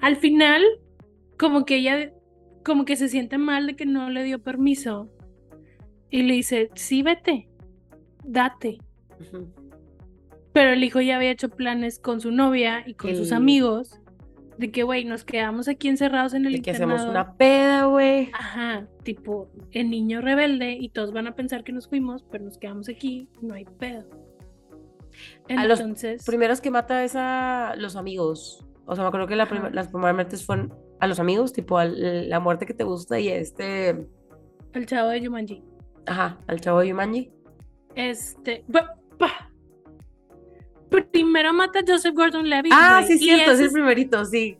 [0.00, 0.62] al final,
[1.38, 2.12] como que ella,
[2.64, 5.10] como que se siente mal de que no le dio permiso
[6.10, 7.48] y le dice, sí, vete,
[8.22, 8.78] date.
[10.52, 13.98] Pero el hijo ya había hecho planes con su novia y con sus amigos
[14.58, 17.10] de que, güey, nos quedamos aquí encerrados en el De que hacemos internado.
[17.28, 18.30] una peda, güey.
[18.34, 22.58] Ajá, tipo el niño rebelde y todos van a pensar que nos fuimos, pero nos
[22.58, 24.04] quedamos aquí, no hay pedo.
[25.56, 28.64] A los Entonces, Primeros que mata es a los amigos.
[28.86, 29.70] O sea, me acuerdo que la prim- Ajá.
[29.70, 33.28] las primeras muertes fueron a los amigos, tipo a la muerte que te gusta y
[33.28, 34.06] a este.
[34.74, 35.62] el chavo de Yumanji.
[36.06, 37.30] Ajá, al chavo de Yumanji.
[37.94, 38.94] Este, pa-
[39.26, 39.50] pa.
[41.10, 42.72] primero mata a Joseph Gordon-Levitt.
[42.74, 44.58] Ah, güey, sí, cierto, es el primerito, sí.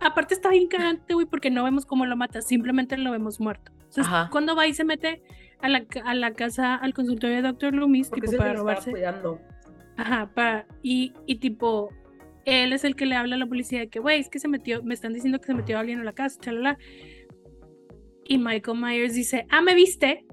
[0.00, 3.72] Aparte está bien cagante, güey, porque no vemos cómo lo mata, simplemente lo vemos muerto.
[3.88, 4.28] Sea, Ajá.
[4.30, 5.22] cuando va y se mete
[5.60, 7.74] a la, a la casa, al consultorio de Dr.
[7.74, 8.90] Loomis, Porque tipo es el que para robarse.
[8.90, 9.40] cuidando.
[9.96, 11.90] Ajá, para, y, y tipo,
[12.44, 14.48] él es el que le habla a la policía de que, güey, es que se
[14.48, 16.78] metió, me están diciendo que se metió alguien a la casa, chalala.
[18.24, 20.26] Y Michael Myers dice, ah, ¿me viste?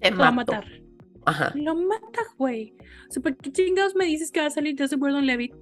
[0.00, 0.81] Te Lo va a matar.
[1.24, 1.52] Ajá.
[1.54, 2.74] Lo mata, güey.
[3.08, 5.54] O sea, ¿por qué chingados me dices que va a salir Joseph Gordon-Levitt?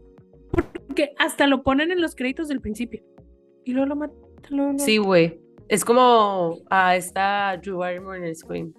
[0.87, 3.03] Porque hasta lo ponen en los créditos del principio.
[3.65, 4.15] Y luego lo mata.
[4.51, 5.39] luego lo- Sí, güey.
[5.69, 8.73] Es como a esta Drew Barrymore en Scream.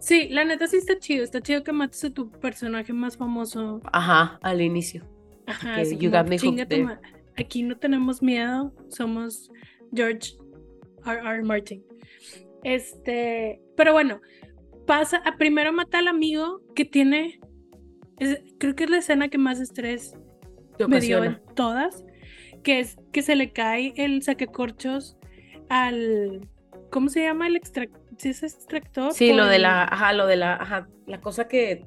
[0.00, 1.24] Sí, la neta sí está chido.
[1.24, 3.80] Está chido que mates a tu personaje más famoso.
[3.92, 5.04] Ajá, al inicio.
[5.46, 6.84] Ajá, que así you como, got me "Chinga hooked tu there".
[6.84, 7.00] ma-
[7.36, 8.72] Aquí no tenemos miedo.
[8.88, 9.50] Somos
[9.94, 10.36] George
[11.06, 11.20] R.
[11.20, 11.42] R.
[11.42, 11.84] Martin.
[12.64, 14.20] Este, pero bueno,
[14.86, 17.40] pasa, a primero mata al amigo que tiene,
[18.18, 20.14] es- creo que es la escena que más estrés
[20.88, 22.04] me dio en todas,
[22.62, 25.16] que es que se le cae el sacacorchos
[25.68, 26.48] al,
[26.90, 28.00] ¿cómo se llama el extractor?
[28.18, 29.12] ¿Sí es extractor?
[29.12, 31.84] Sí, lo de la, ajá, lo de la, ajá, la cosa que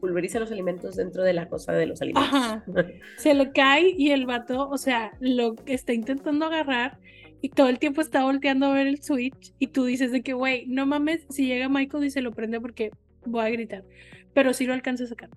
[0.00, 2.32] pulveriza los alimentos dentro de la cosa de los alimentos.
[2.34, 2.64] Ajá.
[3.18, 6.98] Se le cae y el vato, o sea, lo que está intentando agarrar
[7.44, 10.32] y todo el tiempo está volteando a ver el switch y tú dices de que,
[10.32, 12.90] güey, no mames, si llega Michael y se lo prende porque
[13.26, 13.84] voy a gritar,
[14.32, 15.28] pero sí lo alcanza a sacar.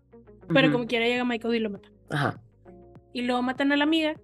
[0.54, 1.90] Pero como quiera llega Michael y lo mata.
[2.10, 2.42] Ajá.
[3.12, 4.16] Y luego matan a la amiga.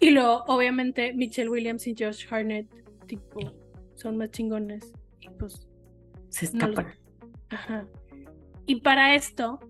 [0.00, 2.66] Y luego, obviamente, Michelle Williams y Josh Harnett,
[3.06, 3.38] tipo,
[3.94, 4.92] son más chingones.
[5.20, 5.68] Y pues,
[6.30, 6.94] Se No los- escapan.
[7.50, 7.86] ajá.
[8.66, 9.60] Y para esto,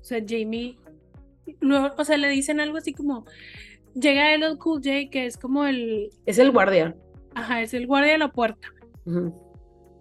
[0.00, 0.76] o sea, Jamie,
[1.60, 3.24] luego, o sea, le dicen algo así como,
[3.98, 6.94] llega el Cool J, que es como el, Es el guardia.
[7.34, 8.68] ajá, es el guardia de la puerta.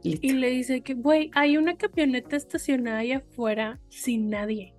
[0.04, 4.74] Y le dice que, güey, hay una camioneta estacionada ahí afuera sin nadie.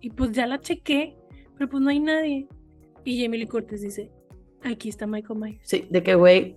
[0.00, 1.16] Y pues ya la chequé,
[1.56, 2.46] pero pues no hay nadie.
[3.04, 4.10] Y Jamie Lee Curtis dice,
[4.62, 5.60] aquí está Michael Myers.
[5.64, 6.56] Sí, de que, güey,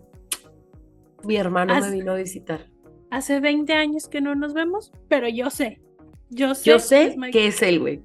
[1.24, 2.68] mi hermano me vino a visitar.
[3.10, 5.82] Hace 20 años que no nos vemos, pero yo sé.
[6.30, 6.70] Yo sé.
[6.70, 8.02] Yo que sé es Michael- que es él, güey.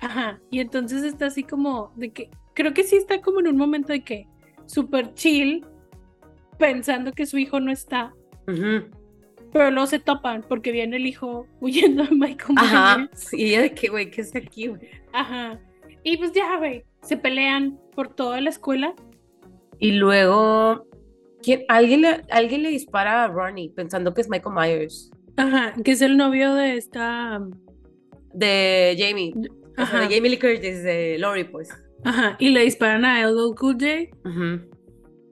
[0.00, 0.40] Ajá.
[0.50, 3.92] Y entonces está así como de que, creo que sí está como en un momento
[3.92, 4.26] de que,
[4.66, 5.64] súper chill,
[6.58, 8.14] pensando que su hijo no está.
[8.46, 12.98] Pero luego se topan porque viene el hijo huyendo de Michael Ajá.
[12.98, 13.32] Myers.
[13.34, 14.80] Y ella de que, güey, ¿qué es aquí, güey?
[15.12, 15.60] Ajá.
[16.02, 18.94] Y pues ya, güey, se pelean por toda la escuela.
[19.78, 20.86] Y luego,
[21.42, 21.64] ¿quién?
[21.68, 25.10] Alguien, le, alguien le dispara a Ronnie pensando que es Michael Myers.
[25.36, 27.40] Ajá, que es el novio de esta.
[28.32, 29.32] De Jamie.
[29.36, 30.00] O sea, Ajá.
[30.00, 31.70] de Jamie Lee Curtis, de Lori, pues.
[32.04, 32.36] Ajá.
[32.38, 33.86] Y le disparan a LL Cool J.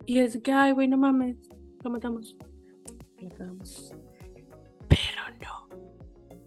[0.07, 1.36] Y es que, ay, güey, no mames.
[1.85, 2.36] Lo matamos.
[4.89, 5.69] Pero no.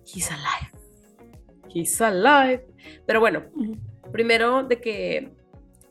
[0.05, 0.71] He's alive.
[1.73, 2.65] He's alive.
[3.05, 3.43] Pero bueno,
[4.11, 5.31] primero de que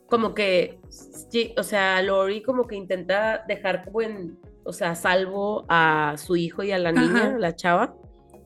[0.07, 0.79] como que
[1.57, 6.63] o sea, Lori como que intenta dejar como en, o sea, salvo a su hijo
[6.63, 7.37] y a la niña, Ajá.
[7.37, 7.95] la chava,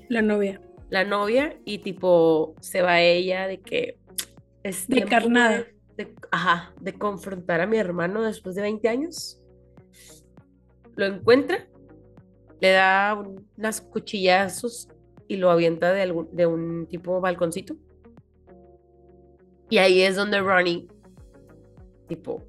[0.08, 0.60] La novia.
[0.90, 4.00] la novia y tipo se va ella de que
[4.64, 5.66] es De tiempo carnada.
[6.00, 9.42] De- ajá, de confrontar a mi hermano después de 20 años.
[10.96, 11.68] Lo encuentra,
[12.62, 14.88] le da un- unas cuchillazos
[15.28, 17.76] y lo avienta de, algún, de un tipo balconcito.
[19.70, 20.88] Y ahí es donde Ronnie,
[22.08, 22.44] tipo,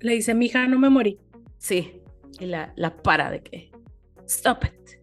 [0.00, 1.20] Le dice, mija, no me morí.
[1.58, 2.00] sí,
[2.40, 3.70] y la, la para de que,
[4.26, 5.00] stop it.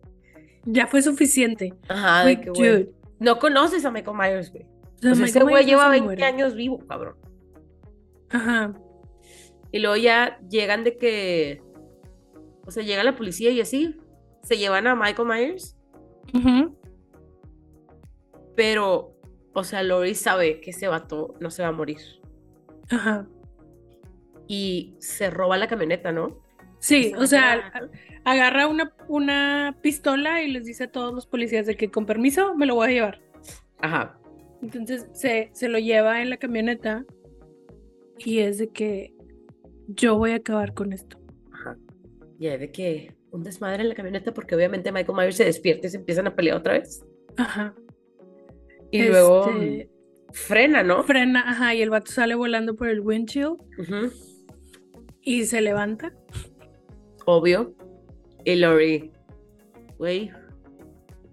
[0.66, 1.74] Ya fue suficiente.
[1.88, 2.92] Ajá, de que, dude.
[3.20, 4.66] no conoces a Michael Myers, güey.
[4.98, 6.24] O sea, O sea, ese güey lleva se 20 muere.
[6.24, 7.16] años vivo, cabrón.
[8.30, 8.74] Ajá.
[9.72, 11.62] Y luego ya llegan de que,
[12.66, 13.98] o sea, llega la policía y así,
[14.44, 15.78] se llevan a Michael Myers,
[16.34, 16.78] Ujú.
[18.56, 19.18] pero,
[19.54, 22.00] o sea, Lori sabe que ese vato no se va a morir.
[22.90, 23.28] Ajá.
[24.48, 26.40] Y se roba la camioneta, ¿no?
[26.80, 27.72] Sí, o sea,
[28.26, 32.54] agarra una, una pistola y les dice a todos los policías de que con permiso
[32.56, 33.22] me lo voy a llevar.
[33.80, 34.20] Ajá.
[34.66, 37.06] Entonces se, se lo lleva en la camioneta
[38.18, 39.14] y es de que
[39.88, 41.18] yo voy a acabar con esto.
[41.52, 41.78] Ajá.
[42.40, 45.88] Y hay de que un desmadre en la camioneta porque obviamente Michael Myers se despierta
[45.88, 47.06] y se empiezan a pelear otra vez.
[47.38, 47.76] Ajá.
[48.92, 49.90] Y luego Este,
[50.32, 51.04] frena, ¿no?
[51.04, 54.12] frena, ajá, y el vato sale volando por el windshield Ujú.
[55.22, 56.14] y se levanta.
[57.26, 57.76] Obvio.
[58.46, 59.12] Y Lori,
[59.98, 60.32] güey,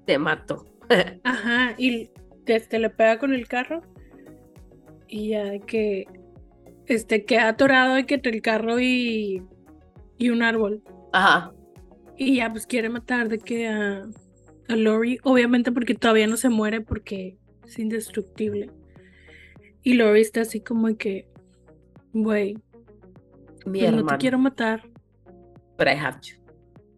[0.06, 0.64] te mato.
[1.24, 2.10] Ajá, y
[2.46, 3.82] este, le pega con el carro
[5.08, 6.06] y ya de que
[6.86, 9.42] este, queda atorado de que entre el carro y,
[10.18, 10.82] y un árbol.
[11.12, 11.52] Ajá.
[12.16, 14.08] Y ya pues quiere matar de que a,
[14.68, 17.36] a Lori, obviamente porque todavía no se muere porque
[17.66, 18.70] es indestructible.
[19.82, 21.28] Y Lori está así como de que,
[22.12, 22.56] güey,
[23.64, 24.88] pues no te quiero matar,
[25.78, 26.40] But I have to.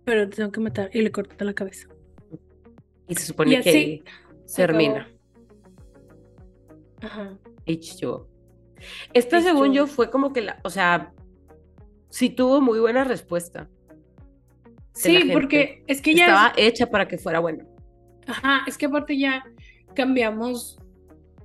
[0.05, 0.91] pero te tengo que matar.
[0.93, 1.89] Y le corta la cabeza.
[3.09, 4.03] Y se supone Y que
[4.45, 5.09] se termina.
[7.05, 7.39] Ajá.
[7.67, 8.27] H2O.
[9.13, 9.43] Esta, H2O.
[9.43, 11.13] según yo, fue como que la, o sea,
[12.09, 13.69] sí tuvo muy buena respuesta.
[14.93, 16.27] Sí, porque es que ya...
[16.27, 17.67] Estaba hecha para que fuera buena.
[18.27, 19.45] Ajá, es que aparte ya
[19.95, 20.79] cambiamos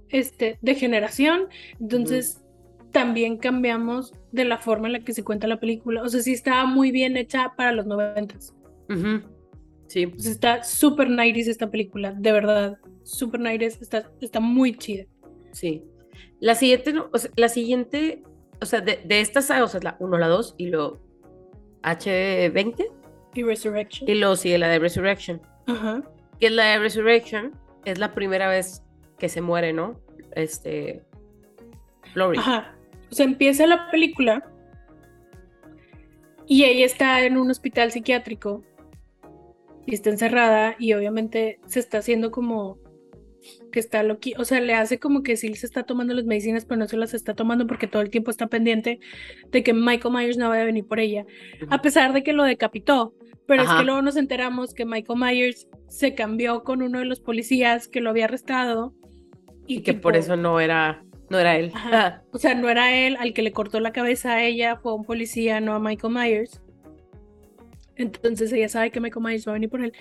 [0.10, 1.48] este, de generación,
[1.80, 2.44] entonces
[2.92, 6.04] también cambiamos de la forma en la que se cuenta la película.
[6.04, 8.54] O sea, sí estaba muy bien hecha para los noventas.
[8.90, 9.22] Ujú.
[9.88, 10.06] Sí.
[10.06, 12.78] O sea, está súper 90 esta película, de verdad.
[13.04, 15.06] Súper 90 está, está muy chida.
[15.52, 15.84] Sí.
[16.40, 18.24] La siguiente, o sea, la siguiente,
[18.62, 21.00] o sea, de, de estas sagas, o sea, la 1, la 2 y luego
[21.84, 22.86] H20
[23.36, 24.10] Y Resurrection.
[24.10, 25.42] y luego sigue la de Resurrection.
[25.68, 26.04] Ajá.
[26.40, 27.54] Que es la de Resurrection,
[27.86, 28.84] es la primera vez
[29.18, 30.00] que se muere, ¿no?
[30.36, 31.04] Este.
[32.16, 32.40] Lori.
[32.40, 32.76] Ajá.
[33.12, 34.44] O sea, empieza la película
[36.48, 38.64] y ella está en un hospital psiquiátrico
[39.86, 42.78] y está encerrada y obviamente se está haciendo como
[43.70, 46.66] que está loqui, o sea, le hace como que sí se está tomando las medicinas,
[46.66, 49.00] pero no se las está tomando porque todo el tiempo está pendiente
[49.52, 51.26] de que Michael Myers no vaya a venir por ella,
[51.70, 53.14] a pesar de que lo decapitó.
[53.46, 57.20] Pero es que luego nos enteramos que Michael Myers se cambió con uno de los
[57.20, 58.94] policías que lo había arrestado
[59.66, 61.72] y, Y que por eso no era, no era él.
[61.74, 62.24] Ajá.
[62.32, 65.04] O sea, no era él al que le cortó la cabeza a ella, fue un
[65.04, 66.62] policía, no a Michael Myers.
[67.96, 69.94] Entonces ella sabe que Michael Myers va a venir por él.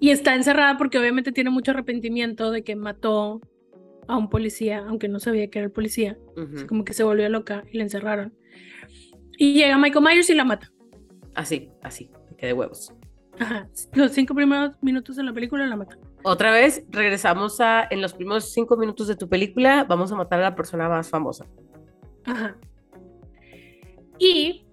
[0.00, 3.40] Y está encerrada porque obviamente tiene mucho arrepentimiento de que mató
[4.06, 6.16] a un policía, aunque no sabía que era el policía.
[6.68, 8.32] Como que se volvió loca y la encerraron.
[9.36, 10.72] Y llega Michael Myers y la mata.
[11.34, 12.92] Así, así, me quedé huevos.
[13.38, 13.68] Ajá.
[13.92, 15.96] Los cinco primeros minutos de la película la mata.
[16.24, 20.40] Otra vez, regresamos a, en los primeros cinco minutos de tu película, vamos a matar
[20.40, 21.46] a la persona más famosa.
[22.24, 22.56] Ajá.
[24.18, 24.66] Y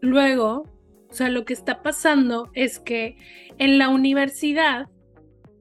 [0.00, 0.64] luego,
[1.10, 3.16] o sea, lo que está pasando es que
[3.58, 4.86] en la universidad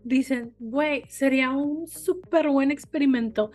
[0.04, 3.52] dicen, güey, sería un súper buen experimento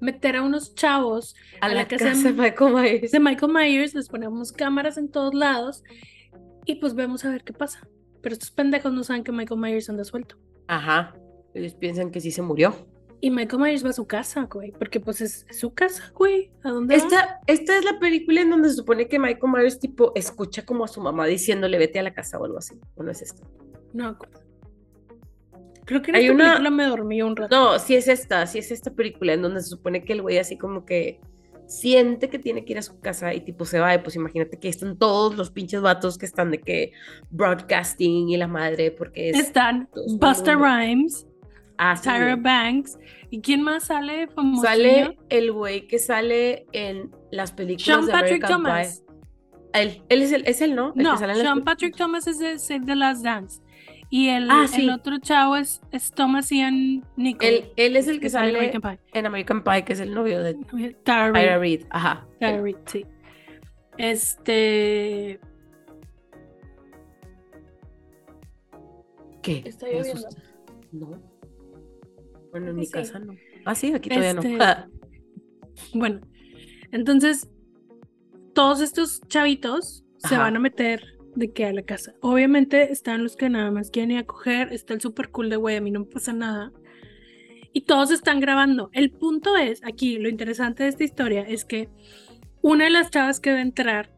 [0.00, 3.10] meter a unos chavos A, A la, la casa casa de- de Michael Myers.
[3.12, 5.82] de Michael Myers, les ponemos cámaras en todos lados
[6.66, 7.88] y pues vemos a ver qué pasa.
[8.22, 10.36] pero estos pendejos no saben que Michael Myers anda suelto.
[10.66, 11.14] Ajá.
[11.54, 12.74] Ellos piensan que sí se murió.
[13.20, 16.52] Y Michael Myers va a su casa, güey, porque pues es, su casa, güey.
[16.62, 17.02] ¿A dónde va?
[17.02, 20.84] Esta, esta es la película en donde se supone que Michael Myers tipo escucha como
[20.84, 22.78] a su mamá diciéndole vete a la casa o algo así.
[22.94, 23.42] ¿O no es esto?
[23.92, 24.16] No.
[25.84, 27.56] Creo que en Hay esta una- película me dormí un rato.
[27.56, 30.38] No, sí es esta, sí es esta película en donde se supone que el güey
[30.38, 31.18] así como que
[31.66, 34.58] siente que tiene que ir a su casa y tipo se va y pues imagínate
[34.58, 36.92] que están todos los pinches vatos que están de que
[37.30, 39.38] broadcasting y la madre porque es...
[39.38, 39.88] Están
[40.18, 40.54] Busta.
[40.54, 41.26] Rhymes,
[41.78, 42.36] Ah, sí, Tyra.
[42.36, 42.98] Banks.
[43.30, 44.62] ¿Y quién más sale famoso?
[44.62, 49.04] Sale el güey que sale en las películas Sean de Patrick American Thomas.
[49.06, 49.80] Pie.
[49.82, 50.92] Él, él es el, es él, ¿no?
[50.96, 53.62] El No, que sale en Sean Patrick Thomas es de Save the Last Dance.
[54.10, 57.46] Y el, Ah, el otro chavo es, es Thomas Ian Nichol.
[57.46, 58.98] Él, él es el que, que sale en American Pie.
[59.12, 60.54] en American Pie, que es el novio de
[61.04, 61.42] Tara Reid.
[61.44, 61.84] Tyra Reid.
[61.90, 62.26] Ajá.
[62.40, 63.04] Tara Reid, sí.
[63.98, 65.38] Este.
[69.42, 69.62] ¿Qué?
[69.66, 70.28] Está lloviendo.
[70.92, 71.27] No.
[72.60, 72.92] Bueno, en Sí, mi sí.
[72.92, 73.34] casa no.
[73.64, 74.58] Ah, sí, aquí todavía Este- no.
[74.64, 74.88] Ah,
[75.94, 76.20] Bueno,
[76.92, 77.48] entonces
[78.54, 81.02] todos estos chavitos se van a meter
[81.36, 82.14] de que a la casa.
[82.20, 85.56] Obviamente están los que nada más quieren ir a coger, está el super cool de
[85.56, 86.72] güey, a mí no me pasa nada.
[87.72, 88.90] Y todos están grabando.
[88.92, 91.88] El punto es, aquí lo interesante de esta historia es que
[92.60, 94.10] una de las chavas que va a entrar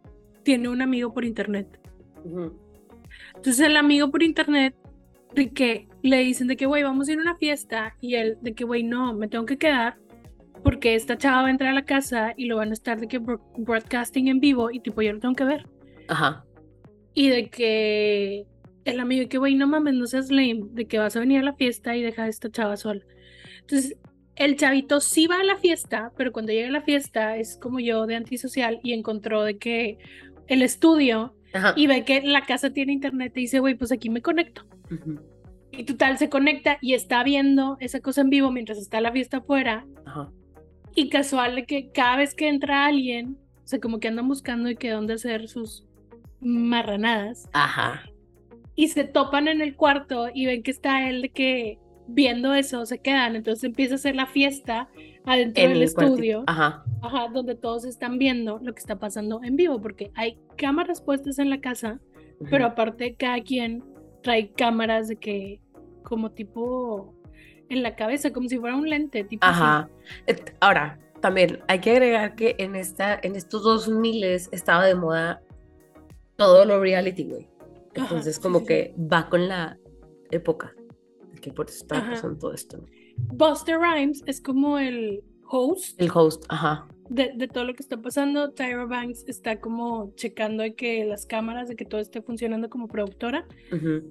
[0.45, 1.79] tiene un amigo por internet.
[3.37, 4.75] Entonces el amigo por internet
[5.35, 8.39] de que le dicen de que güey, vamos a ir a una fiesta y él
[8.41, 9.97] de que güey, no, me tengo que quedar
[10.63, 13.09] porque esta chava va a entrar a la casa y lo van a estar de
[13.09, 15.67] que bro- broadcasting en vivo y tipo yo lo tengo que ver.
[16.09, 16.45] Ajá.
[17.15, 18.47] Y de que
[18.85, 21.41] el amigo de que güey, no mames, no seas lame, de que vas a venir
[21.41, 23.03] a la fiesta y dejar a esta chava sola.
[23.61, 23.97] Entonces
[24.37, 27.79] el chavito sí va a la fiesta, pero cuando llega a la fiesta es como
[27.79, 29.99] yo de antisocial y encontró de que
[30.49, 31.73] el estudio Ajá.
[31.77, 34.65] y ve que la casa tiene internet y dice, güey, pues aquí me conecto.
[35.73, 39.39] Y total se conecta y está viendo esa cosa en vivo mientras está la fiesta
[39.39, 39.87] afuera.
[40.05, 40.31] Ajá.
[40.95, 44.77] Y casual que cada vez que entra alguien, o sea, como que andan buscando de
[44.77, 45.85] que dónde hacer sus
[46.41, 47.49] marranadas.
[47.53, 48.03] Ajá.
[48.75, 51.79] Y se topan en el cuarto y ven que está él de que
[52.13, 53.37] viendo eso se quedan.
[53.37, 54.89] Entonces empieza a hacer la fiesta
[55.25, 56.45] adentro En del estudio.
[56.47, 56.85] Ajá.
[57.03, 61.39] Ajá, donde todos están viendo lo que está pasando en vivo, porque hay cámaras puestas
[61.39, 62.01] en la casa
[62.49, 63.85] pero aparte cada quien
[64.23, 65.61] trae cámaras de que
[66.03, 67.15] como tipo
[67.69, 69.47] en la cabeza, como si fuera un lente, tipo.
[69.47, 69.89] Ajá.
[70.61, 75.43] Ahora, también hay que agregar que en esta, en estos dos miles estaba de moda
[76.37, 77.49] todo lo reality, güey.
[77.95, 78.69] Entonces, como sí, sí.
[78.69, 79.79] que va con la
[80.31, 80.75] época.
[81.41, 82.11] Que por eso está Ajá.
[82.13, 82.85] pasando todo esto.
[83.17, 86.87] Buster Rhymes es como el host El host, ajá.
[87.09, 88.53] de, de todo lo que está pasando.
[88.53, 92.87] Tyra Banks está como checando de que las cámaras, de que todo esté funcionando como
[92.89, 93.47] productora.
[93.73, 94.09] ujú,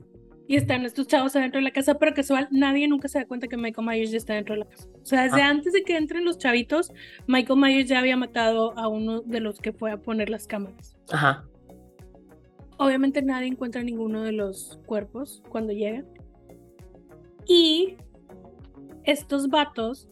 [0.48, 3.48] Y están estos chavos adentro de la casa, pero casual, nadie nunca se da cuenta
[3.48, 4.88] que Michael Myers ya está dentro de la casa.
[5.02, 5.50] O sea, desde Ah.
[5.50, 6.92] antes de que entren los chavitos,
[7.28, 10.98] Michael Myers ya había matado a uno de los que fue a poner las cámaras.
[11.12, 11.46] Ajá.
[12.78, 16.06] Obviamente nadie encuentra ninguno de los cuerpos cuando llegan.
[17.50, 17.98] Y
[19.06, 20.08] estos vatos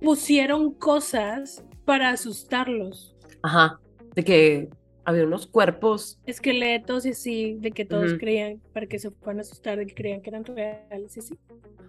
[0.00, 3.16] pusieron cosas para asustarlos.
[3.42, 3.80] Ajá.
[4.16, 4.68] De que
[5.04, 6.18] había unos cuerpos.
[6.26, 9.94] Esqueletos y así, de que todos creían, para que se fueran a asustar, de que
[9.94, 11.38] creían que eran reales y así.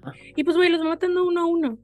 [0.03, 0.13] Ajá.
[0.35, 1.79] Y pues, güey, los van matando uno a uno.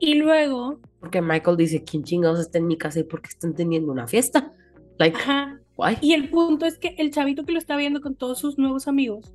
[0.00, 3.54] Y luego, Porque Michael dice, ¿quién chingados está en mi casa y por qué están
[3.54, 4.52] teniendo una fiesta?
[4.98, 5.96] Like, ajá, why?
[6.00, 8.88] Y el punto es que el chavito que lo está viendo con todos sus nuevos
[8.88, 9.32] amigos,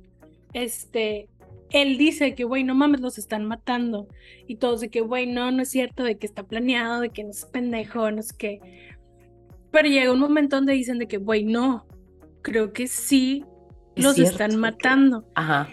[0.52, 1.30] este,
[1.70, 4.08] él dice que, güey, no mames, los están matando.
[4.46, 7.24] Y todos de que, güey, no, no es cierto, de que está planeado, de que
[7.24, 8.60] no es pendejo, no es que...
[9.70, 11.86] Pero llega un momento donde dicen de que, güey, no,
[12.42, 13.44] creo que sí
[13.94, 15.24] Es los cierto, están que- matando.
[15.34, 15.68] Ajá.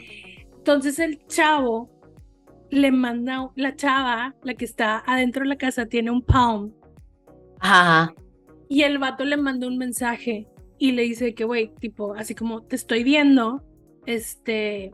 [0.58, 1.90] Entonces el chavo
[2.70, 6.74] le manda, la chava, la que está adentro de la casa, tiene un palm.
[7.60, 8.14] Ajá.
[8.70, 10.46] Y el vato le manda un mensaje
[10.78, 13.64] y le dice que, güey, tipo, así como te estoy viendo,
[14.06, 14.92] este,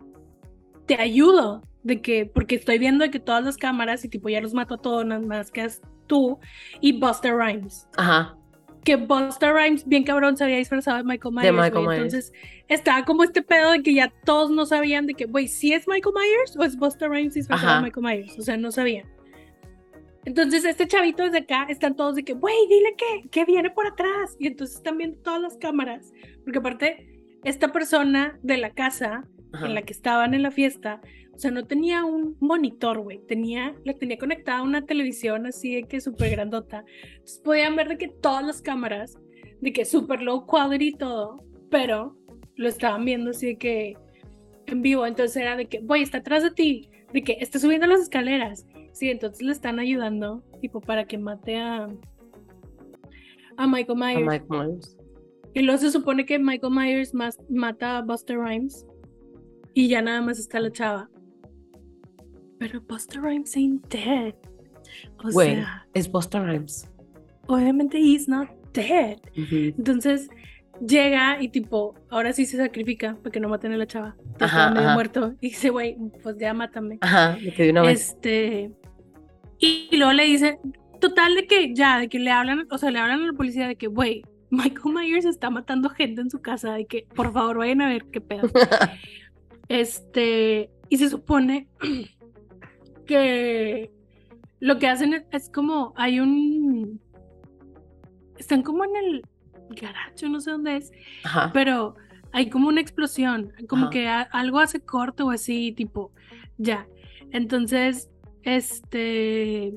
[0.95, 4.53] te ayudo, de que, porque estoy viendo que todas las cámaras y tipo ya los
[4.53, 6.39] mato a todos, nada más que es tú
[6.81, 7.87] y Buster Rhymes.
[7.97, 8.37] Ajá.
[8.83, 11.45] Que Buster Rhymes, bien cabrón, se había disfrazado de Michael Myers.
[11.45, 11.87] De Michael.
[11.87, 12.03] Myers.
[12.03, 12.33] Entonces
[12.67, 15.87] estaba como este pedo de que ya todos no sabían de que, güey, si es
[15.87, 17.77] Michael Myers o es Buster Rhymes disfrazado Ajá.
[17.77, 18.39] de Michael Myers.
[18.39, 19.07] O sea, no sabían.
[20.25, 23.87] Entonces, este chavito desde acá están todos de que, güey, dile que, que viene por
[23.87, 24.35] atrás.
[24.39, 26.13] Y entonces están viendo todas las cámaras.
[26.43, 27.07] Porque aparte,
[27.43, 29.67] esta persona de la casa Ajá.
[29.67, 30.99] en la que estaban en la fiesta,
[31.33, 33.19] o sea, no tenía un monitor, güey.
[33.27, 36.85] Tenía, la tenía conectada a una televisión así de que súper grandota.
[37.11, 39.17] Entonces podían ver de que todas las cámaras,
[39.59, 42.15] de que súper low quality y todo, pero
[42.55, 43.97] lo estaban viendo así de que
[44.67, 47.87] en vivo, entonces era de que, güey, está atrás de ti, de que está subiendo
[47.87, 48.67] las escaleras.
[48.91, 51.87] Sí, entonces le están ayudando, tipo, para que mate a,
[53.57, 54.27] a Michael Myers.
[54.27, 54.97] A Mike Myers.
[55.55, 58.85] Y luego se supone que Michael Myers más mata a Buster Rhymes
[59.73, 61.09] y ya nada más está la chava.
[62.59, 64.33] Pero Buster Rhymes ain't dead.
[65.23, 66.89] O Güey, sea, es Buster Rhymes.
[67.47, 69.17] obviamente he's not dead.
[69.35, 70.29] Entonces
[70.85, 74.15] llega y tipo, ahora sí se sacrifica para que no maten a la chava.
[74.39, 74.93] Ajá, ajá.
[74.93, 75.33] muerto.
[75.41, 76.97] Y dice, güey, pues ya mátame.
[77.01, 78.09] Ajá, de una vez.
[78.09, 78.71] Este.
[79.59, 80.59] Y, y luego le dice,
[80.99, 83.67] total de que ya, de que le hablan, o sea, le hablan a la policía
[83.67, 87.57] de que, güey, Michael Myers está matando gente en su casa, de que por favor
[87.57, 88.49] vayan a ver qué pedo.
[89.73, 91.67] Este, y se supone
[93.07, 93.91] que
[94.59, 97.01] lo que hacen es, como, hay un,
[98.37, 99.21] están como en el
[99.71, 100.91] garaje, no sé dónde es,
[101.23, 101.49] Ajá.
[101.53, 101.95] pero
[102.31, 103.89] hay como una explosión, como Ajá.
[103.89, 106.11] que a- algo hace corto o así, tipo,
[106.59, 106.87] ya.
[107.31, 108.11] Entonces,
[108.43, 109.73] este...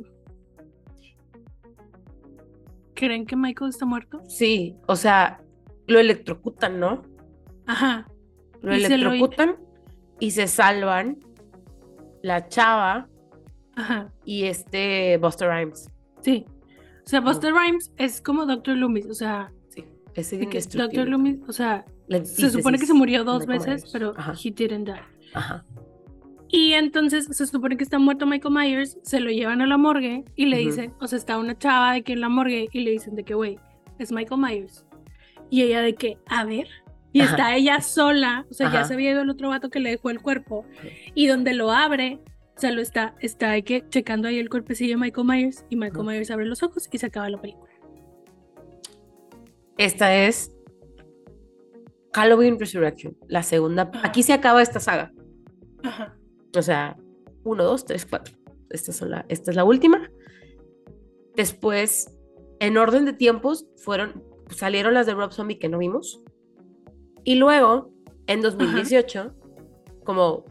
[2.94, 4.20] ¿Creen que Michael está muerto?
[4.28, 5.40] Sí, o sea,
[5.86, 7.02] lo electrocutan, ¿no?
[7.66, 8.06] Ajá,
[8.60, 9.56] Lo Y se lo- electrocutan
[10.20, 11.18] y se salvan
[12.22, 13.08] la chava
[13.76, 15.90] ajá, y este Buster Rhymes.
[16.22, 16.44] sí.
[17.04, 19.84] O sea, Buster Rhymes es como Doctor Loomis, o sea, Sí,
[20.36, 20.82] indestructible.
[20.86, 23.92] Doctor Loomis, o sea, La se supone que se murió dos Michael veces, Myers.
[23.92, 25.00] pero Ajá, he didn't die.
[25.34, 25.64] ajá.
[26.48, 30.24] Y entonces se supone que está muerto Michael Myers, se lo llevan a la morgue
[30.34, 32.90] y le dicen, o sea, está una chava de que en la morgue y le
[32.92, 33.58] dicen de que, güey,
[34.00, 34.84] es Michael Myers.
[35.50, 36.66] Y ella de que, a ver.
[37.16, 37.30] Y Ajá.
[37.30, 40.10] está ella sola, o sea, ya se había ido el otro vato que le dejó
[40.10, 40.66] el cuerpo.
[41.14, 42.20] Y donde lo abre,
[42.54, 45.76] o sea, lo está, está de que checando ahí el cuerpecillo de Michael Myers y
[45.76, 46.04] Michael.
[46.04, 47.72] Myers abre los ojos y se acaba la película.
[49.78, 50.52] Esta es
[52.12, 53.88] Halloween Resurrection, la segunda.
[53.94, 54.06] Ajá.
[54.06, 55.10] Aquí se acaba esta saga.
[55.84, 56.18] Ajá.
[56.54, 56.98] O sea,
[57.44, 58.34] uno, dos, tres, cuatro.
[58.68, 60.10] Esta, son la, esta es la última.
[61.34, 62.14] Después,
[62.60, 66.22] en orden de tiempos, fueron, salieron las de Rob Zombie que no vimos.
[67.26, 67.90] Y luego,
[68.28, 69.34] en 2018,
[70.04, 70.44] como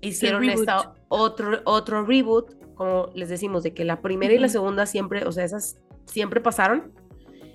[0.00, 4.86] hicieron esta otro, otro reboot, como les decimos, de que la primera y la segunda
[4.86, 6.92] siempre, o sea, esas siempre pasaron,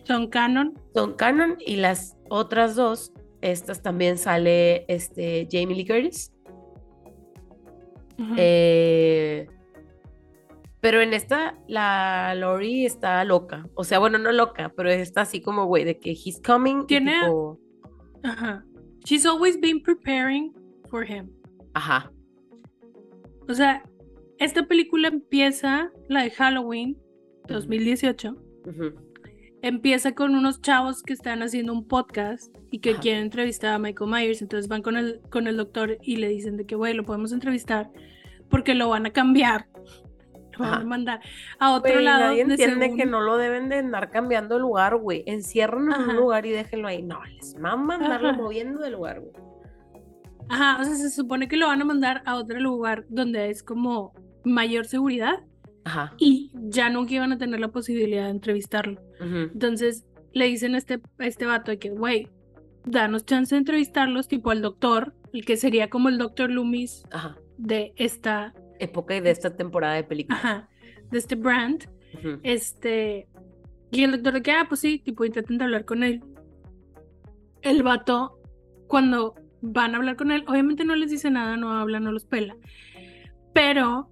[0.03, 0.73] Son canon.
[0.93, 6.33] son canon, y las otras dos, estas también sale este, Jamie Lee Curtis.
[8.37, 9.47] Eh,
[10.81, 13.67] pero en esta, la Lori está loca.
[13.73, 16.85] O sea, bueno, no loca, pero está así como, güey, de que he's coming.
[16.85, 17.59] Tiene- tipo,
[18.25, 18.65] Ajá.
[19.05, 20.53] She's always been preparing
[20.89, 21.29] for him.
[21.73, 22.11] Ajá.
[23.47, 23.83] O sea,
[24.39, 26.97] esta película empieza, la de Halloween
[27.47, 28.35] 2018,
[28.65, 28.93] ujú,
[29.61, 32.99] empieza con unos chavos que están haciendo un podcast y que Ajá.
[32.99, 34.41] quieren entrevistar a Michael Myers.
[34.41, 37.31] Entonces van con el, con el doctor y le dicen de que, güey, lo podemos
[37.31, 37.91] entrevistar
[38.49, 39.67] porque lo van a cambiar.
[40.57, 41.19] Lo van a mandar
[41.59, 42.19] a otro Güey, lado.
[42.25, 45.23] nadie de entiende según- que no lo deben de andar cambiando de lugar, güey.
[45.25, 47.01] Enciérrenlo en un lugar y déjenlo ahí.
[47.01, 48.37] No, les mama andarlo Ajá.
[48.37, 49.33] moviendo de lugar, güey.
[50.49, 53.63] Ajá, o sea, se supone que lo van a mandar a otro lugar donde es
[53.63, 54.13] como
[54.43, 55.39] mayor seguridad
[55.85, 56.13] Ajá.
[56.17, 59.01] y ya nunca iban a tener la posibilidad de entrevistarlo.
[59.19, 62.27] Entonces le dicen a este, a este vato de que, güey,
[62.85, 67.37] danos chance de entrevistarlos, tipo al doctor, el que sería como el doctor Loomis Ajá.
[67.57, 70.39] de esta, Época y de esta temporada de películas.
[70.43, 70.69] ajá,
[71.11, 71.83] de este brand.
[72.13, 73.27] Ujú, Este,
[73.91, 76.23] y el doctor de que, ah, pues sí, tipo, intenten hablar con él.
[77.61, 78.39] El vato,
[78.87, 82.25] cuando van a hablar con él, obviamente no les dice nada, no habla, no los
[82.25, 82.55] pela,
[83.53, 84.09] pero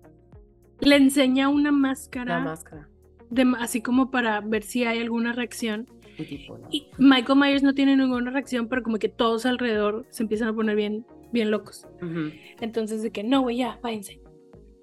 [0.80, 2.90] le enseña una máscara, La máscara.
[3.30, 5.88] de, así como para ver si hay alguna reacción.
[6.18, 6.68] Y tipo, no.
[6.72, 10.54] Y Michael Myers no tiene ninguna reacción, pero como que todos alrededor se empiezan a
[10.54, 11.88] poner bien, bien locos.
[12.02, 14.20] Ujú, Entonces de que no, güey, ya, váyanse.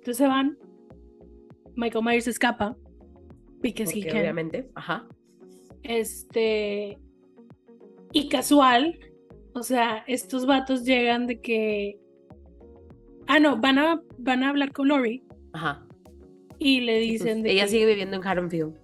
[0.00, 0.58] Entonces se van.
[1.76, 2.76] Michael Myers escapa.
[3.60, 4.20] Because he porque can.
[4.20, 4.70] obviamente.
[4.74, 5.06] Ajá.
[5.82, 6.98] Este.
[8.12, 8.98] Y casual.
[9.54, 11.98] O sea, estos vatos llegan de que.
[13.26, 15.22] Ah, no, van a, van a hablar con Lori.
[15.52, 15.86] Ajá.
[16.58, 17.68] Y le Pues, dicen de ella que.
[17.70, 18.78] sigue viviendo en Haddonfield.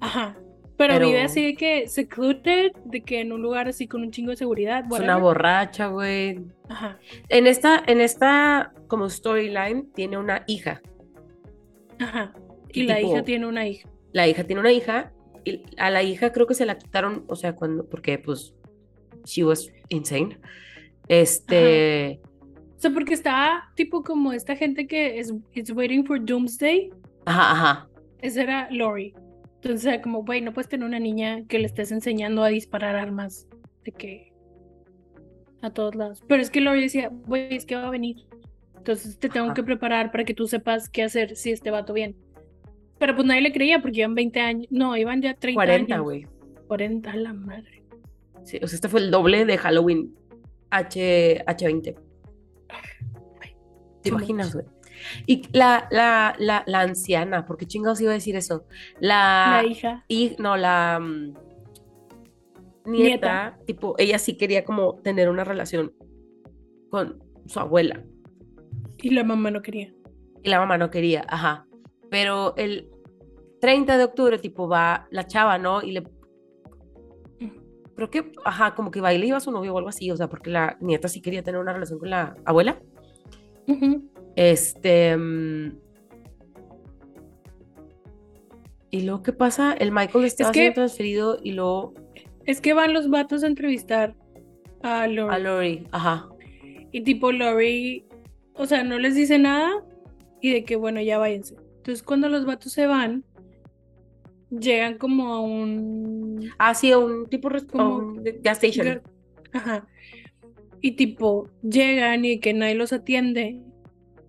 [0.00, 0.38] Ajá.
[0.76, 4.10] Pero, Pero- vive así de que secluded, de que en un lugar así con un
[4.10, 4.84] chingo de seguridad.
[4.92, 6.40] Es una borracha, güey.
[6.68, 6.98] Ajá.
[7.28, 10.82] En esta, en esta como storyline tiene una hija.
[12.00, 12.32] Ajá.
[12.72, 13.88] Y, Y la tipo- hija tiene una hija.
[14.12, 15.12] La hija tiene una hija
[15.44, 18.54] y a la hija creo que se la quitaron, o sea, cuando, porque pues
[19.24, 20.38] she was insane.
[21.08, 22.20] Este,
[22.76, 26.90] O sea, porque estaba tipo como esta gente que es it's waiting for Doomsday.
[27.26, 27.88] ajá, ajá.
[28.20, 29.14] Esa era Lori.
[29.64, 32.96] Entonces era como, güey, no puedes tener una niña que le estés enseñando a disparar
[32.96, 33.48] armas.
[33.84, 34.32] De que.
[35.62, 36.22] a todos lados.
[36.28, 38.26] Pero es que Lori decía, güey, es que va a venir.
[38.76, 39.54] Entonces te tengo Ajá.
[39.54, 42.14] que preparar para que tú sepas qué hacer si este vato viene.
[42.98, 44.66] Pero pues nadie le creía porque iban 20 años.
[44.70, 46.04] No, iban ya 30 40, años.
[46.04, 46.26] güey.
[46.68, 47.82] 40, a la madre.
[48.44, 50.14] Sí, o sea, este fue el doble de Halloween
[50.70, 51.82] H, H20.
[54.02, 54.66] ¿Te Too imaginas, güey?
[55.26, 58.64] Y la, la, la, la anciana, ¿por qué chingados iba a decir eso?
[59.00, 60.04] La, La hija.
[60.08, 61.34] y no, la mm,
[62.86, 63.58] nieta, Nieta.
[63.66, 65.92] tipo, ella sí quería como tener una relación
[66.90, 68.02] con su abuela.
[68.98, 69.92] Y la mamá no quería.
[70.42, 71.66] Y la mamá no quería, ajá.
[72.10, 72.88] Pero el
[73.60, 75.82] 30 de octubre, tipo, va la chava, ¿no?
[75.82, 76.04] Y le.
[77.96, 80.10] Creo que, ajá, como que va y le iba a su novio o algo así,
[80.10, 82.80] o sea, porque la nieta sí quería tener una relación con la abuela.
[83.68, 84.10] Ujú.
[84.36, 85.16] Este.
[85.16, 85.78] mm,
[88.90, 89.72] Y luego, ¿qué pasa?
[89.72, 91.94] El Michael estaba que- siendo transferido y luego
[92.46, 94.14] Es que van los vatos a entrevistar
[94.82, 95.34] a Lori.
[95.34, 96.28] a Lori, ajá.
[96.92, 98.04] Y tipo Lori,
[98.54, 99.70] o sea, no les dice nada
[100.40, 101.56] y de que bueno, ya váyanse.
[101.78, 103.24] Entonces cuando los vatos se van,
[104.50, 106.50] llegan como a un...
[106.58, 109.02] Ah, sí, a un tipo Como- un gas station.
[109.52, 109.86] Ajá.
[110.80, 113.60] Y tipo, llegan y que nadie los atiende.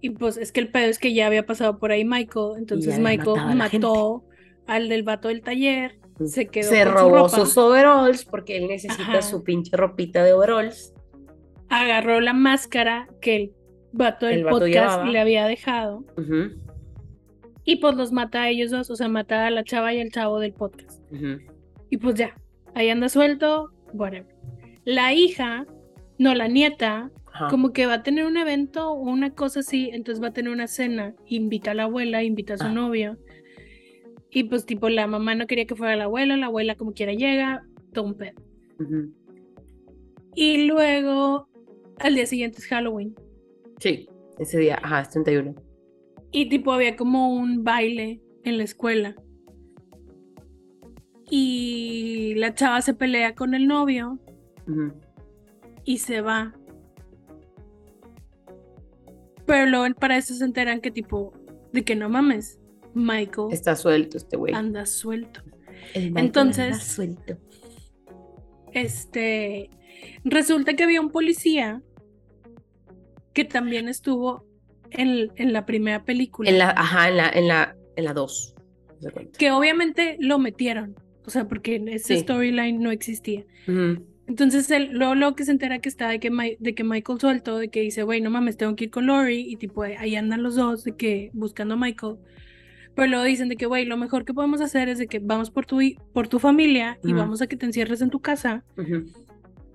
[0.02, 2.54] Y pues es que el pedo es que ya había pasado por ahí Michael.
[2.58, 4.24] Entonces Michael mató
[4.68, 5.98] al del vato del taller.
[6.26, 7.30] Se quedó Se con su robó ropa.
[7.30, 9.22] sus overalls porque él necesita Ajá.
[9.22, 10.94] su pinche ropita de overalls.
[11.70, 13.52] Agarró la máscara que el
[13.92, 15.06] vato del El vato podcast llevaba.
[15.10, 16.06] le había dejado.
[17.64, 20.12] Y pues los mata a ellos dos, o sea, mata a la chava y al
[20.12, 21.02] chavo del podcast.
[21.90, 22.36] Y pues ya,
[22.76, 24.36] ahí anda suelto, whatever.
[24.86, 25.66] La hija,
[26.20, 27.48] no, la nieta, Ajá.
[27.50, 30.54] como que va a tener un evento o una cosa así, entonces va a tener
[30.54, 32.72] una cena, invita a la abuela, invita a su Ah.
[32.72, 33.18] novio.
[34.30, 37.14] Y pues tipo la mamá no quería que fuera la abuela, la abuela como quiera
[37.14, 38.42] llega, todo un pedo.
[40.34, 41.48] Y luego
[42.00, 43.14] al día siguiente es Halloween.
[43.80, 44.08] Sí,
[44.40, 45.56] ese día, ajá, es 31.
[46.32, 49.16] Y tipo había como un baile en la escuela.
[51.30, 54.20] Y la chava se pelea con el novio
[55.84, 56.54] y se va.
[59.46, 61.34] Pero luego para eso se enteran que tipo,
[61.72, 62.60] de que no mames,
[62.94, 64.54] Michael Está suelto este güey.
[64.54, 65.42] anda suelto.
[65.94, 67.38] El entonces- anda suelto.
[68.74, 69.70] Este,
[70.24, 71.82] resulta que había un policía
[73.34, 74.46] que también estuvo
[74.92, 76.50] en, en la primera película.
[76.50, 78.56] En la, ajá, en la, en la, en la 2.
[79.00, 79.38] se cuenta.
[79.38, 80.96] Que obviamente lo metieron.
[81.26, 82.22] O sea, porque en ese Sí.
[82.22, 83.46] storyline no existía.
[83.68, 84.06] Ujú.
[84.28, 87.20] Entonces, él, luego, luego que se entera que está de que, Mi- de que Michael
[87.20, 90.16] suelto, de que dice, güey, no mames, tengo que ir con Lori, y tipo, ahí
[90.16, 92.16] andan los dos, de que buscando a Michael.
[92.96, 95.52] Pero luego dicen de que, güey, lo mejor que podemos hacer es de que vamos
[95.52, 95.80] por tu,
[96.14, 98.64] por tu familia y vamos a que te encierres en tu casa,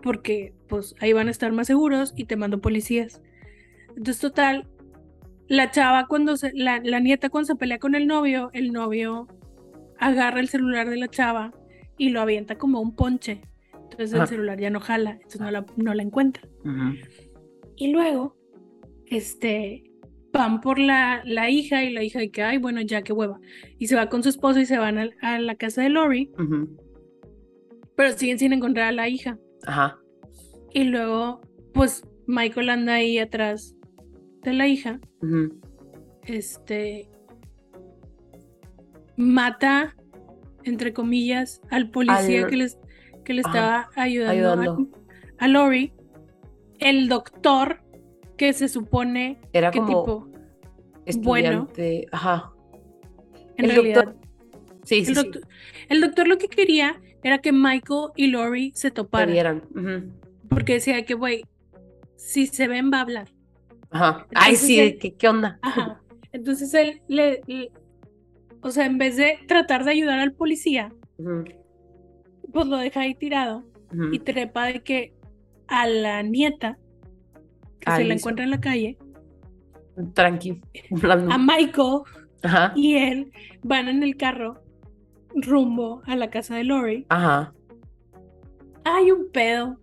[0.02, 3.20] porque pues ahí van a estar más seguros y te mando policías.
[3.90, 4.66] Entonces, total,
[5.48, 9.28] la chava cuando se, la, la nieta cuando se pelea con el novio, el novio
[9.98, 11.52] agarra el celular de la chava
[11.98, 13.42] y lo avienta como un ponche.
[13.90, 16.48] Entonces el celular ya no jala, entonces no la, no la encuentra.
[17.76, 18.36] Y luego,
[19.06, 19.84] este,
[20.32, 23.40] van por la, la hija y la hija de que, ay, bueno, ya qué hueva.
[23.78, 26.30] Y se va con su esposo y se van a, la casa de Lori,
[27.96, 29.38] pero siguen sin encontrar a la hija.
[29.66, 29.98] Ajá.
[30.72, 31.40] Y luego,
[31.74, 33.76] pues Michael anda ahí atrás
[34.42, 35.00] de la hija,
[36.24, 37.08] este,
[39.16, 39.96] mata,
[40.64, 42.78] entre comillas, al policía Al- que, les,
[43.30, 44.88] que le Ajá, estaba ayudando, ayudando.
[45.38, 45.92] A, a Lori,
[46.80, 47.80] el doctor
[48.36, 50.28] que se supone Era que como tipo,
[51.06, 52.06] estudiante.
[52.10, 52.50] Ajá.
[53.56, 54.16] en el realidad, doctor.
[54.82, 55.22] Sí, sí, el, sí.
[55.22, 55.42] doctor,
[55.88, 59.62] el doctor lo que quería era que Michael y Lori se toparan, vieran.
[59.76, 60.10] Ujú.
[60.48, 61.44] porque decía que, güey,
[62.16, 63.28] si se ven va a hablar.
[63.92, 64.26] Ajá.
[64.34, 65.58] Ay, Entonces sí, él- ¿qué, ¿qué onda?
[65.62, 66.00] Ajá.
[66.32, 67.70] Entonces él le, le-
[68.60, 71.44] o sea, en vez de tratar de ayudar al policía, Ujú.
[72.52, 73.64] Pues lo deja ahí tirado
[74.12, 75.12] y trepa de que
[75.66, 76.78] a la nieta,
[77.80, 78.96] que Ah, se la encuentra en la calle,
[80.14, 80.60] Tranqui.
[80.92, 81.32] Hablando.
[81.32, 82.00] a Michael
[82.42, 82.72] Ajá.
[82.76, 83.32] y él
[83.62, 84.62] van en el carro
[85.34, 87.06] rumbo a la casa de Lori.
[87.08, 87.52] Ajá.
[88.84, 89.78] Hay un pedo.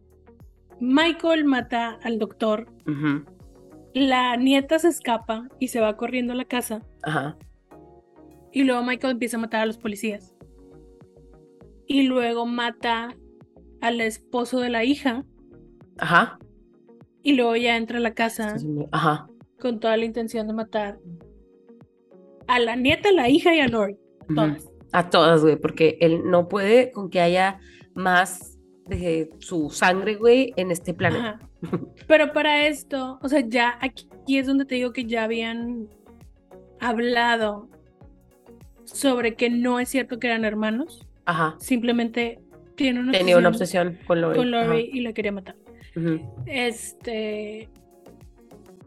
[0.79, 2.67] Michael mata al doctor.
[2.87, 3.25] Ujú.
[3.93, 6.81] La nieta se escapa y se va corriendo a la casa.
[7.03, 7.37] Ajá.
[8.51, 10.35] Y luego Michael empieza a matar a los policías.
[11.87, 13.15] Y luego mata
[13.81, 15.23] al esposo de la hija.
[15.97, 16.39] Ajá.
[17.23, 18.55] Y luego ya entra a la casa
[18.91, 19.27] Ajá.
[19.59, 20.99] con toda la intención de matar
[22.47, 23.97] a la nieta, a la hija y a Lori.
[24.23, 24.35] Ujú.
[24.35, 24.69] Todas.
[24.93, 27.59] A todas, güey, porque él no puede con que haya
[27.93, 31.39] más de su sangre, güey, en este planeta.
[31.39, 31.47] Ajá.
[32.07, 35.89] Pero para esto, o sea, ya aquí es donde te digo que ya habían
[36.79, 37.69] hablado
[38.85, 41.55] sobre que no es cierto que eran hermanos, Ajá.
[41.59, 42.39] simplemente
[42.75, 44.37] tiene una Tenía una obsesión con Lori.
[44.37, 44.49] con.
[44.49, 45.55] Lori y la quería matar.
[46.45, 47.69] Este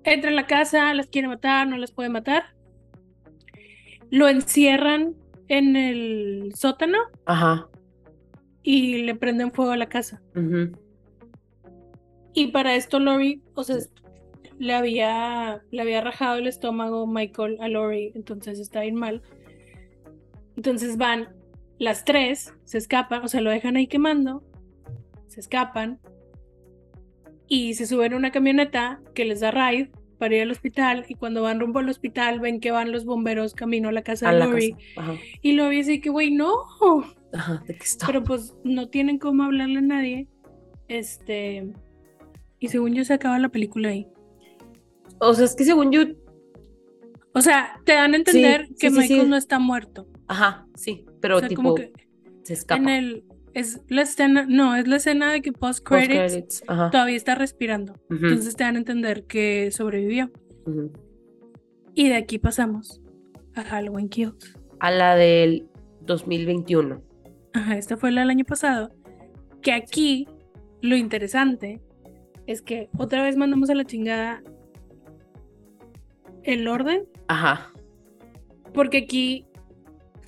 [0.04, 2.44] entra en la casa, las quiere matar, no las puede matar.
[4.10, 5.14] Lo encierran
[5.48, 7.68] en el sótano Ajá.
[8.62, 10.22] y le prenden fuego a la casa.
[12.32, 13.76] Y para esto Lori, o sea,
[14.58, 19.22] le había, le había rajado el estómago Michael a Lori, entonces está bien mal.
[20.56, 21.28] Entonces van
[21.80, 24.44] las tres, se escapan, o sea, lo dejan ahí quemando,
[25.26, 25.98] se escapan
[27.48, 31.14] y se suben a una camioneta que les da ride para ir al hospital y
[31.14, 34.32] cuando van rumbo al hospital ven que van los bomberos camino a la casa A
[34.34, 34.84] de la Lori casa.
[34.96, 35.14] Ajá.
[35.40, 36.52] y Lori dice que güey no,
[37.32, 37.64] Ajá.
[38.06, 40.28] Pero pues no tienen cómo hablarle a nadie.
[40.88, 41.72] Este.
[42.58, 44.06] Y según yo se acaba la película ahí.
[45.20, 46.02] O sea, es que según yo.
[47.32, 49.28] O sea, te dan a entender Sí, que sí, Michael sí.
[49.28, 50.08] no está muerto.
[50.26, 51.06] Ajá, sí.
[51.20, 51.92] Pero o sea, tipo, como que
[52.42, 52.82] se escapa.
[52.82, 53.24] en el.
[53.52, 54.46] Es la escena.
[54.48, 57.94] No, es la escena de que post credits todavía está respirando.
[58.08, 60.30] Entonces te dan a entender que sobrevivió.
[61.94, 63.00] Y de aquí pasamos
[63.54, 64.56] a Halloween Kills.
[64.78, 65.66] A la del
[66.02, 67.02] 2021.
[67.52, 68.92] Ajá, esta fue la del año pasado.
[69.62, 70.28] Que aquí
[70.80, 71.80] lo interesante
[72.46, 74.42] es que otra vez mandamos a la chingada
[76.44, 77.72] el orden, Ajá.
[78.72, 79.44] porque aquí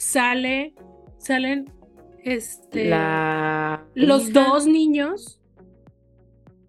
[0.02, 0.74] sale,
[1.18, 1.70] salen
[2.24, 3.84] este, La.
[3.94, 5.40] los hija dos niños,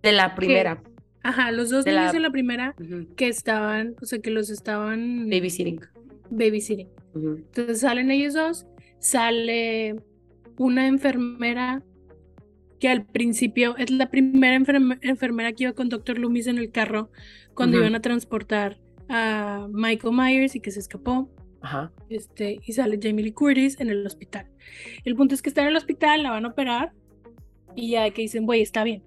[0.03, 0.81] De la primera.
[1.23, 2.75] ajá, los dos de niños la- de la primera
[3.15, 5.79] que estaban, o sea, que los estaban Babysitting.
[6.29, 6.89] babysitting.
[7.15, 7.35] Ujú.
[7.37, 8.65] Entonces salen ellos dos,
[8.99, 9.95] sale
[10.57, 11.81] una enfermera
[12.79, 16.19] que al principio es la primera enferme- enfermera que iba con Dr.
[16.19, 17.09] Loomis en el carro
[17.55, 18.79] cuando iban a transportar
[19.09, 21.29] a Michael Myers y que se escapó.
[21.63, 21.91] Ajá.
[22.09, 24.45] Este, y sale Jamie Lee Curtis en el hospital.
[25.05, 26.91] El punto es que está en el hospital, la van a operar
[27.75, 29.01] y ya que dicen, güey, está bien.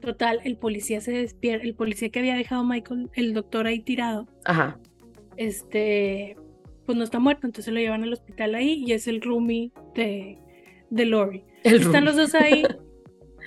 [0.00, 4.26] Total, el policía se despierta, el policía que había dejado Michael, el doctor ahí tirado,
[4.46, 4.78] Ajá.
[5.36, 6.36] este,
[6.86, 10.38] pues no está muerto, entonces lo llevan al hospital ahí y es el roomie de,
[10.88, 11.44] de Lori.
[11.64, 12.04] El Están room.
[12.04, 12.62] los dos ahí.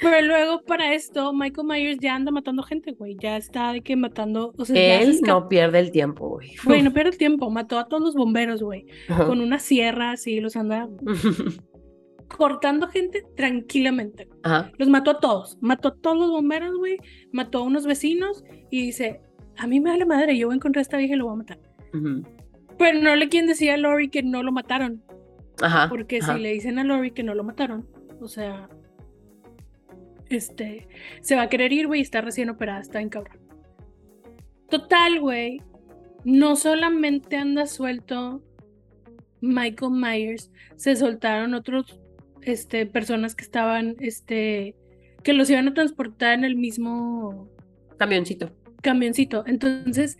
[0.03, 3.15] Pero luego para esto, Michael Myers ya anda matando gente, güey.
[3.19, 4.53] Ya está de que matando.
[4.57, 6.51] O sea, se Él no pierde el tiempo, güey.
[6.65, 7.49] Güey, no pierde el tiempo.
[7.49, 8.85] Mató a todos los bomberos, güey.
[9.07, 10.89] Con una sierra así, los anda
[12.27, 14.27] cortando gente tranquilamente.
[14.43, 14.71] Ajá.
[14.77, 15.57] Los mató a todos.
[15.61, 16.97] Mató a todos los bomberos, güey.
[17.31, 19.21] Mató a unos vecinos y dice:
[19.57, 21.33] A mí me vale madre, yo voy a encontrar a esta vieja y lo voy
[21.33, 21.59] a matar.
[22.77, 25.03] Pero no le quieren decir a Lori que no lo mataron.
[25.61, 25.87] Ajá.
[25.89, 27.87] Porque si le dicen a Lori que no lo mataron,
[28.19, 28.67] o sea,
[30.33, 30.87] este,
[31.21, 33.39] se va a querer ir, güey, y está recién operada, está en cabrón.
[34.69, 35.61] Total, güey,
[36.23, 38.41] no solamente anda suelto
[39.41, 41.99] Michael Myers, se soltaron otros,
[42.41, 44.75] este, personas que estaban, este,
[45.21, 47.49] que los iban a transportar en el mismo
[47.97, 48.51] Camioncito.
[48.81, 49.43] camioncito.
[49.47, 50.17] Entonces,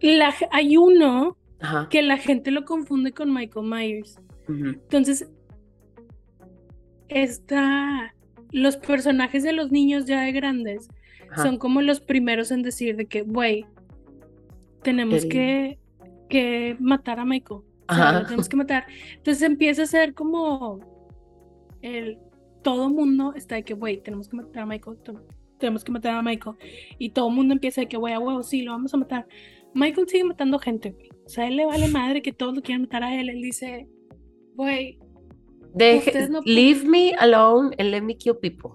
[0.00, 1.88] la, hay uno Ajá.
[1.90, 4.20] que la gente lo confunde con Michael Myers.
[4.46, 5.26] Entonces,
[7.08, 8.14] esta,
[8.50, 10.88] los personajes de los niños ya de grandes
[11.30, 11.42] Ajá.
[11.42, 13.66] son como los primeros en decir de que, güey,
[14.82, 15.78] tenemos que,
[16.28, 17.60] que matar a Michael.
[17.88, 18.20] O sea, Ajá.
[18.20, 18.86] lo tenemos que matar.
[19.16, 20.80] Entonces empieza a ser como
[21.82, 22.18] el
[22.64, 24.96] todo mundo está de que, güey, tenemos que matar a Michael.
[25.58, 26.56] Tenemos que matar a Michael.
[26.98, 29.26] Y todo el mundo empieza de que, güey, a huevo, sí, lo vamos a matar.
[29.74, 31.10] Michael sigue matando gente, güey.
[31.24, 33.28] O sea, a él le vale madre que todos lo quieran matar a él.
[33.28, 33.86] Él dice,
[34.54, 34.98] güey,
[35.74, 38.72] Deje- no leave me alone and let me kill people.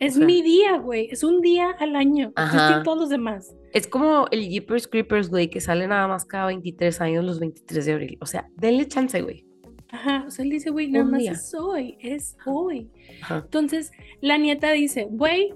[0.00, 1.08] es O sea- mi día, güey.
[1.12, 2.32] Es un día al año.
[2.34, 2.82] Ajá.
[2.82, 3.54] todos los demás.
[3.72, 7.86] Es como el Jeepers Creepers, güey, que sale nada más cada 23 años, los 23
[7.86, 8.18] de abril.
[8.20, 9.46] O sea, denle chance, güey.
[9.90, 10.24] Ajá.
[10.26, 11.96] O sea, él dice, güey, nada más es hoy.
[12.00, 12.90] Es hoy.
[13.22, 13.42] Ajá.
[13.44, 15.54] Entonces, la nieta dice, güey,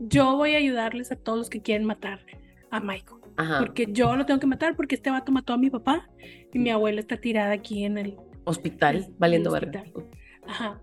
[0.00, 2.20] yo voy a ayudarles a todos los que quieren matar
[2.70, 3.20] a Michael.
[3.36, 3.58] Ajá.
[3.60, 6.08] Porque yo lo tengo que matar porque este vato mató a mi papá
[6.52, 8.16] y mi abuela está tirada aquí en el...
[8.46, 9.84] Hospital, valiendo verga.
[10.46, 10.80] Ajá.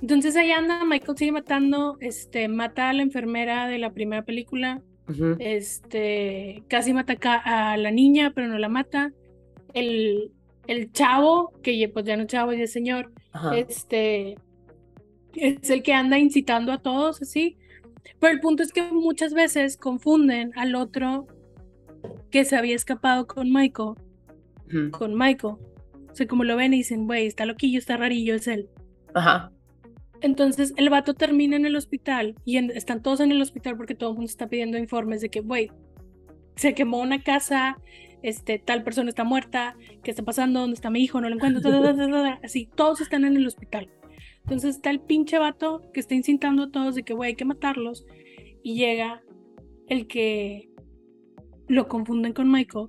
[0.00, 4.80] Entonces ahí anda, Michael sigue matando, este, mata a la enfermera de la primera película,
[5.38, 7.14] este, casi mata
[7.44, 9.12] a la niña, pero no la mata.
[9.74, 10.32] El,
[10.66, 13.58] el chavo, que ya- pues ya no es chavo, ya es señor, Ajá.
[13.58, 14.36] este,
[15.34, 17.56] es el que anda incitando a todos, así.
[18.18, 21.26] Pero el punto es que muchas veces confunden al otro
[22.30, 23.94] que se había escapado con Michael,
[24.92, 25.56] con Michael.
[26.20, 28.68] Sea, como lo ven y dicen, güey, está loquillo, está rarillo, es él.
[29.14, 29.50] Ajá.
[30.20, 33.94] Entonces el vato termina en el hospital y en- están todos en el hospital porque
[33.94, 35.70] todo el mundo está pidiendo informes de que, güey,
[36.56, 37.78] se quemó una casa,
[38.22, 40.60] este, tal persona está muerta, ¿qué está pasando?
[40.60, 41.22] ¿Dónde está mi hijo?
[41.22, 42.38] No lo encuentro, ta, ta, ta.
[42.42, 43.88] así, todos están en el hospital.
[44.42, 47.46] Entonces está el pinche vato que está incitando a todos de que, güey, hay que
[47.46, 48.04] matarlos.
[48.62, 49.22] Y llega
[49.88, 50.68] el que
[51.70, 52.88] lo confunden con Michael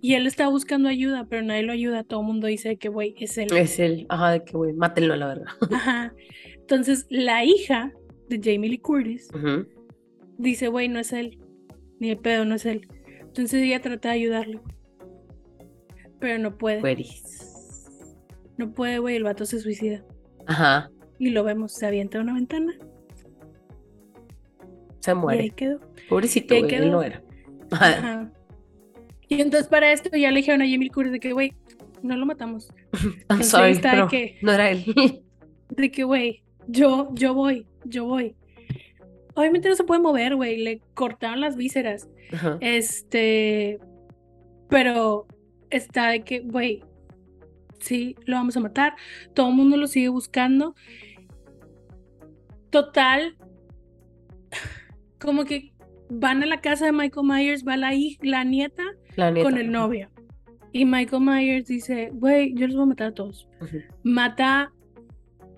[0.00, 2.04] y él está buscando ayuda, pero nadie lo ayuda.
[2.04, 3.48] Todo el mundo dice que, güey, es él.
[3.56, 5.46] Es el, ajá, de que, güey, mátenlo a la verdad.
[5.72, 6.14] Ajá.
[6.54, 7.92] Entonces, la hija
[8.28, 9.28] de Jamie Lee Curtis
[10.38, 11.40] dice, güey, no es él.
[11.98, 12.86] Ni el pedo, no es él.
[13.22, 14.62] Entonces ella trata de ayudarlo.
[16.20, 16.80] Pero no puede.
[18.56, 19.16] No puede, güey.
[19.16, 20.04] El vato se suicida.
[20.46, 22.72] Ajá, Y lo vemos, se avienta a una ventana.
[25.00, 25.50] se Y ahí muere.
[25.50, 25.80] quedó.
[26.08, 27.20] Pobrecito, y ahí él no era.
[27.72, 28.30] Ajá.
[29.28, 31.54] Y entonces para esto ya le dijeron a Jamie Curtis de que, güey,
[32.02, 32.72] no lo matamos.
[33.30, 34.84] I'm sorry, pero que- no era él.
[35.70, 38.36] De que, güey, yo, yo voy, yo voy.
[39.34, 40.58] Obviamente no se puede mover, güey.
[40.58, 42.08] Le cortaron las vísceras.
[42.30, 42.58] Ajá.
[42.60, 43.78] Este,
[44.68, 45.26] pero
[45.70, 46.82] está de que, güey,
[47.78, 48.94] sí, lo vamos a matar.
[49.32, 50.74] Todo el mundo lo sigue buscando.
[52.68, 53.36] Total,
[55.18, 55.71] como que
[56.14, 58.82] van a la casa de Michael Myers, va la, hij- la nieta
[59.16, 60.08] La con el novio.
[60.72, 63.48] Y Michael Myers dice, güey, yo los voy a matar a todos.
[64.02, 64.72] Mata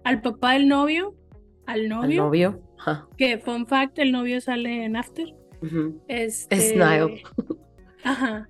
[0.04, 1.14] al papá del novio,
[1.66, 2.60] al Al novio,
[3.16, 5.26] que fun fact, el novio sale en After.
[6.08, 6.54] Este.
[6.56, 7.20] Es Niall.
[8.04, 8.48] Ajá.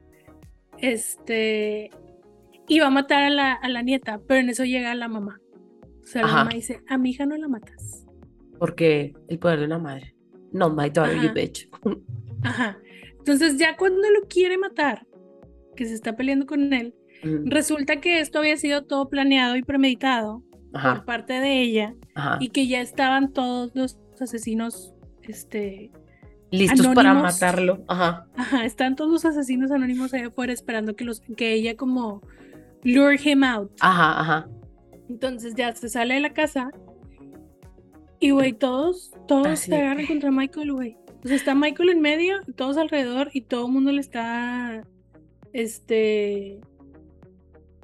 [0.79, 1.91] Este.
[2.67, 5.39] Y va a matar a la, a la nieta, pero en eso llega la mamá.
[6.03, 6.37] O sea, la Ajá.
[6.39, 8.07] mamá dice: A mi hija no la matas.
[8.59, 10.14] Porque el poder de una madre.
[10.55, 11.69] No, my daughter, you bitch.
[12.43, 12.79] Ajá.
[13.19, 15.05] Entonces, ya cuando lo quiere matar,
[15.75, 16.95] que se está peleando con él,
[17.45, 22.39] resulta que esto había sido todo planeado y premeditado por parte de ella ajá.
[22.41, 24.95] y que ya estaban todos los asesinos.
[25.23, 25.91] Este.
[26.53, 27.83] Listos para matarlo.
[27.89, 28.29] Ajá.
[28.37, 32.23] Ajá, están todos los asesinos anónimos allá afuera esperando que, los, que ella, como,
[32.85, 33.73] lure him out.
[33.81, 34.49] Ajá, ajá.
[35.09, 36.71] Entonces ya se sale de la casa
[38.25, 40.97] y, güey, todos, todos Así se agarran contra Michael, güey.
[41.23, 44.83] O sea, está Michael en medio, todos alrededor y todo el mundo le está,
[45.53, 46.59] este,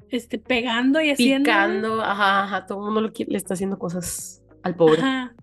[0.09, 1.45] este, pegando y haciendo.
[1.45, 2.67] Picando, ajá, ajá.
[2.67, 5.03] Todo el mundo lo le está haciendo cosas al pobre.
[5.03, 5.35] Ajá.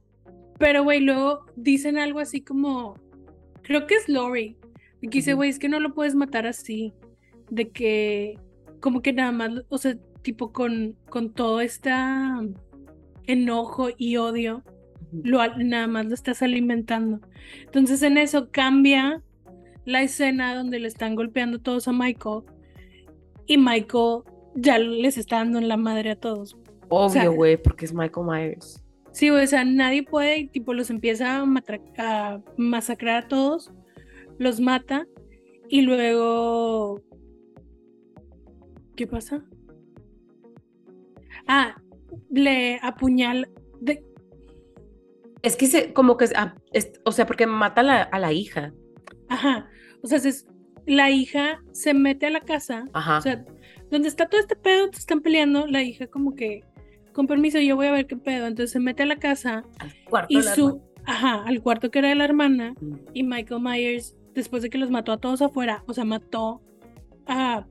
[0.57, 2.95] Pero, güey, luego dicen algo así como,
[3.61, 4.57] creo que es Lori,
[4.99, 6.91] que dice, güey, es que no lo puedes matar así,
[7.51, 8.39] de que,
[8.81, 11.91] como que nada más, o sea, tipo con, con todo este
[13.27, 14.63] enojo y odio.
[15.11, 17.21] Lo, nada más lo estás alimentando.
[17.61, 19.21] Entonces en eso cambia
[19.85, 22.41] la escena donde le están golpeando todos a Michael
[23.45, 24.23] y Michael
[24.55, 26.57] ya les está dando en la madre a todos.
[26.89, 28.83] Obvio, güey, porque es Michael Myers.
[29.11, 31.45] Sí, güey, o sea, nadie puede, y, tipo, los empieza a,
[31.97, 33.71] a masacrar a todos,
[34.37, 35.07] los mata
[35.69, 37.01] y luego...
[38.95, 39.43] ¿Qué pasa?
[41.47, 41.75] Ah,
[42.29, 43.47] le apuñala...
[43.79, 44.03] de-
[45.41, 48.33] Es que se, como que, ah, es- o sea, porque mata a la, a la
[48.33, 48.73] hija.
[49.29, 49.67] Ajá,
[50.01, 50.45] o sea, se-
[50.85, 53.17] la hija se mete a la casa, Ajá.
[53.17, 53.45] o sea,
[53.91, 56.61] donde está todo este pedo, te están peleando, la hija como que,
[57.13, 59.93] con permiso, yo voy a ver qué pedo, entonces se mete a la casa al
[60.09, 60.81] cuarto y de la su...
[61.05, 62.99] Ajá, al cuarto que era de la hermana, hermana.
[63.13, 66.61] Y Michael Myers, después de que los mató a todos afuera, o sea, mató
[67.27, 67.65] a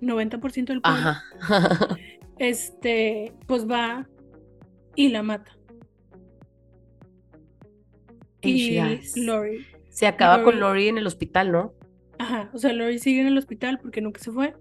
[0.00, 1.22] 90% del pueblo, Ajá.
[2.38, 4.08] este, pues va
[4.96, 5.56] y la mata.
[8.42, 8.78] Y.
[9.24, 11.74] Lori, Se acaba con Lori- en el hospital, ¿no?
[12.18, 14.54] ajá, o sea, Lori sigue en el hospital porque nunca se fue.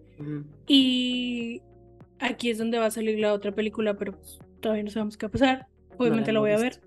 [0.68, 1.62] Y
[2.20, 5.26] aquí es donde va a salir la otra película, pero pues, todavía no sabemos qué
[5.26, 5.68] va a pasar.
[5.98, 6.82] Obviamente la, voy a ver.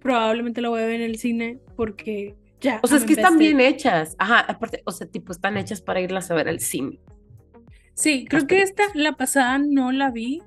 [0.00, 2.80] Probablemente la voy a ver en el cine porque ya.
[2.82, 4.16] O sea, es que están bien hechas.
[4.18, 6.98] Ajá, aparte, o sea, tipo, están hechas para irlas a ver al cine.
[7.94, 10.42] Sí, creo las que esta, la pasada no la vi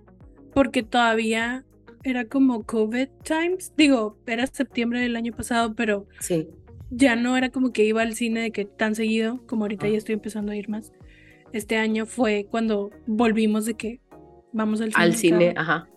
[0.54, 1.66] porque todavía
[2.04, 3.74] era como COVID times.
[3.78, 6.48] Digo, era septiembre del año pasado, pero Sí.
[6.90, 9.90] ya no era como que iba al cine de que tan seguido, como ahorita Ah.
[9.90, 10.92] ya estoy empezando a ir más.
[11.54, 14.00] Este año fue cuando volvimos de que
[14.54, 15.04] vamos al cine.
[15.04, 15.88] Al cine, cada- ajá.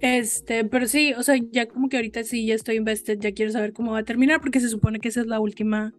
[0.00, 3.52] Este, pero sí, o sea, ya como que ahorita sí ya estoy invested, ya quiero
[3.52, 5.92] saber cómo va a terminar porque se supone que esa es la última,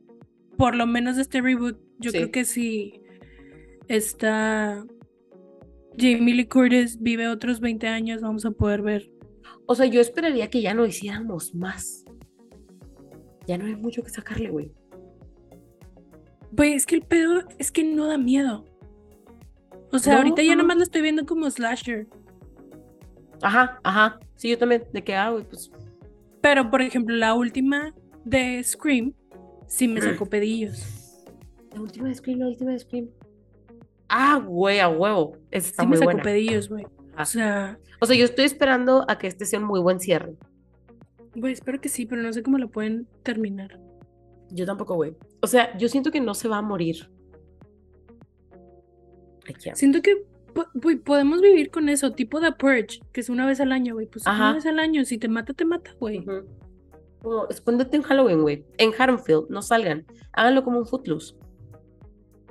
[0.57, 1.77] por lo menos de este reboot.
[1.99, 2.17] Yo Sí.
[2.17, 3.01] creo que si
[3.87, 4.85] esta
[5.97, 9.11] Jamie Lee Curtis vive otros 20 años, vamos a poder ver.
[9.65, 12.05] O sea, yo esperaría que ya no hiciéramos más.
[13.47, 14.71] Ya no hay mucho que sacarle, güey.
[16.55, 18.65] Pues es que el pedo es que no da miedo.
[19.91, 20.57] O sea, No, ahorita ya no.
[20.57, 22.07] nada más lo estoy viendo como slasher.
[23.41, 24.19] Ajá, ajá.
[24.35, 24.83] Sí, yo también.
[24.93, 25.71] De que, ah, güey, pues.
[26.41, 27.93] Pero, por ejemplo, la última
[28.25, 29.13] de Scream
[29.67, 31.25] sí me sacó pedillos.
[31.73, 33.09] La última de Scream, la última de Scream.
[34.13, 35.37] Ah, güey, a huevo.
[35.51, 36.23] Está Sí muy me sacó buena.
[36.23, 36.85] pedillos, güey.
[37.17, 40.35] O sea, O sea, yo estoy esperando a que este sea un muy buen cierre.
[41.35, 43.79] güey, espero que sí, pero no sé cómo lo pueden terminar.
[44.49, 45.15] Yo tampoco, güey.
[45.41, 47.09] O sea, yo siento que no se va a morir.
[49.73, 50.25] Siento que
[50.73, 54.07] güey, podemos vivir con eso, tipo The Purge, que es una vez al año, güey.
[54.07, 54.43] Pues Ajá.
[54.49, 56.19] una vez al año, si te mata, te mata, güey.
[56.19, 56.45] Ujú.
[57.21, 58.65] Como, escóndete en Halloween, güey.
[58.77, 60.05] En Haddonfield, no salgan.
[60.33, 61.35] Háganlo como un footloose.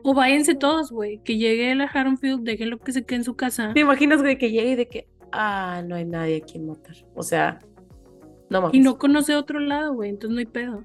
[0.02, 1.22] O váyanse todos, güey.
[1.22, 3.72] Que llegue a Haddonfield, déjenlo que se quede en su casa.
[3.74, 6.96] ¿Te imaginas, güey, que llegue y de que, ah, no hay nadie a quien matar?
[7.14, 7.58] O sea,
[8.48, 8.74] no mames.
[8.74, 10.10] Y no conoce otro lado, güey.
[10.10, 10.84] Entonces no hay pedo.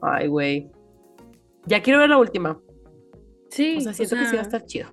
[0.00, 0.70] Ay, güey.
[1.66, 2.60] Ya quiero ver la última.
[3.50, 3.76] Sí.
[3.78, 4.88] O sea, siento que sí va a estar chido.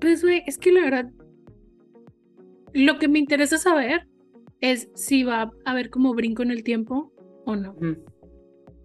[0.00, 1.10] Pues, güey, es que la verdad.
[2.72, 4.06] Lo que me interesa saber
[4.60, 7.12] es si va a haber como brinco en el tiempo
[7.46, 7.74] o no.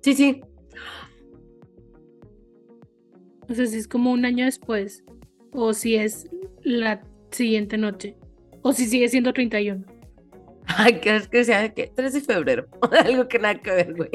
[0.01, 0.41] Sí, sí.
[3.51, 5.03] O sea, si es como un año después.
[5.51, 6.29] O si es
[6.63, 7.01] la
[7.31, 8.15] siguiente noche.
[8.61, 9.85] O si sigue siendo 31.
[10.67, 12.67] Ay, que es que sea de que 3 de febrero.
[13.05, 14.09] Algo que nada que ver, güey.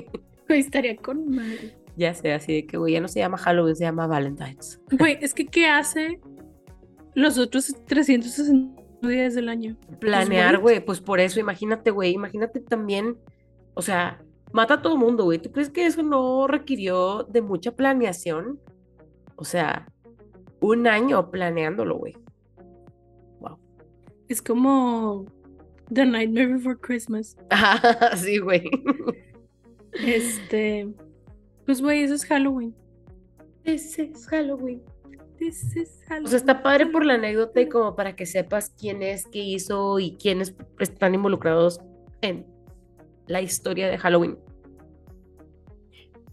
[0.49, 1.77] Güey, estaría con madre.
[1.97, 4.81] Ya sé, así de que, güey, ya no se llama Halloween, se llama Valentine's.
[4.93, 6.21] Güey, es que ¿qué hace
[7.15, 9.77] los otros 360 días del año?
[9.99, 10.77] Planear, güey.
[10.77, 13.17] güey, pues por eso, imagínate, güey, imagínate también,
[13.75, 14.23] o sea,
[14.53, 15.39] mata a todo mundo, güey.
[15.39, 18.61] ¿Tú crees que eso no requirió de mucha planeación?
[19.37, 19.87] O sea,
[20.61, 22.17] un año planeándolo, güey.
[23.41, 23.59] Wow.
[24.29, 25.27] Es como
[25.93, 27.37] The Nightmare Before Christmas.
[28.17, 28.69] sí, güey.
[29.93, 30.89] Este.
[31.65, 32.75] Pues, güey, eso es Halloween.
[33.65, 34.83] Ese es Halloween.
[35.39, 37.37] This is O sea, está padre por la Halloween.
[37.37, 41.81] anécdota y como para que sepas quién es, qué hizo y quiénes están involucrados
[42.23, 42.47] en
[43.27, 44.39] la historia de Halloween.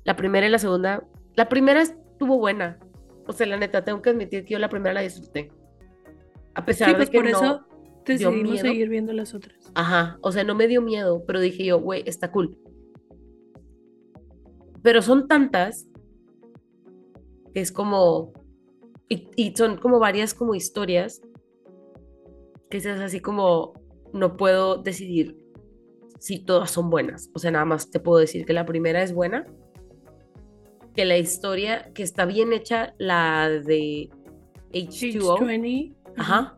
[0.05, 1.03] La primera y la segunda.
[1.35, 2.79] La primera estuvo buena.
[3.27, 5.51] O sea, la neta, tengo que admitir que yo la primera la disfruté.
[6.55, 7.37] A pesar Sí, de pues que por no.
[7.37, 7.65] eso
[8.05, 8.65] dio decidimos miedo.
[8.65, 9.71] seguir viendo las otras.
[9.75, 12.57] Ajá, o sea, no me dio miedo, pero dije yo, güey, está cool.
[14.81, 15.87] Pero son tantas
[17.53, 18.33] que es como,
[19.07, 21.21] y, y son como varias como historias
[22.69, 23.73] que es así como,
[24.13, 25.37] no puedo decidir
[26.19, 27.29] si todas son buenas.
[27.35, 29.45] O sea, nada más te puedo decir que la primera es buena,
[30.95, 34.09] que la historia, que está bien hecha, la de
[34.73, 35.39] H2O.
[35.39, 35.93] H20.
[36.17, 36.57] Ajá.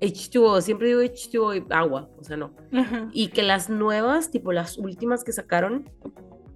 [0.00, 2.54] H2O, siempre digo H2O y agua, o sea, no.
[2.72, 3.08] Ajá.
[3.12, 5.88] Y que las nuevas, tipo las últimas que sacaron,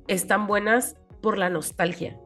[0.06, 2.18] están buenas por la nostalgia.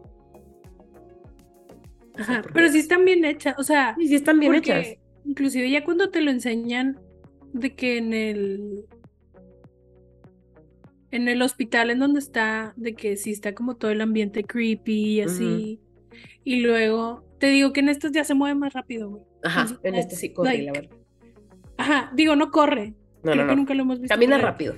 [2.16, 2.42] Ajá.
[2.52, 3.54] Pero sí es- están bien hechas.
[3.58, 4.86] O sea, Y sí están bien hechas.
[5.24, 7.00] inclusive ya cuando te lo enseñan
[7.52, 8.84] de que en el
[11.12, 14.93] en el hospital en donde está, de que sí está como todo el ambiente creepy
[14.93, 15.80] y así.
[16.43, 19.22] Y luego te digo que en estos ya se mueve más rápido, güey.
[19.44, 20.97] Ajá, Entonces, en este sí corre, la like, verdad.
[21.76, 22.94] Ajá, digo, no corre.
[23.22, 23.56] No, Creo no, que no.
[23.56, 24.12] nunca lo hemos visto.
[24.12, 24.51] Camina correr.
[24.51, 24.74] rápido.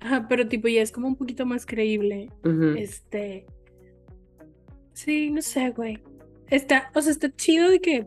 [0.00, 2.30] Ajá, pero tipo ya es como un poquito más creíble.
[2.76, 3.46] Este.
[4.92, 5.98] Sí, no sé, güey.
[6.48, 8.06] Está, o sea, está chido de que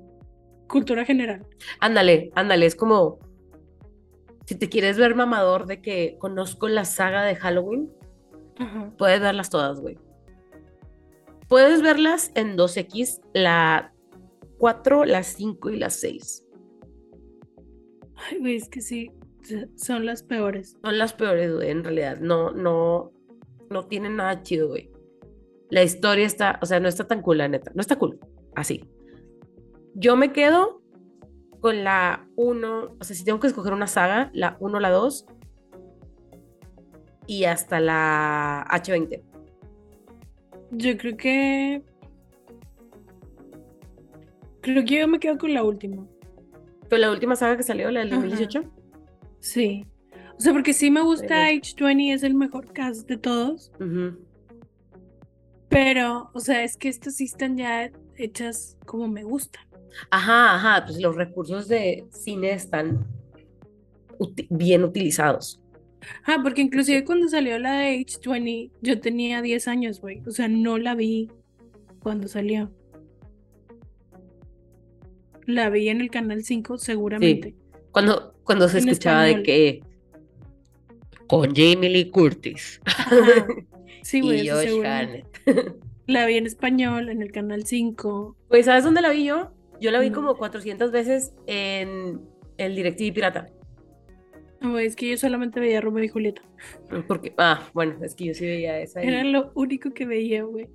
[0.67, 1.45] cultura general.
[1.79, 3.19] Ándale, ándale, es como
[4.49, 7.93] si te quieres ver mamador de que conozco la saga de Halloween,
[8.97, 9.99] puedes verlas todas, güey.
[11.47, 13.93] Puedes verlas en 2X, la
[14.57, 16.45] 4, la 5 y la 6.
[18.15, 19.11] Ay, güey, es que sí,
[19.75, 20.77] son las peores.
[20.81, 22.17] Son las peores, güey, en realidad.
[22.19, 23.11] No, no,
[23.69, 24.89] no tienen nada chido, güey.
[25.69, 27.71] La historia está, o sea, no está tan cool, la neta.
[27.75, 28.19] No está cool.
[28.55, 28.83] Así.
[29.93, 30.78] Yo me quedo
[31.59, 35.25] con la 1, o sea, si tengo que escoger una saga, la 1, la 2
[37.27, 39.21] y hasta la H20.
[40.71, 41.83] Yo creo que.
[44.61, 46.05] Creo que yo me quedo con la última.
[46.89, 48.21] Pero la última saga que salió, la del Ajá.
[48.21, 48.63] 2018.
[49.39, 49.85] Sí.
[50.37, 53.71] O sea, porque sí me gusta Pero- H20, es el mejor cast de todos.
[55.69, 59.63] Pero, o sea, es que estas sí están ya hechas como me gustan.
[60.09, 63.05] Ajá, ajá, pues los recursos de cine están
[64.19, 65.59] uti- bien utilizados.
[66.25, 70.21] Ah, porque inclusive cuando salió la de H20, yo tenía 10 años, güey.
[70.25, 71.29] O sea, no la vi
[72.01, 72.71] cuando salió.
[75.45, 77.55] La vi en el canal 5, seguramente.
[77.91, 79.83] Cuando, cuando se En escuchaba de que
[81.27, 83.19] con Jamie Lee Curtis Ajá.
[84.03, 84.69] Sí, güey, y Josh.
[86.07, 88.35] La vi en español, en el canal 5.
[88.47, 89.51] Pues, ¿sabes dónde la vi yo?
[89.79, 92.21] Yo la vi como 400 veces en
[92.57, 93.47] el DirecTV pirata.
[94.61, 96.41] No, es que yo solamente veía Romeo y Julieta.
[97.07, 99.01] Porque, ah, bueno, es que yo sí veía esa.
[99.03, 100.67] y- Era lo único que veía, güey.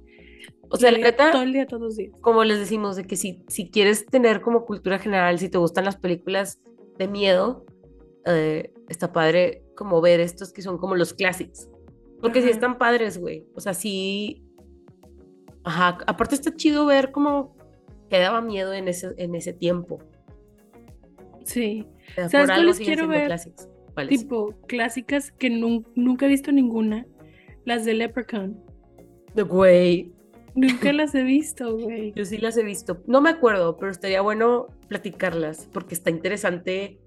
[0.70, 2.12] O sea, la neta, Todo el día, todos los días.
[2.22, 5.84] como les decimos, de que si, si quieres tener como cultura general, si te gustan
[5.84, 6.58] las películas
[6.98, 7.66] de miedo,
[8.24, 11.68] eh, está padre como ver estos que son como los clásicos.
[12.22, 12.54] Porque sí Ajá.
[12.54, 13.44] están padres, güey.
[13.54, 14.42] O sea, sí.
[15.64, 17.54] Ajá, aparte está chido ver cómo
[18.10, 19.98] que daba miedo en ese, en ese tiempo.
[21.44, 21.86] Sí.
[22.12, 23.32] O sea, ¿Sabes quiero ver?
[24.08, 27.06] Tipo, clásicas que nun- nunca he visto ninguna.
[27.64, 28.60] Las de Leprechaun.
[29.34, 30.12] De Güey,
[30.54, 32.12] Nunca las he visto, güey.
[32.14, 33.02] yo sí las he visto.
[33.06, 37.00] No me acuerdo, pero estaría bueno platicarlas porque está interesante.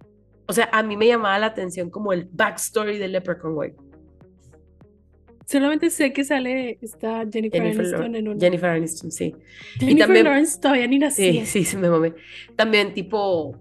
[0.47, 3.73] O sea, a mí me llamaba la atención como el backstory de Leprechaun, güey.
[5.49, 8.39] Solamente sé que sale esta Jennifer, Jennifer, Aniston en una.
[8.39, 9.33] Jennifer Aniston, sí.
[9.79, 11.45] Jennifer también- Lawrence todavía ni nacía.
[11.45, 12.13] Sí, sí, se me mamé.
[12.57, 13.55] También tipo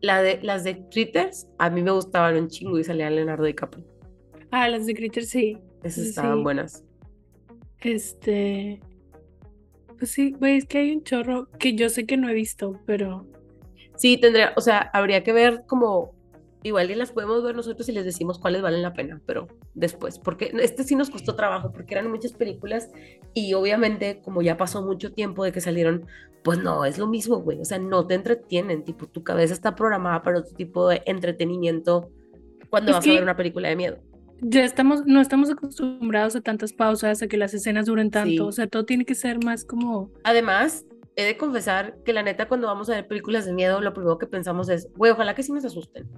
[0.00, 3.84] la de, las de Critters, a mí me gustaban un chingo y salía Leonardo DiCaprio.
[4.50, 5.58] Ah, las de Critter sí.
[5.82, 6.42] Esas Sí, estaban sí.
[6.42, 6.84] buenas.
[7.82, 8.80] Este.
[9.98, 12.80] Pues sí, güey, es que hay un chorro que yo sé que no he visto,
[12.86, 13.26] pero.
[13.96, 16.14] Sí, tendría, o sea, habría que ver como,
[16.62, 20.18] igual y las podemos ver nosotros y les decimos cuáles valen la pena, pero después,
[20.18, 22.90] porque este sí nos costó trabajo, porque eran muchas películas
[23.34, 26.06] y obviamente como ya pasó mucho tiempo de que salieron,
[26.42, 29.74] pues no, es lo mismo, güey, o sea, no te entretienen, tipo, tu cabeza está
[29.74, 32.10] programada para otro tipo de entretenimiento
[32.70, 33.98] cuando Es vas a ver una película de miedo.
[34.40, 38.30] Ya estamos, no estamos acostumbrados a tantas pausas, a que las escenas duren tanto.
[38.30, 38.38] Sí.
[38.40, 40.12] O sea, todo tiene que ser más como.
[40.22, 40.86] Además,
[41.16, 44.18] he de confesar que la neta cuando vamos a ver películas de miedo, lo primero
[44.18, 46.08] que pensamos es, güey, ojalá que sí nos asusten.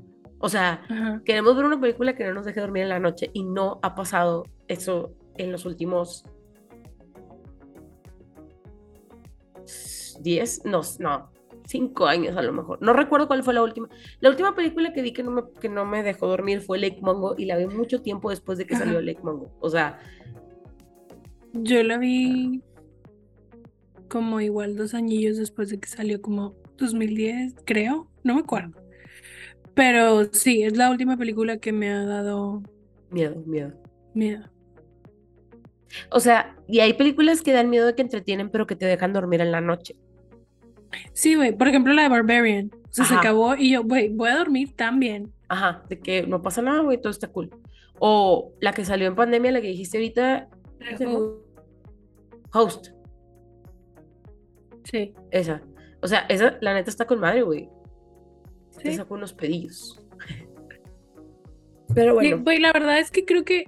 [0.40, 1.22] O sea, Ajá.
[1.24, 3.94] queremos ver una película que no nos deje dormir en la noche y no ha
[3.94, 6.24] pasado eso en los últimos
[10.20, 11.30] 10, no, no,
[11.66, 12.78] 5 años a lo mejor.
[12.82, 13.88] No recuerdo cuál fue la última.
[14.20, 16.98] La última película que vi que no me, que no me dejó dormir fue Lake
[17.00, 19.00] Mongo y la vi mucho tiempo después de que salió.
[19.00, 19.50] Lake Mongo.
[19.60, 19.98] O sea,
[21.52, 22.62] Yo la vi
[24.08, 28.08] como igual dos añillos después de que salió, como 2010, creo.
[28.24, 28.79] No me acuerdo.
[29.74, 32.62] Pero sí, es la última película que me ha dado
[33.10, 33.72] miedo, miedo.
[34.14, 34.44] miedo.
[36.10, 39.12] O sea, y hay películas que dan miedo de que entretienen, pero que te dejan
[39.12, 39.96] dormir en la noche.
[41.12, 41.56] Sí, güey.
[41.56, 42.70] Por ejemplo, la de Barbarian.
[42.72, 45.32] O sea, se acabó y yo, güey, voy a dormir también.
[45.48, 47.50] Ajá, de que no pasa nada, güey, todo está cool.
[47.98, 50.48] O la que salió en pandemia, la que dijiste ahorita.
[52.52, 52.88] Host,
[54.84, 55.12] Sí.
[55.30, 55.62] esa.
[56.02, 57.68] O sea, esa, la neta está con madre, güey.
[58.82, 58.96] Te Sí.
[58.96, 60.00] saco unos pedillos.
[61.94, 62.42] Pero bueno.
[62.42, 63.64] Güey, la verdad es que creo que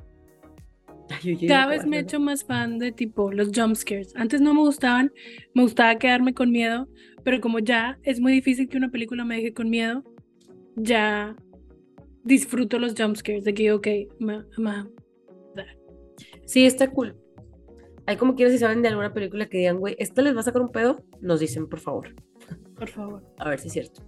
[1.10, 4.14] Ay, cada vez me he hecho más fan de tipo los jump scares.
[4.16, 5.12] Antes no me gustaban,
[5.54, 6.88] me gustaba quedarme con miedo,
[7.24, 10.04] pero como ya es muy difícil que una película me deje con miedo,
[10.76, 11.36] ya
[12.24, 13.44] disfruto los jump scares.
[13.44, 13.86] De que, ok,
[14.20, 14.88] ma, ma-
[16.46, 17.16] Sí, está cool.
[18.06, 20.42] Hay como quieras si saben de alguna película que digan, güey, ¿esta les va a
[20.44, 21.04] sacar un pedo?
[21.20, 22.14] Nos dicen, por favor.
[22.76, 23.22] por favor.
[23.38, 24.02] A ver si es cierto.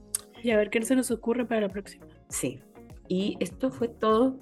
[0.45, 2.07] Y a ver qué se nos ocurre para la próxima.
[2.29, 2.61] Sí.
[3.09, 4.39] Y esto fue todo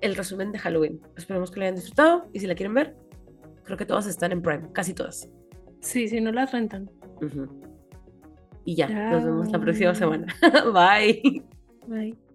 [0.00, 1.00] el resumen de Halloween.
[1.16, 2.28] Esperemos que lo hayan disfrutado.
[2.32, 2.96] Y si la quieren ver,
[3.62, 4.72] creo que todas están en Prime.
[4.72, 5.30] Casi todas.
[5.80, 6.90] Sí, si no las rentan.
[8.64, 10.26] Y ya, nos vemos la próxima semana.
[10.74, 11.44] Bye.
[11.86, 12.25] Bye.